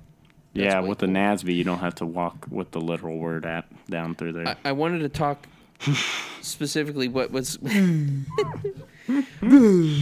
yeah, 0.53 0.81
way 0.81 0.89
with 0.89 0.99
the 0.99 1.07
NASB, 1.07 1.55
you 1.55 1.63
don't 1.65 1.79
have 1.79 1.95
to 1.97 2.07
walk 2.07 2.47
with 2.51 2.73
the 2.73 2.81
literal 2.81 3.19
word 3.19 3.47
app 3.47 3.73
down 3.89 4.17
through 4.17 4.33
there. 4.33 4.49
I, 4.49 4.57
I 4.65 4.73
wanted 4.73 4.99
to 5.01 5.09
talk 5.09 5.47
specifically 6.41 7.07
what 7.09 7.31
was 7.31 7.57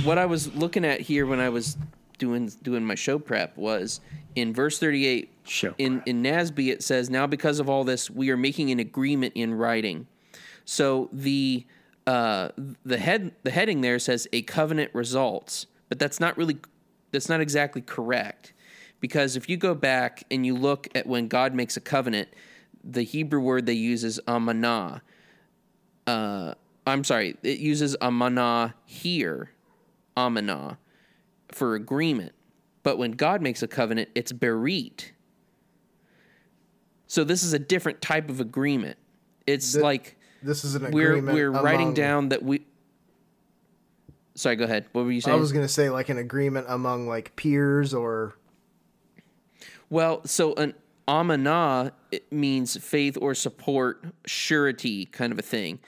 what 0.05 0.19
I 0.19 0.27
was 0.27 0.55
looking 0.55 0.85
at 0.85 1.01
here 1.01 1.27
when 1.27 1.41
I 1.41 1.49
was 1.51 1.77
doing 2.19 2.51
doing 2.63 2.85
my 2.85 2.95
show 2.95 3.19
prep 3.19 3.57
was 3.57 4.01
in 4.35 4.53
verse 4.53 4.79
38 4.79 5.33
Show 5.45 5.75
in 5.79 6.03
in 6.05 6.23
NASB 6.23 6.69
it 6.69 6.83
says 6.83 7.09
now 7.09 7.27
because 7.27 7.59
of 7.61 7.71
all 7.71 7.85
this 7.85 8.11
we 8.11 8.31
are 8.31 8.37
making 8.37 8.71
an 8.71 8.79
agreement 8.79 9.33
in 9.35 9.55
writing. 9.55 10.07
So 10.65 11.09
the 11.13 11.67
uh, 12.07 12.51
the 12.85 12.99
head 12.99 13.33
the 13.43 13.51
heading 13.51 13.81
there 13.81 13.99
says 13.99 14.27
a 14.33 14.43
covenant 14.43 14.95
results, 14.95 15.67
but 15.89 15.99
that's 15.99 16.21
not 16.21 16.37
really 16.37 16.59
that's 17.11 17.29
not 17.29 17.41
exactly 17.41 17.83
correct 17.83 18.53
because 19.01 19.37
if 19.37 19.49
you 19.49 19.57
go 19.57 19.75
back 19.75 20.25
and 20.31 20.45
you 20.45 20.55
look 20.55 20.89
at 20.95 21.07
when 21.07 21.29
God 21.29 21.55
makes 21.55 21.77
a 21.77 21.81
covenant, 21.81 22.29
the 22.83 23.03
Hebrew 23.03 23.41
word 23.41 23.67
they 23.67 23.73
use 23.73 24.05
is 24.05 24.21
amanah. 24.27 25.01
Uh, 26.07 26.55
I'm 26.87 27.05
sorry, 27.05 27.37
it 27.43 27.59
uses 27.59 27.97
amana 28.01 28.75
here, 28.87 29.51
amana, 30.17 30.79
for 31.53 31.75
agreement. 31.75 32.33
But 32.83 32.99
when 32.99 33.13
God 33.13 33.43
makes 33.43 33.63
a 33.63 33.69
covenant, 33.69 34.09
it's 34.15 34.33
berit. 34.33 35.11
So 37.07 37.25
this 37.25 37.43
is 37.43 37.53
a 37.53 37.59
different 37.59 38.01
type 38.01 38.29
of 38.31 38.41
agreement. 38.41 38.99
It's 39.47 39.73
Th- 39.73 39.83
like 39.83 40.17
This 40.43 40.65
is 40.65 40.75
an 40.75 40.91
we're 40.93 41.13
agreement. 41.13 41.35
we're 41.35 41.51
writing 41.51 41.95
down 41.95 42.29
that 42.31 42.43
we. 42.43 42.63
Sorry, 44.35 44.57
go 44.57 44.65
ahead. 44.65 44.87
What 44.93 45.05
were 45.05 45.11
you 45.11 45.21
saying? 45.21 45.37
I 45.37 45.41
was 45.41 45.53
gonna 45.53 45.69
say 45.69 45.91
like 45.91 46.09
an 46.11 46.19
agreement 46.19 46.67
among 46.69 47.09
like 47.09 47.35
peers 47.35 47.93
or 47.95 48.35
Well, 49.91 50.25
so 50.27 50.55
an 50.55 50.75
amana 51.09 51.93
it 52.13 52.31
means 52.33 52.77
faith 52.77 53.17
or 53.21 53.35
support, 53.35 54.05
surety 54.27 55.07
kind 55.07 55.33
of 55.33 55.39
a 55.39 55.43
thing. 55.43 55.81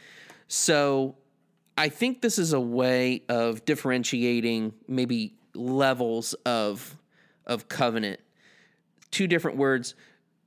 So 0.49 1.17
I 1.79 1.89
think 1.91 2.23
this 2.23 2.39
is 2.39 2.53
a 2.53 2.61
way 2.61 3.23
of 3.29 3.65
differentiating 3.67 4.73
maybe 4.89 5.35
levels 5.55 6.35
of 6.45 6.97
of 7.47 7.69
covenant. 7.69 8.21
Two 9.11 9.27
different 9.27 9.57
words. 9.57 9.95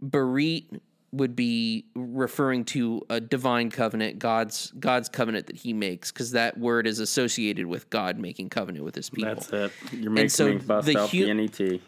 Berit 0.03 0.79
would 1.13 1.35
be 1.35 1.85
referring 1.95 2.65
to 2.65 3.01
a 3.09 3.21
divine 3.21 3.69
covenant, 3.69 4.17
God's 4.17 4.71
God's 4.79 5.09
covenant 5.09 5.47
that 5.47 5.57
he 5.57 5.71
makes, 5.71 6.11
because 6.11 6.31
that 6.31 6.57
word 6.57 6.87
is 6.87 6.99
associated 6.99 7.67
with 7.67 7.89
God 7.89 8.17
making 8.17 8.49
covenant 8.49 8.83
with 8.83 8.95
his 8.95 9.09
people. 9.09 9.35
That's 9.35 9.53
it. 9.53 9.71
You're 9.91 10.11
making 10.11 10.29
so 10.29 10.47
me 10.47 10.57
bust 10.57 10.87
the 10.87 10.97
out 10.97 11.09
hu- 11.11 11.25
the 11.25 11.33
NET. 11.33 11.81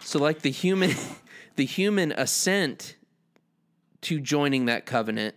So 0.00 0.18
like 0.18 0.42
the 0.42 0.50
human 0.50 0.92
the 1.56 1.64
human 1.64 2.12
assent 2.12 2.96
to 4.02 4.20
joining 4.20 4.66
that 4.66 4.86
covenant 4.86 5.34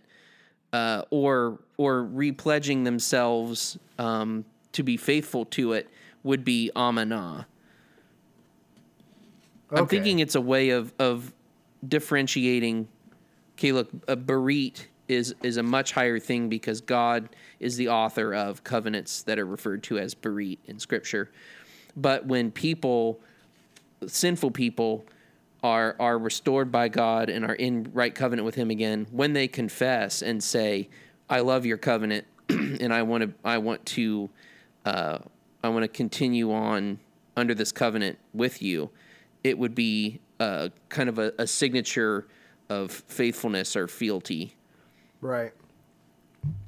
uh, 0.72 1.02
or 1.10 1.60
or 1.78 2.04
repledging 2.04 2.84
themselves 2.84 3.78
um, 3.98 4.44
to 4.72 4.82
be 4.82 4.96
faithful 4.96 5.46
to 5.46 5.72
it 5.72 5.88
would 6.22 6.44
be 6.44 6.70
amana. 6.74 7.46
I'm 9.72 9.86
thinking 9.86 10.18
it's 10.18 10.34
a 10.34 10.40
way 10.40 10.70
of 10.70 10.92
of 10.98 11.32
differentiating. 11.86 12.88
Okay, 13.54 13.72
look, 13.72 13.90
a 14.08 14.16
berit 14.16 14.86
is 15.08 15.34
is 15.42 15.56
a 15.56 15.62
much 15.62 15.92
higher 15.92 16.18
thing 16.18 16.48
because 16.48 16.80
God 16.80 17.28
is 17.58 17.76
the 17.76 17.88
author 17.88 18.34
of 18.34 18.64
covenants 18.64 19.22
that 19.22 19.38
are 19.38 19.46
referred 19.46 19.82
to 19.84 19.98
as 19.98 20.14
berit 20.14 20.58
in 20.66 20.78
Scripture. 20.78 21.30
But 21.96 22.26
when 22.26 22.50
people, 22.50 23.20
sinful 24.06 24.52
people, 24.52 25.04
are 25.62 25.96
are 26.00 26.18
restored 26.18 26.72
by 26.72 26.88
God 26.88 27.28
and 27.28 27.44
are 27.44 27.54
in 27.54 27.90
right 27.92 28.14
covenant 28.14 28.46
with 28.46 28.54
Him 28.54 28.70
again, 28.70 29.06
when 29.10 29.32
they 29.32 29.46
confess 29.46 30.22
and 30.22 30.42
say, 30.42 30.88
"I 31.28 31.40
love 31.40 31.66
your 31.66 31.78
covenant, 31.78 32.26
and 32.48 32.92
I 32.92 33.02
want 33.02 33.22
to 33.22 33.32
I 33.44 33.58
want 33.58 33.84
to 33.86 34.30
uh, 34.84 35.18
I 35.62 35.68
want 35.68 35.82
to 35.82 35.88
continue 35.88 36.52
on 36.52 36.98
under 37.36 37.54
this 37.54 37.72
covenant 37.72 38.18
with 38.32 38.62
you," 38.62 38.90
it 39.44 39.58
would 39.58 39.74
be 39.74 40.20
uh, 40.38 40.70
kind 40.88 41.08
of 41.08 41.18
a, 41.18 41.32
a 41.38 41.46
signature 41.46 42.26
of 42.68 42.90
faithfulness 42.90 43.76
or 43.76 43.88
fealty. 43.88 44.54
right. 45.20 45.52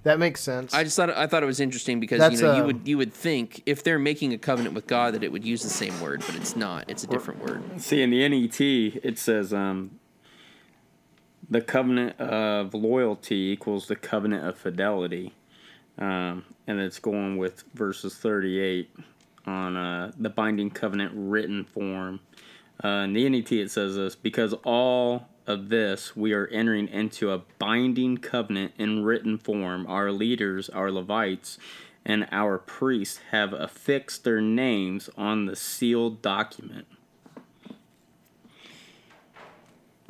That 0.02 0.18
makes 0.18 0.40
sense. 0.40 0.74
I 0.74 0.84
just 0.84 0.96
thought 0.96 1.10
I 1.10 1.26
thought 1.26 1.42
it 1.42 1.46
was 1.46 1.60
interesting 1.60 1.98
because 1.98 2.18
That's, 2.18 2.40
you 2.40 2.46
know 2.46 2.54
you 2.56 2.60
um, 2.60 2.66
would 2.66 2.88
you 2.88 2.98
would 2.98 3.14
think 3.14 3.62
if 3.64 3.82
they're 3.82 3.98
making 3.98 4.34
a 4.34 4.38
covenant 4.38 4.74
with 4.74 4.86
God 4.86 5.14
that 5.14 5.22
it 5.22 5.32
would 5.32 5.44
use 5.44 5.62
the 5.62 5.70
same 5.70 5.98
word, 6.00 6.22
but 6.26 6.34
it's 6.34 6.56
not. 6.56 6.84
It's 6.88 7.04
a 7.04 7.06
different 7.06 7.40
word. 7.40 7.80
See, 7.80 8.02
in 8.02 8.10
the 8.10 8.28
NET, 8.28 8.60
it 8.60 9.18
says 9.18 9.54
um, 9.54 9.98
the 11.48 11.60
covenant 11.60 12.20
of 12.20 12.74
loyalty 12.74 13.50
equals 13.50 13.86
the 13.86 13.96
covenant 13.96 14.44
of 14.44 14.58
fidelity. 14.58 15.34
Um, 15.98 16.44
and 16.66 16.80
it's 16.80 16.98
going 16.98 17.36
with 17.36 17.64
verses 17.74 18.14
38 18.14 18.90
on 19.46 19.76
uh, 19.76 20.12
the 20.18 20.30
binding 20.30 20.70
covenant 20.70 21.12
written 21.14 21.64
form. 21.64 22.20
Uh, 22.82 22.88
in 23.04 23.12
the 23.12 23.28
NET, 23.28 23.52
it 23.52 23.70
says 23.70 23.96
this 23.96 24.14
because 24.16 24.54
all 24.64 25.28
of 25.46 25.68
this 25.68 26.16
we 26.16 26.32
are 26.32 26.46
entering 26.48 26.88
into 26.88 27.30
a 27.30 27.42
binding 27.58 28.16
covenant 28.16 28.72
in 28.78 29.04
written 29.04 29.38
form. 29.38 29.86
Our 29.86 30.10
leaders, 30.12 30.68
our 30.68 30.90
Levites, 30.90 31.58
and 32.04 32.26
our 32.32 32.58
priests 32.58 33.20
have 33.30 33.52
affixed 33.52 34.24
their 34.24 34.40
names 34.40 35.10
on 35.16 35.46
the 35.46 35.56
sealed 35.56 36.22
document. 36.22 36.86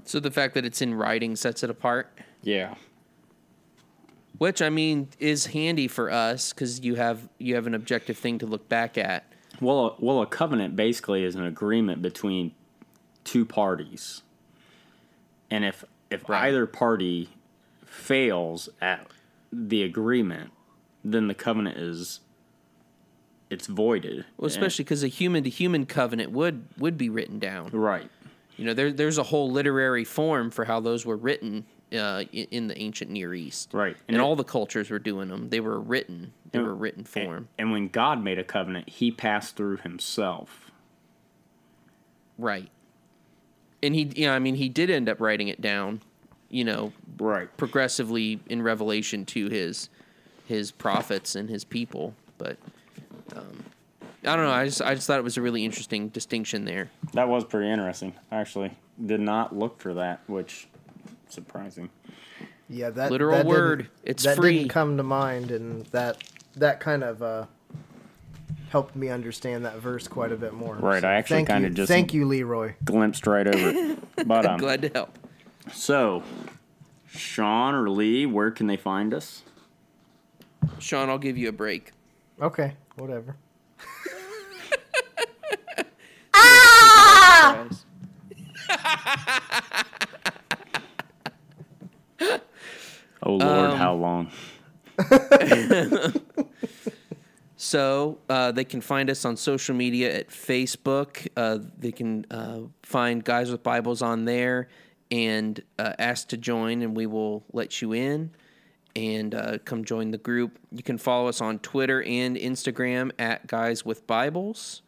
So 0.05 0.21
the 0.21 0.31
fact 0.31 0.55
that 0.55 0.65
it's 0.65 0.83
in 0.83 0.95
writing 0.95 1.37
sets 1.37 1.63
it 1.63 1.71
apart, 1.71 2.19
Yeah. 2.43 2.75
Which 4.43 4.61
I 4.61 4.71
mean 4.71 5.07
is 5.21 5.47
handy 5.47 5.87
for 5.87 6.11
us 6.11 6.53
because 6.53 6.81
you 6.81 6.97
have 6.97 7.29
you 7.39 7.55
have 7.55 7.69
an 7.69 7.75
objective 7.75 8.19
thing 8.19 8.41
to 8.41 8.47
look 8.47 8.69
back 8.69 8.99
at. 8.99 9.25
Well, 9.61 9.87
a, 9.87 10.05
well, 10.05 10.21
a 10.21 10.27
covenant 10.27 10.75
basically 10.75 11.23
is 11.23 11.37
an 11.37 11.47
agreement 11.47 12.03
between 12.03 12.51
two 13.23 13.45
parties, 13.45 14.23
and 15.49 15.65
if 15.65 15.85
if 16.11 16.29
Right. 16.29 16.49
either 16.49 16.67
party 16.67 17.29
fails 17.87 18.69
at 18.81 19.07
the 19.53 19.85
agreement, 19.85 20.51
then 21.05 21.29
the 21.29 21.35
covenant 21.35 21.77
is 21.79 22.19
it's 23.49 23.69
voided. 23.69 24.25
Well, 24.39 24.49
especially 24.49 24.83
because 24.83 25.05
a 25.05 25.09
human 25.09 25.45
to 25.45 25.51
human 25.51 25.87
covenant 25.87 26.33
would 26.33 26.65
would 26.79 26.99
be 26.99 27.09
written 27.09 27.39
down. 27.39 27.71
Right. 27.71 28.11
You 28.57 28.65
know, 28.65 28.75
there 28.75 28.91
there's 28.91 29.19
a 29.19 29.23
whole 29.23 29.53
literary 29.53 30.03
form 30.03 30.51
for 30.51 30.65
how 30.65 30.81
those 30.81 31.07
were 31.07 31.17
written 31.17 31.65
uh, 31.93 32.25
in 32.33 32.69
the 32.69 32.79
ancient 32.79 33.11
Near 33.11 33.35
East. 33.35 33.71
Right. 33.73 33.97
And, 34.09 34.17
And 34.17 34.17
it- 34.19 34.21
all 34.21 34.37
the 34.37 34.45
cultures 34.45 34.91
were 34.91 34.99
doing 34.99 35.29
them. 35.29 35.49
They 35.51 35.61
were 35.61 35.79
written. 35.81 36.33
They 36.51 36.59
And- 36.59 36.69
were 36.69 36.75
written 36.75 37.05
form. 37.05 37.37
And, 37.37 37.49
and 37.59 37.73
when 37.73 37.89
God 37.89 38.23
made 38.23 38.39
a 38.39 38.45
covenant, 38.45 38.89
He 38.89 39.11
passed 39.11 39.57
through 39.57 39.79
Himself. 39.79 40.71
Right. 42.39 42.69
And 43.83 43.95
he, 43.95 44.11
yeah, 44.15 44.33
I 44.35 44.39
mean, 44.39 44.55
he 44.55 44.69
did 44.69 44.91
end 44.91 45.09
up 45.09 45.21
writing 45.21 45.49
it 45.49 45.61
down, 45.61 46.01
you 46.49 46.65
know, 46.65 46.93
Right. 47.19 47.55
progressively 47.57 48.41
in 48.49 48.63
Revelation 48.63 49.25
to 49.27 49.49
his 49.49 49.89
his 50.47 50.71
prophets 50.71 51.35
and 51.35 51.49
his 51.49 51.65
people. 51.65 52.15
But 52.39 52.57
um, 53.35 53.65
I 54.25 54.37
don't 54.37 54.45
know. 54.45 54.51
I 54.53 54.67
just 54.67 54.83
I 54.83 54.95
just 54.95 55.07
thought 55.07 55.19
it 55.19 55.25
was 55.25 55.37
a 55.37 55.43
really 55.43 55.65
interesting 55.65 56.09
distinction 56.09 56.65
there. 56.65 56.91
That 57.13 57.29
was 57.29 57.45
pretty 57.45 57.71
interesting. 57.71 58.15
I 58.31 58.37
actually 58.37 58.77
did 59.05 59.21
not 59.21 59.57
look 59.57 59.81
for 59.81 59.95
that, 59.95 60.21
which 60.29 60.69
surprising. 61.33 61.91
yeah, 62.69 62.91
that 62.91 63.11
Literal 63.11 63.33
that 63.37 63.43
didn't- 63.45 63.51
word. 63.59 63.89
It's 64.05 64.23
that 64.25 64.37
free. 64.37 64.59
didn't 64.59 64.71
come 64.71 64.97
to 64.97 65.03
mind, 65.03 65.51
and 65.51 65.85
that 65.87 66.23
that 66.57 66.81
kind 66.81 67.03
of 67.03 67.23
uh, 67.23 67.47
helped 68.71 68.95
me 68.97 69.09
understand 69.09 69.65
that 69.65 69.77
verse 69.79 70.07
quite 70.09 70.33
a 70.33 70.37
bit 70.37 70.53
more. 70.55 70.75
Right, 70.77 71.03
I 71.05 71.15
actually 71.15 71.45
kinda 71.45 71.71
just- 71.71 71.89
thank 71.89 72.13
you, 72.15 72.27
Leroy. 72.27 72.75
Glimpsed 72.85 73.27
right 73.27 73.47
over 73.47 73.59
it. 73.71 73.99
But 74.27 74.47
um, 74.47 74.59
Glad 74.59 74.83
to 74.83 74.89
help. 74.91 75.19
So, 75.73 76.23
Sean 77.09 77.75
or 77.75 77.89
Lee, 77.91 78.25
where 78.27 78.51
can 78.51 78.67
they 78.67 78.77
find 78.77 79.13
us? 79.15 79.43
Sean, 80.79 81.09
I'll 81.09 81.19
give 81.19 81.37
you 81.39 81.49
a 81.49 81.53
break. 81.53 81.93
Okay, 82.41 82.75
whatever. 82.97 83.37
Guys. 86.33 87.85
Oh 93.41 93.47
Lord, 93.47 93.79
how 93.79 93.95
long? 93.95 94.31
So 97.65 98.19
uh, 98.29 98.51
they 98.51 98.65
can 98.65 98.81
find 98.81 99.09
us 99.09 99.25
on 99.25 99.37
social 99.37 99.77
media 99.77 100.13
at 100.19 100.31
Facebook. 100.31 101.29
Uh, 101.37 101.61
they 101.79 101.93
can 101.93 102.27
uh, 102.29 102.63
find 102.83 103.23
Guys 103.23 103.53
with 103.53 103.63
Bibles 103.63 104.03
on 104.03 104.25
there 104.25 104.67
and 105.13 105.63
uh, 105.79 105.93
ask 105.97 106.27
to 106.31 106.37
join, 106.37 106.83
and 106.83 106.97
we 106.97 107.07
will 107.07 107.45
let 107.53 107.81
you 107.81 107.93
in 107.93 108.33
and 108.97 109.33
uh, 109.37 109.59
come 109.65 109.85
join 109.85 110.11
the 110.11 110.19
group. 110.19 110.59
You 110.73 110.83
can 110.83 110.99
follow 110.99 111.29
us 111.29 111.41
on 111.41 111.61
Twitter 111.61 112.03
and 112.03 112.37
Instagram 112.37 113.13
at 113.21 113.47
Guys 113.47 113.85
with 113.85 114.09
Bibles. 114.09 114.83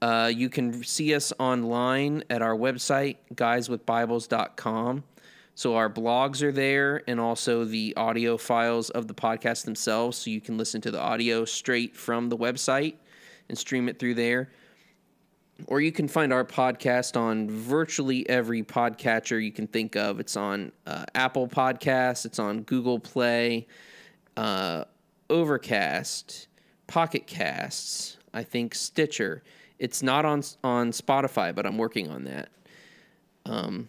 Uh, 0.00 0.30
you 0.32 0.48
can 0.48 0.84
see 0.84 1.12
us 1.12 1.32
online 1.40 2.22
at 2.30 2.40
our 2.40 2.54
website, 2.54 3.16
guyswithbibles.com. 3.34 5.02
So 5.56 5.74
our 5.76 5.88
blogs 5.88 6.42
are 6.42 6.52
there 6.52 7.02
and 7.08 7.18
also 7.18 7.64
the 7.64 7.94
audio 7.96 8.36
files 8.36 8.90
of 8.90 9.08
the 9.08 9.14
podcast 9.14 9.64
themselves. 9.64 10.18
So 10.18 10.28
you 10.28 10.38
can 10.38 10.58
listen 10.58 10.82
to 10.82 10.90
the 10.90 11.00
audio 11.00 11.46
straight 11.46 11.96
from 11.96 12.28
the 12.28 12.36
website 12.36 12.96
and 13.48 13.56
stream 13.56 13.88
it 13.88 13.98
through 13.98 14.16
there. 14.16 14.50
Or 15.66 15.80
you 15.80 15.92
can 15.92 16.08
find 16.08 16.30
our 16.30 16.44
podcast 16.44 17.18
on 17.18 17.48
virtually 17.48 18.28
every 18.28 18.62
podcatcher 18.62 19.42
you 19.42 19.50
can 19.50 19.66
think 19.66 19.96
of. 19.96 20.20
It's 20.20 20.36
on 20.36 20.72
uh, 20.86 21.06
Apple 21.14 21.48
Podcasts, 21.48 22.26
it's 22.26 22.38
on 22.38 22.60
Google 22.60 23.00
Play, 23.00 23.66
uh, 24.36 24.84
Overcast, 25.30 26.48
Pocket 26.86 27.26
Casts, 27.26 28.18
I 28.34 28.42
think 28.42 28.74
Stitcher. 28.74 29.42
It's 29.78 30.02
not 30.02 30.26
on 30.26 30.42
on 30.62 30.90
Spotify, 30.90 31.54
but 31.54 31.64
I'm 31.64 31.78
working 31.78 32.10
on 32.10 32.24
that. 32.24 32.50
Um, 33.46 33.88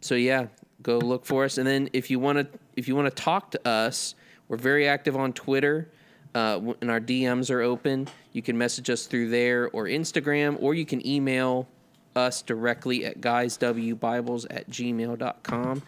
so 0.00 0.14
yeah, 0.14 0.46
go 0.82 0.98
look 0.98 1.24
for 1.24 1.44
us. 1.44 1.58
And 1.58 1.66
then 1.66 1.88
if 1.92 2.10
you 2.10 2.18
want 2.18 2.38
to 2.38 2.58
if 2.76 2.88
you 2.88 2.96
want 2.96 3.14
to 3.14 3.22
talk 3.22 3.50
to 3.52 3.68
us, 3.68 4.14
We're 4.48 4.56
very 4.58 4.86
active 4.86 5.16
on 5.16 5.32
Twitter, 5.32 5.88
uh, 6.34 6.60
and 6.82 6.90
our 6.90 7.00
DMs 7.00 7.50
are 7.50 7.62
open. 7.62 8.08
You 8.32 8.42
can 8.42 8.58
message 8.58 8.90
us 8.90 9.06
through 9.06 9.30
there 9.30 9.70
or 9.70 9.84
Instagram, 9.86 10.56
or 10.60 10.74
you 10.74 10.84
can 10.84 11.06
email 11.06 11.66
us 12.14 12.42
directly 12.42 13.06
at 13.06 13.20
guyswbibles 13.22 14.46
at 14.50 14.68
gmail.com. 14.68 15.82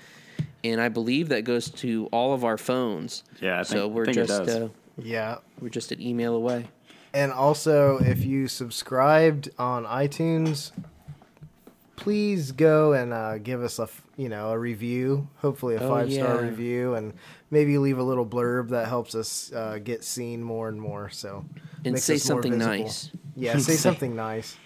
And 0.63 0.81
I 0.81 0.89
believe 0.89 1.29
that 1.29 1.45
goes 1.45 1.69
to 1.73 2.09
all 2.11 2.33
of 2.33 2.43
our 2.45 2.57
phones. 2.57 3.23
Yeah, 3.41 3.61
I 3.61 3.63
so 3.65 3.83
think- 3.83 3.95
we're 3.95 4.05
think 4.07 4.17
it 4.17 4.27
just 4.29 4.45
does. 4.47 4.55
uh, 4.57 4.69
Yeah. 4.97 5.37
we're 5.61 5.69
just 5.69 5.93
an 5.93 6.01
email 6.01 6.35
away. 6.35 6.69
And 7.13 7.31
also, 7.33 7.99
if 7.99 8.25
you 8.25 8.49
subscribed 8.49 9.51
on 9.59 9.85
iTunes, 9.85 10.73
please 11.97 12.53
go 12.53 12.93
and 12.93 13.13
uh, 13.13 13.39
give 13.39 13.63
us 13.63 13.79
a 13.79 13.85
f- 13.85 14.03
you 14.17 14.29
know 14.29 14.51
a 14.51 14.59
review, 14.59 15.29
hopefully 15.37 15.77
a 15.77 15.81
Oh, 15.81 15.89
five 15.89 16.13
star 16.13 16.37
yeah. 16.37 16.49
review, 16.49 16.95
and 16.95 17.13
maybe 17.51 17.79
leave 17.79 17.99
a 17.99 18.03
little 18.03 18.27
blurb 18.27 18.71
that 18.71 18.89
helps 18.89 19.15
us 19.15 19.53
uh, 19.53 19.79
get 19.83 20.05
seen 20.05 20.43
more 20.43 20.69
and 20.69 20.81
more. 20.81 21.11
So 21.11 21.45
And 21.85 21.99
say 21.99 22.17
something 22.17 22.53
visible. 22.53 22.85
nice. 22.85 23.11
Yeah, 23.37 23.59
say 23.59 23.77
something 23.77 24.15
nice. 24.17 24.57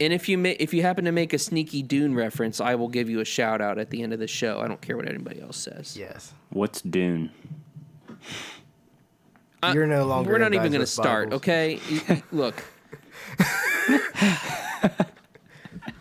And 0.00 0.12
if 0.12 0.28
you 0.28 0.36
ma- 0.38 0.54
if 0.58 0.74
you 0.74 0.82
happen 0.82 1.04
to 1.06 1.12
make 1.12 1.32
a 1.32 1.38
sneaky 1.38 1.82
Dune 1.82 2.14
reference, 2.14 2.60
I 2.60 2.74
will 2.74 2.88
give 2.88 3.08
you 3.08 3.20
a 3.20 3.24
shout 3.24 3.60
out 3.60 3.78
at 3.78 3.90
the 3.90 4.02
end 4.02 4.12
of 4.12 4.18
the 4.18 4.26
show. 4.26 4.60
I 4.60 4.68
don't 4.68 4.80
care 4.80 4.96
what 4.96 5.08
anybody 5.08 5.40
else 5.40 5.56
says. 5.56 5.96
Yes, 5.96 6.32
What's 6.50 6.82
Dune? 6.82 7.30
Uh, 9.62 9.72
you're 9.74 9.86
no 9.86 10.04
longer. 10.04 10.30
We're 10.30 10.38
not 10.38 10.52
even 10.54 10.70
going 10.70 10.80
to 10.82 10.86
start, 10.86 11.30
Bibles. 11.30 11.40
okay? 11.42 11.80
Y- 11.90 12.02
y- 12.10 12.22
Look, 12.30 12.62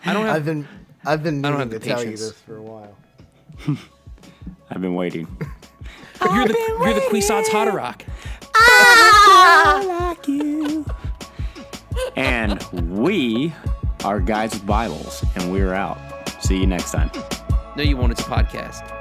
I 0.05 0.13
don't 0.13 0.25
have. 0.25 0.35
I've 0.35 0.45
been 0.45 0.67
I've 1.05 1.23
been 1.23 1.43
I 1.45 1.49
don't 1.49 1.59
meaning 1.59 1.71
have 1.73 1.81
to 1.81 1.85
the 1.87 1.93
tell 1.93 1.99
you 2.03 2.11
patience. 2.11 2.29
this 2.31 2.39
for 2.41 2.57
a 2.57 2.61
while. 2.61 2.95
I've 4.69 4.81
been 4.81 4.95
waiting. 4.95 5.27
you're 6.21 6.47
the 6.47 6.57
you're 6.81 6.93
the 6.93 7.01
Kwisatz 7.11 7.45
Haderach. 7.45 8.01
and 12.15 12.61
we 12.99 13.53
are 14.03 14.19
Guys 14.19 14.51
with 14.53 14.65
Bibles, 14.65 15.23
and 15.35 15.51
we're 15.51 15.73
out. 15.73 15.97
See 16.43 16.57
you 16.57 16.67
next 16.67 16.91
time. 16.91 17.09
No, 17.75 17.83
you 17.83 17.97
won't. 17.97 18.11
It's 18.11 18.21
a 18.21 18.25
podcast. 18.25 18.91